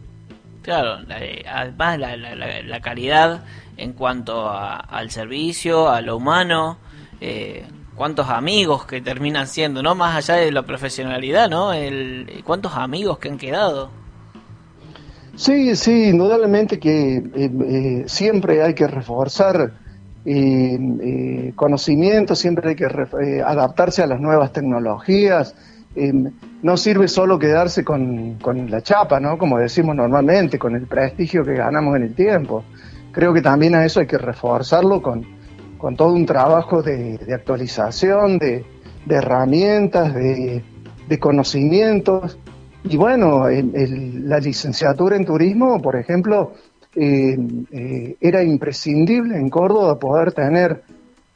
Claro, 0.62 1.00
eh, 1.10 1.44
además 1.48 1.98
la, 1.98 2.16
la, 2.16 2.62
la, 2.62 2.80
calidad 2.80 3.44
en 3.76 3.92
cuanto 3.92 4.48
al 4.48 5.10
servicio, 5.10 5.88
a 5.90 6.00
lo 6.00 6.16
humano, 6.16 6.78
eh, 7.20 7.64
cuántos 7.96 8.28
amigos 8.28 8.86
que 8.86 9.00
terminan 9.00 9.46
siendo, 9.46 9.82
¿no? 9.82 9.94
Más 9.94 10.16
allá 10.16 10.40
de 10.40 10.52
la 10.52 10.62
profesionalidad, 10.62 11.50
¿no? 11.50 11.72
El, 11.72 12.42
cuántos 12.44 12.76
amigos 12.76 13.18
que 13.18 13.28
han 13.28 13.38
quedado. 13.38 13.90
Sí, 15.34 15.74
sí, 15.76 16.08
indudablemente 16.08 16.78
que 16.78 17.16
eh, 17.16 17.24
eh, 17.34 18.04
siempre 18.06 18.62
hay 18.62 18.74
que 18.74 18.86
reforzar 18.86 19.72
eh, 20.24 21.52
conocimiento, 21.56 22.36
siempre 22.36 22.70
hay 22.70 22.76
que 22.76 22.84
adaptarse 23.44 24.02
a 24.02 24.06
las 24.06 24.20
nuevas 24.20 24.52
tecnologías. 24.52 25.54
No 25.94 26.76
sirve 26.76 27.08
solo 27.08 27.38
quedarse 27.38 27.84
con, 27.84 28.34
con, 28.34 28.70
la 28.70 28.82
chapa, 28.82 29.20
¿no? 29.20 29.36
Como 29.36 29.58
decimos 29.58 29.94
normalmente, 29.94 30.58
con 30.58 30.74
el 30.74 30.86
prestigio 30.86 31.44
que 31.44 31.54
ganamos 31.54 31.96
en 31.96 32.04
el 32.04 32.14
tiempo. 32.14 32.64
Creo 33.12 33.34
que 33.34 33.42
también 33.42 33.74
a 33.74 33.84
eso 33.84 34.00
hay 34.00 34.06
que 34.06 34.18
reforzarlo 34.18 35.02
con, 35.02 35.24
con 35.76 35.96
todo 35.96 36.12
un 36.12 36.24
trabajo 36.24 36.82
de, 36.82 37.18
actualización, 37.34 38.38
de, 38.38 38.64
herramientas, 39.08 40.14
de, 40.14 40.62
de 41.08 41.18
conocimientos. 41.18 42.38
Y 42.84 42.96
bueno, 42.96 43.46
la 43.48 44.38
licenciatura 44.38 45.16
en 45.16 45.24
turismo, 45.24 45.80
por 45.80 45.96
ejemplo, 45.96 46.52
eh, 46.94 47.38
eh, 47.70 48.16
era 48.20 48.42
imprescindible 48.42 49.36
en 49.36 49.48
Córdoba 49.48 49.98
poder 49.98 50.32
tener 50.32 50.82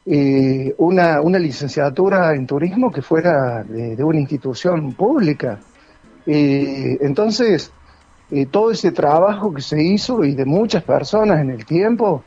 eh, 0.06 0.74
una, 0.78 1.20
una, 1.20 1.38
licenciatura 1.38 2.34
en 2.34 2.46
turismo 2.46 2.92
que 2.92 3.02
fuera 3.02 3.64
de, 3.64 4.02
una 4.02 4.20
institución 4.20 4.92
pública. 4.94 5.58
entonces, 6.26 7.72
todo 8.50 8.70
ese 8.70 8.92
trabajo 8.92 9.52
que 9.52 9.62
se 9.62 9.82
hizo 9.82 10.24
y 10.24 10.34
de 10.34 10.44
muchas 10.44 10.82
personas 10.82 11.40
en 11.40 11.50
el 11.50 11.64
tiempo, 11.64 12.24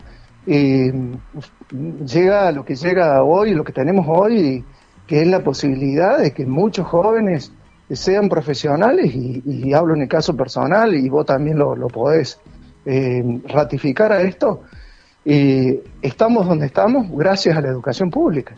llega 2.05 2.47
a 2.47 2.51
lo 2.51 2.63
que 2.65 2.75
llega 2.75 3.23
hoy, 3.23 3.53
lo 3.53 3.63
que 3.63 3.73
tenemos 3.73 4.05
hoy, 4.09 4.63
que 5.09 5.21
es 5.21 5.27
la 5.27 5.43
posibilidad 5.43 6.19
de 6.19 6.32
que 6.32 6.45
muchos 6.45 6.86
jóvenes 6.88 7.51
sean 7.89 8.30
profesionales 8.30 9.11
y, 9.15 9.73
hablo 9.73 9.95
en 9.95 10.03
el 10.03 10.07
caso 10.07 10.36
personal 10.36 10.93
y 10.93 11.09
vos 11.09 11.25
también 11.25 11.57
lo, 11.57 11.75
podés 11.88 12.39
eh, 12.86 13.23
ratificar 13.47 14.11
a 14.11 14.21
esto, 14.21 14.61
eh, 15.32 15.84
estamos 16.01 16.47
donde 16.47 16.65
estamos 16.65 17.05
gracias 17.11 17.55
a 17.55 17.61
la 17.61 17.67
educación 17.67 18.09
pública. 18.09 18.55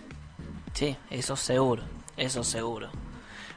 Sí, 0.72 0.96
eso 1.10 1.36
seguro, 1.36 1.84
eso 2.16 2.46
seguro. 2.46 2.90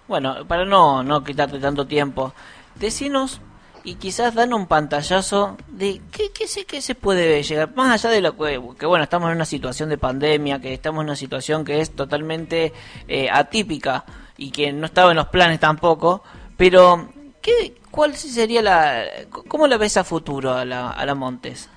Bueno, 0.09 0.45
para 0.49 0.65
no, 0.65 1.05
no 1.05 1.23
quitarte 1.23 1.61
tanto 1.61 1.87
tiempo, 1.87 2.35
decinos 2.75 3.41
y 3.85 3.95
quizás 3.95 4.35
dan 4.35 4.53
un 4.53 4.67
pantallazo 4.67 5.57
de 5.69 6.01
qué, 6.11 6.33
qué, 6.33 6.49
se, 6.49 6.65
qué 6.65 6.83
se 6.83 6.97
puede 6.97 7.41
llegar, 7.45 7.73
más 7.77 8.05
allá 8.05 8.13
de 8.13 8.21
lo 8.21 8.37
que, 8.37 8.61
que, 8.77 8.87
bueno, 8.87 9.05
estamos 9.05 9.31
en 9.31 9.37
una 9.37 9.45
situación 9.45 9.91
de 9.91 9.99
pandemia, 9.99 10.61
que 10.61 10.75
estamos 10.75 11.03
en 11.03 11.07
una 11.11 11.17
situación 11.17 11.65
que 11.65 11.81
es 11.81 11.95
totalmente 11.95 12.73
eh, 13.07 13.29
atípica 13.31 14.05
y 14.37 14.51
que 14.51 14.73
no 14.73 14.87
estaba 14.87 15.13
en 15.13 15.19
los 15.19 15.29
planes 15.29 15.61
tampoco, 15.61 16.25
pero 16.57 17.09
¿qué, 17.41 17.77
¿cuál 17.93 18.17
sería 18.17 18.61
la... 18.61 19.05
¿Cómo 19.47 19.69
la 19.69 19.77
ves 19.77 19.99
a 19.99 20.03
futuro 20.03 20.55
a 20.55 20.65
la, 20.65 20.91
a 20.91 21.07
la 21.07 21.15
Montes? 21.15 21.71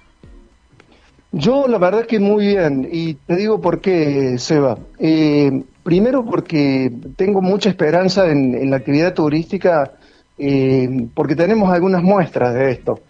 Yo 1.31 1.67
la 1.67 1.77
verdad 1.77 2.05
que 2.05 2.19
muy 2.19 2.47
bien, 2.47 2.87
y 2.89 3.15
te 3.15 3.35
digo 3.35 3.59
por 3.59 3.81
qué, 3.81 4.37
Seba. 4.37 4.77
Eh, 4.97 5.63
primero 5.83 6.23
porque 6.25 6.91
tengo 7.17 7.41
mucha 7.41 7.69
esperanza 7.69 8.29
en, 8.29 8.69
la 8.69 8.77
actividad 8.77 9.13
turística, 9.13 9.91
eh, 10.37 11.07
porque 11.13 11.35
tenemos 11.35 11.69
algunas 11.69 12.01
muestras 12.01 12.53
de 12.53 12.71
esto. 12.71 13.01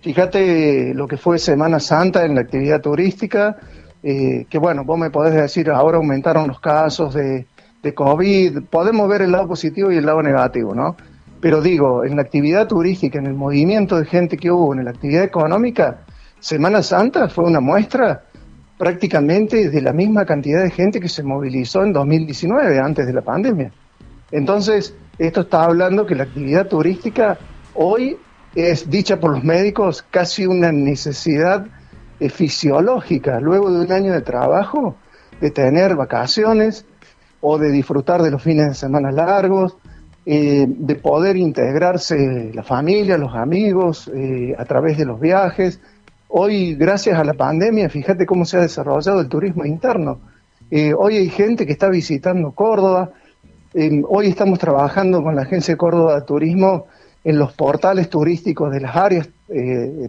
Fíjate 0.00 0.94
lo 0.94 1.06
que 1.06 1.18
fue 1.18 1.38
Semana 1.38 1.78
Santa 1.78 2.24
en 2.24 2.36
la 2.36 2.40
actividad 2.40 2.80
turística, 2.80 3.58
eh, 4.02 4.46
que 4.48 4.58
bueno, 4.58 4.84
vos 4.84 4.98
me 4.98 5.10
podés 5.10 5.34
decir, 5.34 5.68
ahora 5.70 5.98
aumentaron 5.98 6.48
los 6.48 6.60
casos 6.60 7.14
de 7.14 7.46
COVID, 7.94 8.62
podemos 8.70 9.08
ver 9.08 9.22
el 9.22 9.32
lado 9.32 9.48
positivo 9.48 9.92
y 9.92 9.96
el 9.96 10.06
lado 10.06 10.22
negativo, 10.22 10.74
¿no? 10.74 10.96
Pero 11.40 11.60
digo, 11.60 12.04
en 12.04 12.16
la 12.16 12.22
actividad 12.22 12.66
turística, 12.66 13.18
en 13.18 13.26
el 13.26 13.34
movimiento 13.34 13.98
de 13.98 14.06
gente 14.06 14.36
que 14.36 14.50
hubo, 14.50 14.74
en 14.74 14.84
la 14.84 14.90
actividad 14.90 15.22
económica, 15.22 16.00
Semana 16.40 16.82
Santa 16.82 17.28
fue 17.28 17.44
una 17.44 17.60
muestra 17.60 18.24
prácticamente 18.76 19.70
de 19.70 19.82
la 19.82 19.92
misma 19.92 20.24
cantidad 20.24 20.62
de 20.62 20.70
gente 20.70 21.00
que 21.00 21.08
se 21.08 21.22
movilizó 21.22 21.82
en 21.82 21.92
2019, 21.92 22.78
antes 22.78 23.06
de 23.06 23.12
la 23.12 23.22
pandemia. 23.22 23.72
Entonces, 24.30 24.94
esto 25.18 25.40
está 25.42 25.64
hablando 25.64 26.06
que 26.06 26.14
la 26.14 26.24
actividad 26.24 26.68
turística 26.68 27.38
hoy 27.74 28.16
es, 28.54 28.88
dicha 28.88 29.18
por 29.18 29.32
los 29.32 29.44
médicos, 29.44 30.04
casi 30.10 30.46
una 30.46 30.70
necesidad 30.70 31.66
eh, 32.20 32.28
fisiológica, 32.28 33.40
luego 33.40 33.70
de 33.70 33.84
un 33.84 33.92
año 33.92 34.12
de 34.12 34.22
trabajo, 34.22 34.96
de 35.40 35.50
tener 35.50 35.96
vacaciones, 35.96 36.86
o 37.40 37.58
de 37.58 37.70
disfrutar 37.70 38.22
de 38.22 38.30
los 38.30 38.42
fines 38.42 38.66
de 38.66 38.74
semana 38.74 39.12
largos, 39.12 39.76
eh, 40.26 40.66
de 40.68 40.94
poder 40.96 41.36
integrarse 41.36 42.50
la 42.52 42.62
familia, 42.62 43.16
los 43.16 43.34
amigos, 43.34 44.10
eh, 44.14 44.54
a 44.58 44.64
través 44.64 44.98
de 44.98 45.04
los 45.04 45.20
viajes. 45.20 45.80
Hoy, 46.28 46.74
gracias 46.74 47.18
a 47.18 47.24
la 47.24 47.34
pandemia, 47.34 47.88
fíjate 47.88 48.26
cómo 48.26 48.44
se 48.44 48.58
ha 48.58 48.60
desarrollado 48.60 49.20
el 49.20 49.28
turismo 49.28 49.64
interno. 49.64 50.20
Eh, 50.70 50.92
hoy 50.92 51.16
hay 51.16 51.30
gente 51.30 51.64
que 51.66 51.72
está 51.72 51.88
visitando 51.88 52.52
Córdoba. 52.52 53.10
hoy 54.08 54.28
estamos 54.28 54.58
trabajando 54.58 55.22
con 55.22 55.34
la 55.34 55.42
Agencia 55.42 55.76
Córdoba 55.76 56.16
de 56.16 56.26
Turismo 56.26 56.86
en 57.24 57.38
los 57.38 57.52
portales 57.54 58.10
turísticos 58.10 58.70
de 58.72 58.80
las 58.80 58.94
áreas 58.94 59.28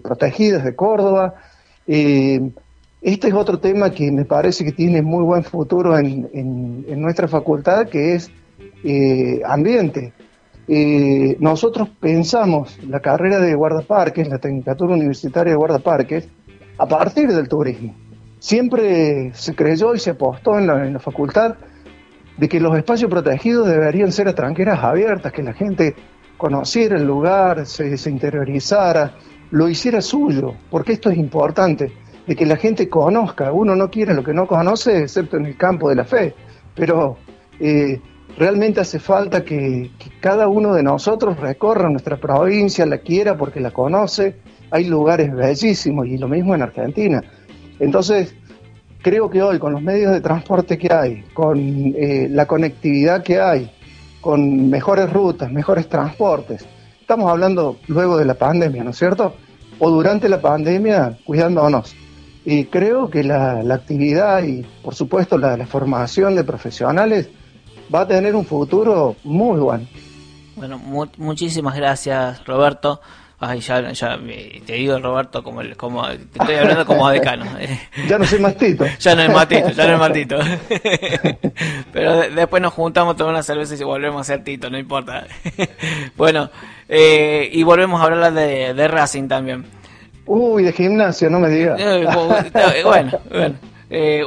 protegidas 0.04 0.64
de 0.64 0.76
Córdoba. 0.76 1.36
Este 3.02 3.30
es 3.30 3.34
otro 3.34 3.60
tema 3.60 3.92
que 3.92 4.12
me 4.12 4.26
parece 4.26 4.66
que 4.66 4.74
tiene 4.74 5.02
muy 5.02 5.24
buen 5.24 5.44
futuro 5.44 5.98
en, 5.98 7.02
nuestra 7.02 7.30
facultad, 7.30 7.88
que 7.88 8.16
es 8.16 8.30
eh, 8.84 9.42
ambiente. 9.46 10.12
Eh, 10.72 11.36
nosotros 11.40 11.90
pensamos 12.00 12.78
la 12.88 13.00
carrera 13.00 13.40
de 13.40 13.56
guardaparques, 13.56 14.30
la 14.30 14.38
Tecnicatura 14.38 14.94
Universitaria 14.94 15.54
de 15.54 15.58
Guardaparques, 15.58 16.30
a 16.78 16.88
partir 16.88 17.34
del 17.34 17.50
turismo. 17.50 17.96
Siempre 18.38 19.32
se 19.34 19.56
creyó 19.56 19.96
y 19.96 20.00
se 20.00 20.12
apostó 20.12 20.60
en 20.60 20.68
la, 20.68 21.00
facultad 21.00 21.56
de 22.38 22.48
que 22.48 22.60
los 22.60 22.78
espacios 22.78 23.10
protegidos 23.10 23.68
deberían 23.68 24.12
ser 24.12 24.28
a 24.28 24.36
tranqueras 24.36 24.84
abiertas, 24.84 25.34
que 25.34 25.42
la 25.42 25.54
gente 25.54 25.96
conociera 26.38 26.98
el 26.98 27.06
lugar, 27.08 27.66
se, 27.66 27.98
se 27.98 28.12
interiorizara, 28.12 29.16
lo 29.50 29.68
hiciera 29.70 30.02
suyo, 30.02 30.54
porque 30.70 30.94
esto 30.94 31.10
es 31.10 31.18
importante 31.18 31.92
de 32.28 32.36
que 32.36 32.46
la 32.46 32.58
gente 32.58 32.88
conozca. 32.88 33.52
Uno 33.52 33.76
no 33.76 33.90
quiere 33.90 34.14
lo 34.14 34.24
que 34.24 34.36
no 34.36 34.46
conoce, 34.46 35.00
excepto 35.00 35.38
en 35.38 35.48
el 35.48 35.58
campo 35.58 35.90
de 35.90 35.96
la 35.96 36.06
fe, 36.06 36.36
pero 36.76 37.18
eh, 37.60 38.00
realmente 38.38 38.82
hace 38.82 39.00
falta 39.00 39.44
que, 39.44 39.92
cada 40.22 40.48
uno 40.48 40.74
de 40.74 40.84
nosotros 40.84 41.40
recorra 41.40 41.90
nuestra 41.90 42.18
provincia, 42.18 42.86
la 42.86 43.00
quiera 43.00 43.38
porque 43.38 43.60
la 43.60 43.72
conoce. 43.72 44.36
Hay 44.72 44.86
lugares 44.86 45.34
bellísimos 45.34 46.08
y 46.08 46.18
lo 46.18 46.28
mismo 46.28 46.54
en 46.54 46.62
Argentina. 46.62 47.24
Entonces, 47.80 48.36
creo 49.02 49.30
que 49.30 49.42
hoy 49.42 49.60
con 49.60 49.74
los 49.74 49.82
medios 49.82 50.12
de 50.12 50.22
transporte 50.22 50.78
que 50.78 50.94
hay, 50.94 51.24
con 51.34 51.58
eh, 51.58 52.28
la 52.30 52.46
conectividad 52.46 53.24
que 53.24 53.40
hay, 53.40 53.72
con 54.22 54.70
mejores 54.70 55.12
rutas, 55.12 55.52
mejores 55.52 55.88
transportes, 55.88 56.66
estamos 57.00 57.32
hablando 57.32 57.78
luego 57.88 58.18
de 58.18 58.26
la 58.26 58.36
pandemia, 58.36 58.84
¿no 58.84 58.92
es 58.92 58.98
cierto? 58.98 59.34
O 59.80 59.90
durante 59.90 60.30
la 60.30 60.42
pandemia, 60.42 61.18
cuidándonos. 61.26 61.96
Y 62.46 62.66
creo 62.66 63.10
que 63.10 63.24
la, 63.24 63.62
actividad 63.74 64.44
y, 64.44 64.66
por 64.84 64.96
supuesto, 64.96 65.38
la, 65.38 65.58
formación 65.66 66.36
de 66.36 66.44
profesionales 66.44 67.30
va 67.94 68.02
a 68.02 68.08
tener 68.08 68.36
un 68.36 68.46
futuro 68.46 69.16
muy 69.24 69.60
bueno. 69.60 69.88
Bueno, 70.56 70.78
muchísimas 71.18 71.76
gracias, 71.76 72.46
Roberto. 72.46 73.00
Ay, 73.42 73.62
ya, 73.62 73.94
ya 73.94 74.20
te 74.66 74.74
digo 74.74 75.00
Roberto 75.00 75.42
como 75.42 75.62
como 75.78 76.06
te 76.10 76.40
estoy 76.40 76.56
hablando 76.56 76.86
como 76.86 77.10
decano. 77.12 77.46
ya 78.06 78.18
no 78.18 78.26
soy 78.26 78.40
Matito. 78.40 78.86
ya 79.00 79.16
no 79.16 79.22
es 79.22 79.30
Matito, 79.34 79.70
ya 79.70 79.88
no 79.88 79.94
es 79.94 80.00
Matito. 80.00 80.38
Pero 81.94 82.30
después 82.32 82.62
nos 82.62 82.74
juntamos, 82.74 83.16
tomamos 83.16 83.38
una 83.38 83.44
cerveza 83.44 83.82
y 83.82 83.86
volvemos 83.86 84.20
a 84.20 84.24
ser 84.26 84.44
Tito, 84.44 84.70
no 84.70 84.78
importa. 84.78 85.26
bueno, 86.18 86.50
eh, 86.90 87.50
y 87.54 87.64
volvemos 87.64 88.02
a 88.02 88.06
hablar 88.06 88.34
de, 88.34 88.74
de 88.74 88.88
Racing 88.90 89.30
también. 89.30 89.64
Uy, 90.26 90.64
de 90.64 90.74
gimnasio, 90.74 91.30
no 91.30 91.40
me 91.40 91.50
digas. 91.50 91.80
bueno, 92.84 93.20
bueno. 93.32 93.56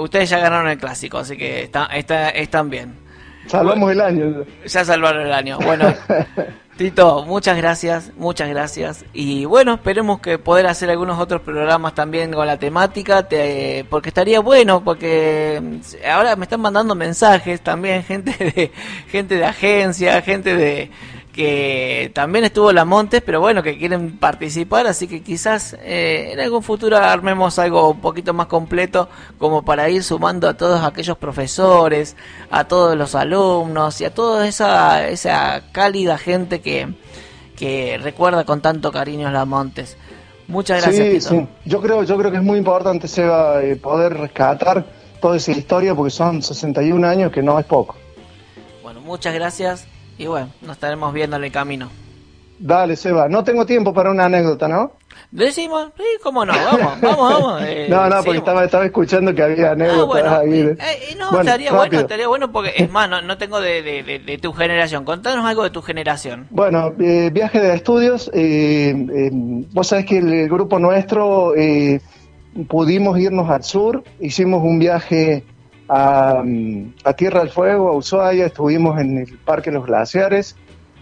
ustedes 0.00 0.30
ya 0.30 0.38
ganaron 0.38 0.68
el 0.70 0.78
clásico, 0.78 1.18
así 1.18 1.36
que 1.36 1.62
está, 1.64 1.84
está, 1.84 2.30
están 2.30 2.70
bien. 2.70 3.01
Salvamos 3.46 3.90
el 3.92 4.00
año. 4.00 4.44
Ya 4.66 4.84
salvaron 4.84 5.26
el 5.26 5.32
año. 5.32 5.58
Bueno, 5.58 5.92
Tito, 6.76 7.26
muchas 7.26 7.58
gracias, 7.58 8.12
muchas 8.16 8.48
gracias. 8.48 9.04
Y 9.12 9.44
bueno, 9.44 9.74
esperemos 9.74 10.20
que 10.20 10.38
poder 10.38 10.66
hacer 10.66 10.88
algunos 10.88 11.18
otros 11.18 11.42
programas 11.42 11.94
también 11.94 12.32
con 12.32 12.46
la 12.46 12.56
temática, 12.56 13.28
porque 13.90 14.08
estaría 14.08 14.40
bueno, 14.40 14.82
porque 14.82 15.62
ahora 16.10 16.34
me 16.34 16.44
están 16.44 16.62
mandando 16.62 16.94
mensajes 16.94 17.60
también, 17.60 18.02
gente 18.04 18.32
de, 18.32 18.72
gente 19.08 19.36
de 19.36 19.44
agencia, 19.44 20.22
gente 20.22 20.56
de, 20.56 20.90
que 21.32 22.10
también 22.14 22.44
estuvo 22.44 22.72
la 22.72 22.84
Montes, 22.84 23.22
pero 23.24 23.40
bueno, 23.40 23.62
que 23.62 23.78
quieren 23.78 24.18
participar, 24.18 24.86
así 24.86 25.08
que 25.08 25.22
quizás 25.22 25.74
eh, 25.80 26.30
en 26.32 26.40
algún 26.40 26.62
futuro 26.62 26.98
armemos 26.98 27.58
algo 27.58 27.90
un 27.90 28.00
poquito 28.00 28.34
más 28.34 28.46
completo 28.48 29.08
como 29.38 29.62
para 29.62 29.88
ir 29.88 30.04
sumando 30.04 30.46
a 30.46 30.54
todos 30.54 30.84
aquellos 30.84 31.16
profesores, 31.16 32.16
a 32.50 32.64
todos 32.64 32.96
los 32.96 33.14
alumnos 33.14 34.00
y 34.02 34.04
a 34.04 34.12
toda 34.12 34.46
esa, 34.46 35.08
esa 35.08 35.62
cálida 35.72 36.18
gente 36.18 36.60
que, 36.60 36.88
que 37.56 37.98
recuerda 38.02 38.44
con 38.44 38.60
tanto 38.60 38.92
cariño 38.92 39.28
a 39.28 39.30
la 39.30 39.46
Montes. 39.46 39.96
Muchas 40.48 40.82
gracias. 40.82 41.24
Sí, 41.24 41.36
sí. 41.36 41.48
Yo 41.64 41.80
creo, 41.80 42.02
yo 42.02 42.18
creo 42.18 42.30
que 42.30 42.36
es 42.36 42.42
muy 42.42 42.58
importante 42.58 43.08
Seba, 43.08 43.62
eh, 43.62 43.76
poder 43.76 44.18
rescatar 44.18 44.84
toda 45.18 45.38
esa 45.38 45.52
historia 45.52 45.94
porque 45.94 46.10
son 46.10 46.42
61 46.42 47.06
años 47.06 47.32
que 47.32 47.42
no 47.42 47.58
es 47.58 47.64
poco. 47.64 47.96
Bueno, 48.82 49.00
muchas 49.00 49.32
gracias 49.32 49.86
y 50.18 50.26
bueno, 50.26 50.50
nos 50.62 50.72
estaremos 50.72 51.12
viendo 51.12 51.36
en 51.36 51.44
el 51.44 51.52
camino. 51.52 51.90
Dale, 52.62 52.94
Seba. 52.94 53.28
No 53.28 53.42
tengo 53.42 53.66
tiempo 53.66 53.92
para 53.92 54.10
una 54.10 54.26
anécdota, 54.26 54.68
¿no? 54.68 54.92
Decimos, 55.32 55.90
sí, 55.96 56.04
cómo 56.22 56.44
no, 56.44 56.52
vamos, 56.52 57.00
vamos, 57.00 57.32
vamos. 57.32 57.62
Eh, 57.66 57.86
no, 57.88 58.08
no, 58.08 58.22
porque 58.22 58.38
estaba, 58.38 58.64
estaba 58.64 58.84
escuchando 58.84 59.34
que 59.34 59.42
había 59.42 59.70
ah, 59.70 59.72
anécdotas 59.72 60.24
ah, 60.26 60.42
bueno, 60.42 60.54
eh, 60.54 60.76
eh, 60.78 61.16
no, 61.18 61.40
estaría 61.40 61.72
bueno, 61.72 61.98
estaría 61.98 62.28
bueno 62.28 62.52
porque, 62.52 62.72
es 62.76 62.90
más, 62.92 63.08
no, 63.08 63.38
tengo 63.38 63.60
de, 63.60 63.82
de, 63.82 64.18
de, 64.18 64.38
tu 64.38 64.52
generación. 64.52 65.04
Contanos 65.04 65.44
algo 65.44 65.64
de 65.64 65.70
tu 65.70 65.82
generación. 65.82 66.46
Bueno, 66.50 66.92
eh, 67.00 67.30
viaje 67.32 67.60
de 67.60 67.74
estudios. 67.74 68.30
vos 69.72 69.86
sabés 69.86 70.06
que 70.06 70.18
el, 70.18 70.48
grupo 70.48 70.78
nuestro 70.78 71.54
pudimos 72.68 73.18
irnos 73.18 73.50
al 73.50 73.64
sur, 73.64 74.04
hicimos 74.20 74.62
un 74.62 74.78
viaje 74.78 75.44
a, 75.94 77.12
Tierra 77.16 77.40
del 77.40 77.50
Fuego, 77.50 77.90
a 77.90 77.96
Ushuaia, 77.96 78.46
estuvimos 78.46 78.98
en 78.98 79.18
el 79.18 79.38
Parque 79.44 79.70
Los 79.70 79.86
Glaciares 79.86 80.56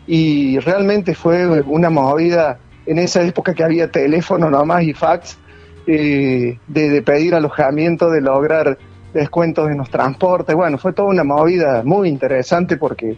y 0.07 0.59
realmente 0.59 1.15
fue 1.15 1.63
una 1.63 1.91
movida 1.91 2.59
en 2.87 2.99
esa 2.99 3.23
época 3.23 3.55
que 3.55 3.63
había 3.63 3.91
teléfono 3.91 4.51
nomás 4.51 4.83
y 4.83 4.93
fax, 4.93 5.39
eh, 5.87 6.59
de, 6.67 7.03
pedir 7.03 7.35
alojamiento, 7.35 8.11
de 8.11 8.21
lograr 8.21 8.79
descuentos 9.15 9.71
en 9.71 9.79
los 9.79 9.91
transportes. 9.91 10.57
Bueno, 10.57 10.77
fue 10.77 10.93
toda 10.93 11.09
una 11.09 11.23
movida 11.23 11.83
muy 11.85 12.09
interesante 12.09 12.77
porque 12.77 13.17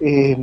eh, 0.00 0.36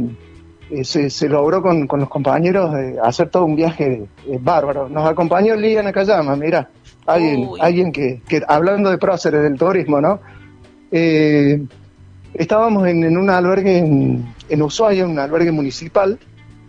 eh, 0.70 0.84
se, 0.84 1.30
logró 1.30 1.64
con, 1.64 1.88
los 1.92 2.10
compañeros 2.10 2.72
hacer 3.04 3.30
todo 3.30 3.46
un 3.46 3.56
viaje 3.56 4.06
bárbaro. 4.42 4.90
Nos 4.90 5.10
acompañó 5.10 5.56
Liga 5.56 5.82
Nakayama, 5.82 6.36
mira, 6.36 6.70
alguien, 7.08 7.50
alguien 7.60 7.92
que, 7.92 8.22
que, 8.28 8.44
hablando 8.48 8.92
de 8.92 9.00
próceres 9.00 9.42
del 9.42 9.58
turismo, 9.58 10.00
¿no? 10.00 10.20
Eh, 10.92 11.62
estábamos 12.34 12.88
en, 12.88 13.18
un 13.18 13.30
albergue 13.30 13.80
en, 13.80 14.26
en 14.50 14.62
Ushuaia, 14.62 15.06
un 15.06 15.20
albergue 15.20 15.52
municipal, 15.52 16.20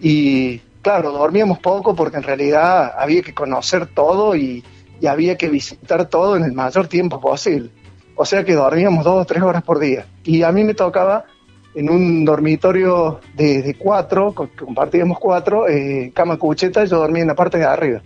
y 0.01 0.61
claro, 0.83 1.13
dormíamos 1.13 1.59
poco 1.59 1.95
porque 1.95 2.17
en 2.17 2.23
realidad 2.23 2.95
había 2.97 3.23
que 3.23 3.35
conocer 3.35 3.87
todo 3.87 4.37
y, 4.37 4.65
había 5.09 5.37
que 5.37 5.49
visitar 5.49 6.07
todo 6.07 6.37
en 6.37 6.43
el 6.43 6.53
mayor 6.53 6.89
tiempo 6.89 7.21
posible. 7.21 7.71
O 8.17 8.25
sea 8.25 8.43
que 8.43 8.55
dormíamos 8.55 9.05
dos 9.05 9.23
o 9.23 9.25
tres 9.25 9.43
horas 9.45 9.63
por 9.63 9.79
día. 9.79 10.07
Y 10.25 10.43
a 10.43 10.51
mí 10.51 10.65
me 10.65 10.75
tocaba 10.75 11.25
en 11.77 11.89
un 11.89 12.25
dormitorio 12.25 13.21
de, 13.37 13.77
cuatro, 13.79 14.35
compartíamos 14.35 15.21
cuatro, 15.21 15.69
eh, 15.69 16.11
cama 16.13 16.37
cucheta, 16.37 16.85
yo 16.85 16.99
dormía 16.99 17.23
en 17.23 17.29
la 17.29 17.37
parte 17.37 17.59
de 17.59 17.65
arriba. 17.65 18.03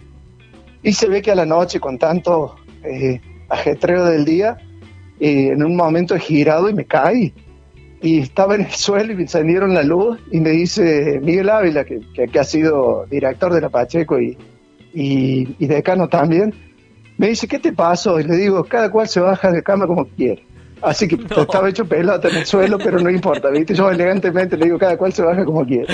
Y 0.83 0.93
se 0.93 1.09
ve 1.09 1.23
que 1.23 1.31
a 1.31 1.35
la 1.35 1.47
noche, 1.47 1.81
con 1.81 1.99
tanto 1.99 2.57
eh, 2.85 3.23
ajetreo 3.49 4.05
del 4.05 4.27
día, 4.27 4.59
en 5.23 5.63
un 5.63 5.77
momento 5.77 6.17
he 6.17 6.21
girado 6.21 6.69
y 6.69 6.75
me 6.75 6.85
caí. 6.85 7.33
Y 8.01 8.19
estaba 8.19 8.57
en 8.57 8.63
el 8.63 8.71
suelo 8.73 9.13
y 9.13 9.17
me 9.17 9.23
encendieron 9.23 9.73
la 9.73 9.85
luz 9.85 10.19
y 10.31 10.41
me 10.41 10.51
dice 10.51 11.21
Miguel 11.23 11.49
Ávila, 11.49 11.85
que, 11.85 12.01
que, 12.31 12.39
ha 12.39 12.45
sido 12.45 13.07
director 13.09 13.53
de 13.55 13.61
la 13.61 13.69
Pacheco 13.69 14.21
y, 14.21 14.37
y, 14.93 15.67
decano 15.67 16.09
también, 16.09 16.53
me 17.17 17.29
dice, 17.29 17.47
¿qué 17.47 17.61
te 17.61 17.73
pasó? 17.73 18.19
Y 18.19 18.25
le 18.25 18.37
digo, 18.37 18.65
cada 18.65 18.91
cual 18.91 19.09
se 19.09 19.21
baja 19.21 19.53
de 19.53 19.63
cama 19.63 19.87
como 19.87 20.07
quiere. 20.07 20.45
Así 20.83 21.07
que 21.07 21.15
estaba 21.41 21.69
hecho 21.69 21.85
pelota 21.85 22.29
en 22.29 22.39
el 22.39 22.47
suelo, 22.47 22.79
pero 22.79 22.99
no 22.99 23.09
importa, 23.09 23.49
¿viste? 23.51 23.75
Yo 23.75 23.89
elegantemente 23.89 24.57
le 24.57 24.65
digo, 24.65 24.79
cada 24.79 24.97
cual 24.97 25.13
se 25.13 25.23
baja 25.23 25.45
como 25.45 25.65
quiere. 25.65 25.87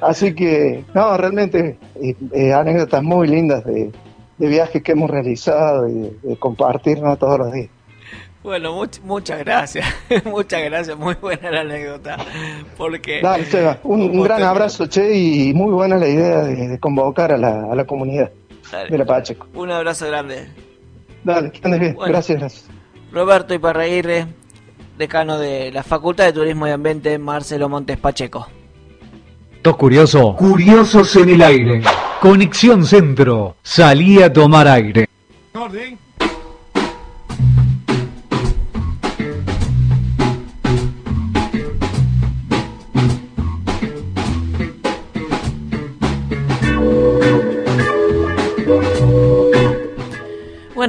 Así 0.00 0.34
que, 0.34 0.84
no, 0.94 1.14
realmente 1.18 1.76
eh, 2.02 2.14
eh, 2.32 2.54
anécdotas 2.54 3.02
muy 3.02 3.28
lindas 3.28 3.62
de, 3.66 3.92
de, 4.38 4.48
viajes 4.48 4.82
que 4.82 4.92
hemos 4.92 5.10
realizado 5.10 5.86
y 5.86 5.92
de, 5.92 6.12
de 6.22 6.36
compartirnos 6.38 7.18
todos 7.18 7.38
los 7.38 7.52
días. 7.52 7.68
Bueno, 8.42 8.82
muchas 9.04 9.38
gracias, 9.40 9.86
muchas 10.24 10.62
gracias, 10.64 10.96
muy 10.96 11.14
buena 11.14 11.50
la 11.50 11.60
anécdota. 11.60 12.16
Porque, 12.76 13.20
Dale, 13.20 13.46
un, 13.82 14.22
gran 14.22 14.42
abrazo, 14.42 14.86
Che, 14.86 15.14
y 15.14 15.52
muy 15.52 15.72
buena 15.72 15.96
la 15.98 16.08
idea 16.08 16.42
de, 16.44 16.78
convocar 16.80 17.32
a 17.32 17.36
la, 17.36 17.70
a 17.70 17.74
la 17.74 17.84
comunidad 17.84 18.30
de 18.88 18.96
la 18.96 19.04
Pacheco. 19.04 19.46
Un 19.52 19.70
abrazo 19.70 20.06
grande. 20.06 20.48
Dale, 21.22 21.50
que 21.50 21.60
andes 21.62 21.80
bien, 21.80 21.96
gracias, 22.06 22.38
gracias. 22.38 22.70
Roberto 23.12 23.52
Iparraguirre, 23.52 24.26
decano 24.96 25.38
de 25.38 25.70
la 25.70 25.82
Facultad 25.82 26.24
de 26.24 26.32
Turismo 26.32 26.66
y 26.66 26.70
Ambiente, 26.70 27.18
Marcelo 27.18 27.68
Montes 27.68 27.98
Pacheco. 27.98 28.48
¿Tos 29.60 29.76
curioso? 29.76 30.34
Curiosos 30.36 31.14
en 31.16 31.28
el 31.28 31.42
aire. 31.42 31.82
Conexión 32.20 32.86
Centro. 32.86 33.56
Salí 33.62 34.22
a 34.22 34.32
tomar 34.32 34.66
aire. 34.66 35.06
Orden. 35.54 35.98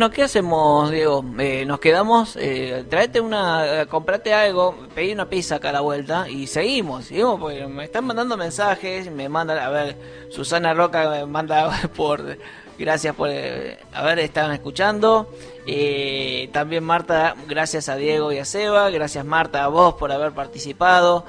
Bueno, 0.02 0.16
¿qué 0.16 0.24
hacemos, 0.24 0.90
Diego? 0.90 1.24
Eh, 1.38 1.64
nos 1.64 1.80
quedamos, 1.80 2.36
eh, 2.36 2.86
traete 2.90 3.22
una, 3.22 3.86
comprate 3.88 4.34
algo, 4.34 4.76
pedí 4.96 5.14
una 5.14 5.30
pizza 5.30 5.58
acá 5.58 5.70
a 5.70 5.74
la 5.74 5.82
vuelta 5.82 6.28
y 6.28 6.48
seguimos, 6.48 7.12
porque 7.40 7.68
me 7.68 7.84
están 7.84 8.06
mandando 8.06 8.36
mensajes, 8.36 9.12
me 9.12 9.30
mandan, 9.30 9.60
a 9.60 9.70
ver, 9.70 9.96
Susana 10.32 10.74
Roca 10.74 11.08
me 11.08 11.28
manda 11.28 11.88
por, 11.96 12.36
gracias 12.80 13.14
por, 13.14 13.30
eh, 13.30 13.78
a 13.94 14.02
ver, 14.02 14.18
estaban 14.18 14.54
escuchando, 14.54 15.30
eh, 15.68 16.50
también 16.52 16.84
Marta, 16.84 17.36
gracias 17.48 17.88
a 17.88 17.96
Diego 17.96 18.32
y 18.32 18.40
a 18.40 18.46
Seba, 18.46 18.90
gracias 18.90 19.24
Marta 19.24 19.64
a 19.64 19.68
vos 19.68 19.94
por 19.94 20.12
haber 20.12 20.32
participado. 20.32 21.26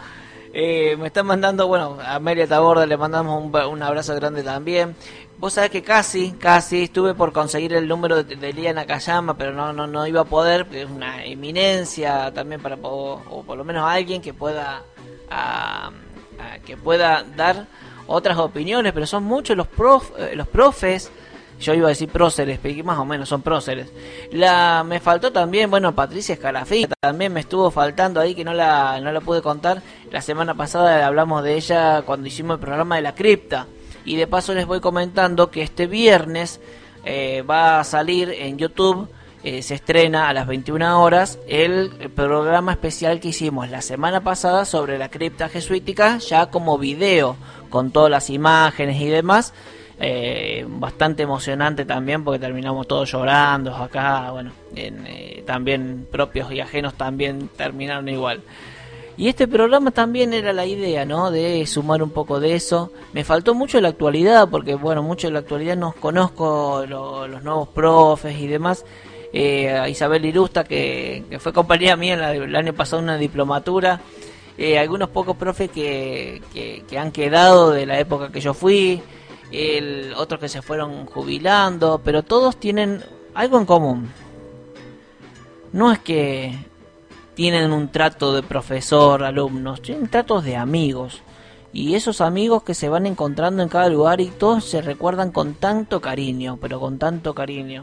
Eh, 0.54 0.96
me 0.98 1.06
están 1.06 1.26
mandando, 1.26 1.66
bueno, 1.66 1.98
a 2.02 2.16
Amelia 2.16 2.46
Taborda 2.46 2.86
le 2.86 2.96
mandamos 2.96 3.42
un 3.42 3.82
abrazo 3.82 4.14
grande 4.14 4.42
también. 4.42 4.94
Vos 5.42 5.54
sabés 5.54 5.70
que 5.70 5.82
casi, 5.82 6.30
casi 6.38 6.84
estuve 6.84 7.14
por 7.14 7.32
conseguir 7.32 7.72
el 7.72 7.88
número 7.88 8.22
de, 8.22 8.36
de 8.36 8.52
Lía 8.52 8.72
pero 9.36 9.52
no, 9.52 9.72
no, 9.72 9.88
no 9.88 10.06
iba 10.06 10.20
a 10.20 10.24
poder, 10.24 10.68
es 10.70 10.88
una 10.88 11.24
eminencia 11.24 12.32
también 12.32 12.62
para, 12.62 12.78
o, 12.80 13.42
por 13.44 13.58
lo 13.58 13.64
menos 13.64 13.84
alguien 13.84 14.22
que 14.22 14.32
pueda, 14.32 14.84
que 16.64 16.76
pueda 16.76 17.24
dar 17.36 17.66
otras 18.06 18.38
opiniones, 18.38 18.92
pero 18.92 19.04
son 19.04 19.24
muchos 19.24 19.56
los, 19.56 19.66
prof, 19.66 20.12
eh, 20.16 20.36
los 20.36 20.46
profes, 20.46 21.10
yo 21.58 21.74
iba 21.74 21.86
a 21.86 21.88
decir 21.88 22.08
próceres, 22.08 22.60
pero 22.62 22.84
más 22.84 22.98
o 22.98 23.04
menos 23.04 23.28
son 23.28 23.42
próceres. 23.42 23.92
La, 24.30 24.84
me 24.86 25.00
faltó 25.00 25.32
también, 25.32 25.68
bueno, 25.68 25.92
Patricia 25.92 26.34
Escalafí, 26.34 26.86
también 27.00 27.32
me 27.32 27.40
estuvo 27.40 27.68
faltando 27.72 28.20
ahí 28.20 28.36
que 28.36 28.44
no 28.44 28.54
la, 28.54 29.00
no 29.00 29.10
la 29.10 29.20
pude 29.20 29.42
contar. 29.42 29.82
La 30.12 30.22
semana 30.22 30.54
pasada 30.54 31.04
hablamos 31.04 31.42
de 31.42 31.56
ella 31.56 32.02
cuando 32.02 32.28
hicimos 32.28 32.54
el 32.54 32.60
programa 32.60 32.94
de 32.94 33.02
la 33.02 33.16
cripta. 33.16 33.66
Y 34.04 34.16
de 34.16 34.26
paso 34.26 34.54
les 34.54 34.66
voy 34.66 34.80
comentando 34.80 35.50
que 35.50 35.62
este 35.62 35.86
viernes 35.86 36.60
eh, 37.04 37.42
va 37.42 37.80
a 37.80 37.84
salir 37.84 38.30
en 38.30 38.58
YouTube, 38.58 39.08
eh, 39.42 39.62
se 39.62 39.74
estrena 39.74 40.28
a 40.28 40.32
las 40.32 40.46
21 40.46 41.02
horas, 41.02 41.38
el, 41.48 41.90
programa 42.14 42.72
especial 42.72 43.18
que 43.20 43.28
hicimos 43.28 43.70
la 43.70 43.82
semana 43.82 44.22
pasada 44.22 44.64
sobre 44.64 44.98
la 44.98 45.08
cripta 45.08 45.48
jesuítica, 45.48 46.18
ya 46.18 46.46
como 46.46 46.78
video, 46.78 47.36
con 47.70 47.90
todas 47.90 48.10
las 48.10 48.30
imágenes 48.30 49.00
y 49.00 49.08
demás. 49.08 49.52
Eh, 50.04 50.64
bastante 50.68 51.22
emocionante 51.22 51.84
también 51.84 52.24
porque 52.24 52.40
terminamos 52.40 52.88
todos 52.88 53.12
llorando 53.12 53.76
acá, 53.76 54.32
bueno, 54.32 54.50
también 55.46 56.08
propios 56.10 56.50
y 56.50 56.60
ajenos 56.60 56.94
también 56.94 57.48
terminaron 57.56 58.08
igual. 58.08 58.42
Y 59.16 59.28
este 59.28 59.46
programa 59.46 59.90
también 59.90 60.32
era 60.32 60.52
la 60.52 60.64
idea, 60.64 61.04
¿no? 61.04 61.30
De 61.30 61.66
sumar 61.66 62.02
un 62.02 62.10
poco 62.10 62.40
de 62.40 62.54
eso. 62.54 62.92
Me 63.12 63.24
faltó 63.24 63.54
mucho 63.54 63.80
la 63.80 63.88
actualidad, 63.88 64.48
porque 64.48 64.74
bueno, 64.74 65.02
mucho 65.02 65.26
de 65.26 65.34
la 65.34 65.40
actualidad 65.40 65.76
no 65.76 65.92
conozco 65.92 66.84
los 66.86 67.42
nuevos 67.42 67.68
profes 67.68 68.38
y 68.38 68.46
demás. 68.46 68.84
Eh, 69.32 69.86
Isabel 69.88 70.24
Irusta, 70.24 70.64
que, 70.64 71.24
fue 71.40 71.52
compañía 71.52 71.96
mía 71.96 72.32
el 72.32 72.56
año 72.56 72.72
pasado 72.72 73.00
en 73.00 73.04
una 73.04 73.18
diplomatura. 73.18 74.00
Eh, 74.58 74.78
algunos 74.78 75.08
pocos 75.08 75.36
profes 75.36 75.70
que, 75.70 76.42
que, 76.52 76.98
han 76.98 77.10
quedado 77.10 77.70
de 77.70 77.86
la 77.86 77.98
época 77.98 78.30
que 78.32 78.40
yo 78.40 78.54
fui. 78.54 79.02
El, 79.50 80.14
otros 80.16 80.40
que 80.40 80.48
se 80.48 80.62
fueron 80.62 81.04
jubilando, 81.04 82.00
pero 82.02 82.22
todos 82.22 82.56
tienen 82.56 83.02
algo 83.34 83.58
en 83.58 83.66
común. 83.66 84.10
No 85.72 85.92
es 85.92 85.98
que 85.98 86.58
tienen 87.34 87.72
un 87.72 87.88
trato 87.88 88.34
de 88.34 88.42
profesor, 88.42 89.24
alumnos, 89.24 89.82
tienen 89.82 90.08
tratos 90.08 90.44
de 90.44 90.56
amigos. 90.56 91.22
Y 91.72 91.94
esos 91.94 92.20
amigos 92.20 92.62
que 92.62 92.74
se 92.74 92.90
van 92.90 93.06
encontrando 93.06 93.62
en 93.62 93.70
cada 93.70 93.88
lugar 93.88 94.20
y 94.20 94.26
todos 94.26 94.64
se 94.64 94.82
recuerdan 94.82 95.32
con 95.32 95.54
tanto 95.54 96.00
cariño, 96.00 96.58
pero 96.60 96.78
con 96.78 96.98
tanto 96.98 97.34
cariño. 97.34 97.82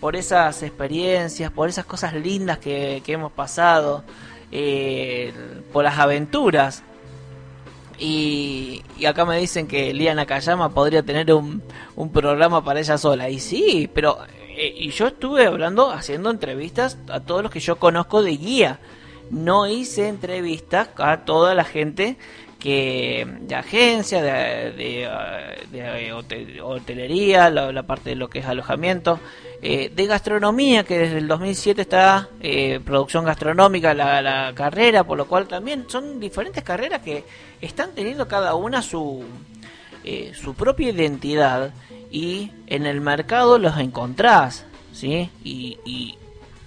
Por 0.00 0.16
esas 0.16 0.64
experiencias, 0.64 1.52
por 1.52 1.68
esas 1.68 1.84
cosas 1.84 2.14
lindas 2.14 2.58
que, 2.58 3.00
hemos 3.06 3.30
pasado, 3.30 4.02
eh, 4.50 5.32
por 5.72 5.84
las 5.84 5.98
aventuras. 5.98 6.82
Y, 7.98 8.82
acá 9.06 9.24
me 9.24 9.38
dicen 9.38 9.68
que 9.68 9.94
Lía 9.94 10.14
Nakayama 10.16 10.70
podría 10.70 11.04
tener 11.04 11.32
un, 11.32 11.62
un 11.94 12.10
programa 12.10 12.64
para 12.64 12.80
ella 12.80 12.98
sola. 12.98 13.30
Y 13.30 13.38
sí, 13.38 13.88
pero 13.94 14.18
eh, 14.56 14.74
y 14.76 14.90
yo 14.90 15.08
estuve 15.08 15.46
hablando, 15.46 15.90
haciendo 15.90 16.30
entrevistas 16.30 16.98
a 17.08 17.20
todos 17.20 17.42
los 17.42 17.52
que 17.52 17.60
yo 17.60 17.76
conozco 17.76 18.22
de 18.22 18.36
guía. 18.36 18.78
No 19.30 19.66
hice 19.66 20.08
entrevistas 20.08 20.90
a 20.96 21.24
toda 21.24 21.54
la 21.54 21.64
gente 21.64 22.16
que 22.58 23.26
de 23.40 23.54
agencia, 23.56 24.22
de, 24.22 25.08
de, 25.72 26.62
hotelería, 26.62 27.50
la, 27.50 27.82
parte 27.82 28.10
de 28.10 28.16
lo 28.16 28.28
que 28.28 28.38
es 28.38 28.46
alojamiento, 28.46 29.18
eh, 29.62 29.90
de 29.92 30.06
gastronomía, 30.06 30.84
que 30.84 30.98
desde 30.98 31.18
el 31.18 31.26
2007 31.26 31.82
está 31.82 32.28
eh, 32.40 32.78
producción 32.84 33.24
gastronómica 33.24 33.94
la, 33.94 34.22
la, 34.22 34.52
carrera, 34.54 35.02
por 35.02 35.18
lo 35.18 35.26
cual 35.26 35.48
también 35.48 35.86
son 35.88 36.20
diferentes 36.20 36.62
carreras 36.62 37.00
que 37.00 37.24
están 37.60 37.94
teniendo 37.94 38.28
cada 38.28 38.54
una 38.54 38.80
su, 38.80 39.24
su 40.34 40.54
propia 40.54 40.90
identidad 40.90 41.72
y 42.12 42.52
en 42.66 42.84
el 42.84 43.00
mercado 43.00 43.58
los 43.58 43.78
encontrás, 43.78 44.66
¿sí? 44.92 45.30
Y, 45.42 45.78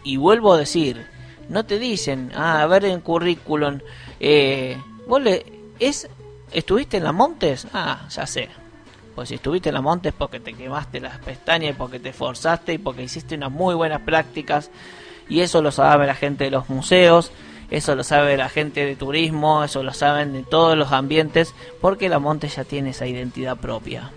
y, 0.04 0.18
vuelvo 0.18 0.54
a 0.54 0.58
decir, 0.58 1.06
no 1.50 1.66
te 1.66 1.78
dicen, 1.78 2.32
ah, 2.36 2.64
a 2.64 2.68
ver 2.68 2.86
en 2.86 3.00
currículum, 3.00 3.80
eh, 4.20 4.76
vos 5.08 5.22
le, 5.22 5.46
es, 5.80 6.10
¿estuviste 6.52 6.98
en 6.98 7.04
la 7.04 7.12
Montes? 7.12 7.68
Ah, 7.74 8.08
ya 8.10 8.26
sé. 8.26 8.50
Pues 9.14 9.30
si 9.30 9.36
estuviste 9.36 9.70
en 9.70 9.76
la 9.76 9.82
Montes 9.82 10.14
porque 10.18 10.40
te 10.40 10.54
quemaste 10.54 11.00
las 11.00 11.20
pestañas, 11.20 11.72
y 11.72 11.74
porque 11.74 12.00
te 12.00 12.10
esforzaste 12.10 12.74
y 12.74 12.78
porque 12.80 13.04
hiciste 13.04 13.36
unas 13.36 13.52
muy 13.52 13.76
buenas 13.76 14.02
prácticas. 14.02 14.72
Y 15.30 15.42
eso 15.42 15.62
lo 15.62 15.72
sabe 15.72 16.08
la 16.08 16.16
gente 16.16 16.46
de 16.46 16.52
los 16.52 16.70
museos, 16.70 17.32
eso 17.70 17.96
lo 17.96 18.04
sabe 18.04 18.36
la 18.36 18.50
gente 18.50 18.84
de 18.84 18.96
turismo, 18.96 19.64
eso 19.64 19.84
lo 19.84 19.94
saben 19.94 20.34
de 20.34 20.44
todos 20.44 20.76
los 20.76 20.92
ambientes, 20.92 21.54
porque 21.82 22.10
la 22.10 22.20
Montes 22.20 22.56
ya 22.56 22.64
tiene 22.64 22.90
esa 22.90 23.06
identidad 23.06 23.58
propia. 23.58 24.12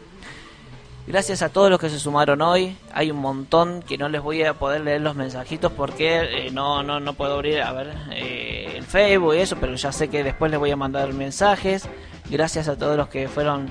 Gracias 1.09 1.41
a 1.41 1.49
todos 1.49 1.71
los 1.71 1.81
que 1.81 1.89
se 1.89 1.99
sumaron 1.99 2.43
hoy. 2.43 2.77
Hay 2.93 3.11
un 3.11 3.17
montón 3.17 3.83
que 3.83 3.97
no 3.97 4.11
les 4.11 4.21
voy 4.21 4.43
a 4.43 4.53
poder 4.53 4.83
leer 4.83 5.01
los 5.01 5.17
mensajitos 5.17 5.73
porque 5.73 6.19
eh, 6.19 6.51
no, 6.51 6.83
no, 6.83 7.01
no 7.01 7.15
puedo 7.15 7.33
abrir 7.33 7.63
a 7.63 7.73
ver 7.73 7.95
eh, 8.13 8.75
el 8.77 8.85
Facebook 8.85 9.35
y 9.35 9.39
eso, 9.39 9.57
pero 9.59 9.75
ya 9.75 9.91
sé 9.91 10.09
que 10.09 10.23
después 10.23 10.51
les 10.51 10.61
voy 10.61 10.71
a 10.71 10.77
mandar 10.77 11.11
mensajes. 11.15 11.89
Gracias 12.29 12.69
a 12.69 12.77
todos 12.77 12.99
los 12.99 13.09
que 13.09 13.27
fueron. 13.27 13.71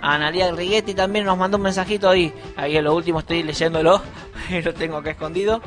Analia 0.00 0.50
Righetti 0.50 0.94
también 0.94 1.26
nos 1.26 1.36
mandó 1.36 1.58
un 1.58 1.64
mensajito 1.64 2.08
ahí. 2.08 2.32
Ahí 2.56 2.78
en 2.78 2.84
lo 2.84 2.94
último 2.94 3.18
estoy 3.18 3.42
leyéndolo, 3.42 4.00
lo 4.64 4.72
tengo 4.72 4.96
acá 4.96 5.10
escondido. 5.10 5.60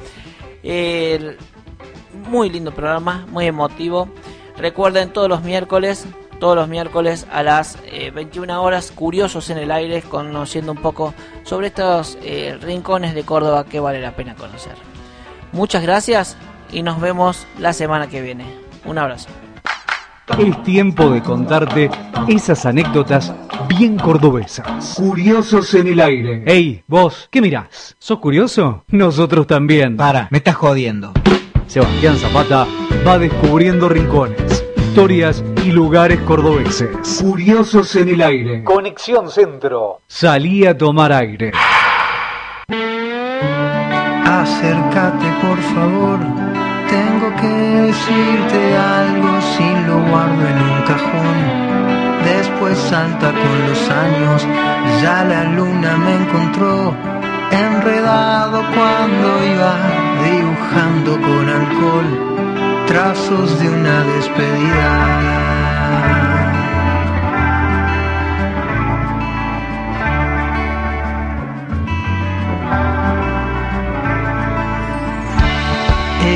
muy 2.31 2.49
lindo 2.49 2.73
programa, 2.73 3.27
muy 3.29 3.45
emotivo. 3.45 4.09
Recuerden 4.57 5.13
todos 5.13 5.29
los 5.29 5.43
miércoles 5.43 6.07
todos 6.41 6.55
los 6.55 6.67
miércoles 6.67 7.27
a 7.31 7.43
las 7.43 7.77
21 8.13 8.51
eh, 8.51 8.55
horas, 8.57 8.91
curiosos 8.91 9.51
en 9.51 9.59
el 9.59 9.69
aire, 9.69 10.01
conociendo 10.01 10.71
un 10.71 10.79
poco 10.79 11.13
sobre 11.43 11.67
estos 11.67 12.17
eh, 12.23 12.57
rincones 12.59 13.13
de 13.13 13.23
Córdoba 13.23 13.63
que 13.63 13.79
vale 13.79 14.01
la 14.01 14.15
pena 14.15 14.33
conocer. 14.33 14.73
Muchas 15.51 15.83
gracias 15.83 16.35
y 16.73 16.81
nos 16.81 16.99
vemos 16.99 17.45
la 17.59 17.73
semana 17.73 18.07
que 18.07 18.23
viene. 18.23 18.45
Un 18.85 18.97
abrazo. 18.97 19.29
Es 20.39 20.63
tiempo 20.63 21.11
de 21.11 21.21
contarte 21.21 21.91
esas 22.27 22.65
anécdotas 22.65 23.33
bien 23.67 23.99
cordobesas. 23.99 24.95
Curiosos 24.95 25.71
en 25.75 25.89
el 25.89 25.99
aire. 25.99 26.43
Ey, 26.47 26.83
vos, 26.87 27.27
¿qué 27.29 27.39
mirás? 27.39 27.95
¿Sos 27.99 28.17
curioso? 28.17 28.83
Nosotros 28.87 29.45
también. 29.45 29.95
Para, 29.95 30.27
me 30.31 30.39
estás 30.39 30.55
jodiendo. 30.55 31.13
Sebastián 31.67 32.17
Zapata 32.17 32.65
va 33.05 33.19
descubriendo 33.19 33.87
rincones 33.87 34.61
historias 34.91 35.41
y 35.64 35.72
lugares 35.72 36.20
cordobeses. 36.22 36.89
Curiosos 37.22 37.95
en 37.95 38.09
el 38.09 38.22
aire. 38.22 38.64
Conexión 38.64 39.30
Centro. 39.30 40.01
Salí 40.07 40.66
a 40.66 40.78
tomar 40.78 41.12
aire. 41.12 41.51
Acércate 44.26 45.26
por 45.41 45.57
favor, 45.74 46.20
tengo 46.89 47.36
que 47.39 47.47
decirte 47.47 48.78
algo 48.78 49.41
si 49.41 49.70
lo 49.88 50.01
guardo 50.09 50.47
en 50.47 50.57
un 50.57 50.82
cajón. 50.88 51.38
Después 52.24 52.78
salta 52.78 53.32
con 53.32 53.68
los 53.68 53.89
años, 53.89 54.47
ya 55.01 55.24
la 55.24 55.43
luna 55.43 55.97
me 55.97 56.16
encontró 56.16 56.95
enredado 57.51 58.64
cuando 58.74 59.45
iba 59.45 59.76
dibujando 60.24 61.12
con 61.22 61.49
alcohol 61.49 62.40
trazos 62.91 63.57
de 63.57 63.69
una 63.69 64.03
despedida. 64.03 64.89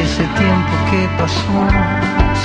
Ese 0.01 0.23
tiempo 0.23 0.73
que 0.89 1.09
pasó 1.17 1.59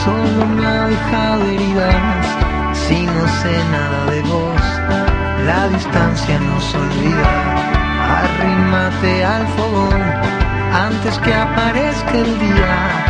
solo 0.02 0.46
me 0.56 0.66
ha 0.66 0.88
dejado 0.88 1.44
heridas. 1.44 2.26
Si 2.74 3.06
no 3.06 3.24
sé 3.40 3.54
nada 3.76 4.10
de 4.10 4.22
vos, 4.22 4.62
la 5.46 5.68
distancia 5.68 6.36
nos 6.40 6.74
olvida. 6.74 7.30
Arrímate 8.22 9.24
al 9.24 9.46
fogón 9.54 10.02
antes 10.88 11.16
que 11.20 11.32
aparezca 11.32 12.18
el 12.18 12.38
día 12.40 13.09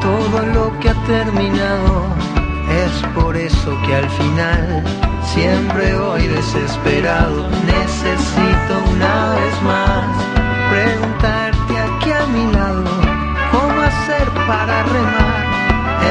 todo 0.00 0.46
lo 0.54 0.78
que 0.78 0.90
ha 0.90 0.94
terminado. 1.06 2.06
Es 2.84 2.92
por 3.14 3.36
eso 3.36 3.76
que 3.84 3.96
al 3.96 4.08
final 4.10 4.84
siempre 5.24 5.96
voy 5.98 6.26
desesperado. 6.28 7.48
Necesito 7.66 8.72
una 8.92 9.34
vez 9.34 9.62
más 9.62 10.04
preguntarte 10.70 11.78
aquí 11.86 12.10
a 12.12 12.26
mi 12.26 12.52
lado 12.52 12.84
cómo 13.50 13.80
hacer 13.82 14.28
para 14.46 14.82
remar 14.84 15.44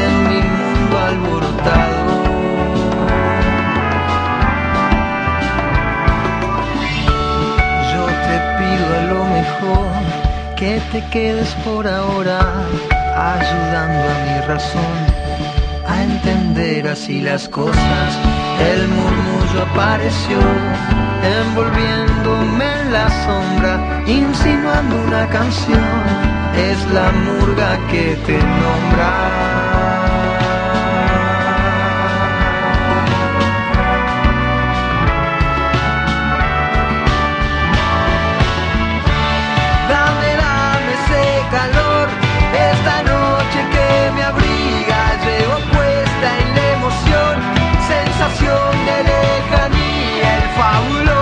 en 0.02 0.12
mi 0.30 0.42
mundo 0.60 1.00
alborotado. 1.12 2.02
Yo 7.94 8.06
te 8.26 8.36
pido 8.58 8.86
a 9.00 9.04
lo 9.14 9.24
mejor 9.26 10.27
te 10.58 11.04
quedes 11.12 11.50
por 11.64 11.88
ahora 11.88 12.40
ayudando 13.16 14.10
a 14.10 14.26
mi 14.26 14.48
razón 14.48 14.96
a 15.88 16.02
entender 16.02 16.88
así 16.88 17.22
las 17.22 17.48
cosas. 17.48 18.10
El 18.60 18.88
murmullo 18.88 19.62
apareció 19.72 20.40
envolviéndome 21.42 22.66
en 22.82 22.92
la 22.92 23.08
sombra, 23.26 24.04
insinuando 24.08 24.96
una 25.04 25.28
canción. 25.30 25.84
Es 26.56 26.92
la 26.92 27.12
murga 27.12 27.78
que 27.92 28.18
te 28.26 28.38
nombra. 28.38 29.57
power 50.58 51.17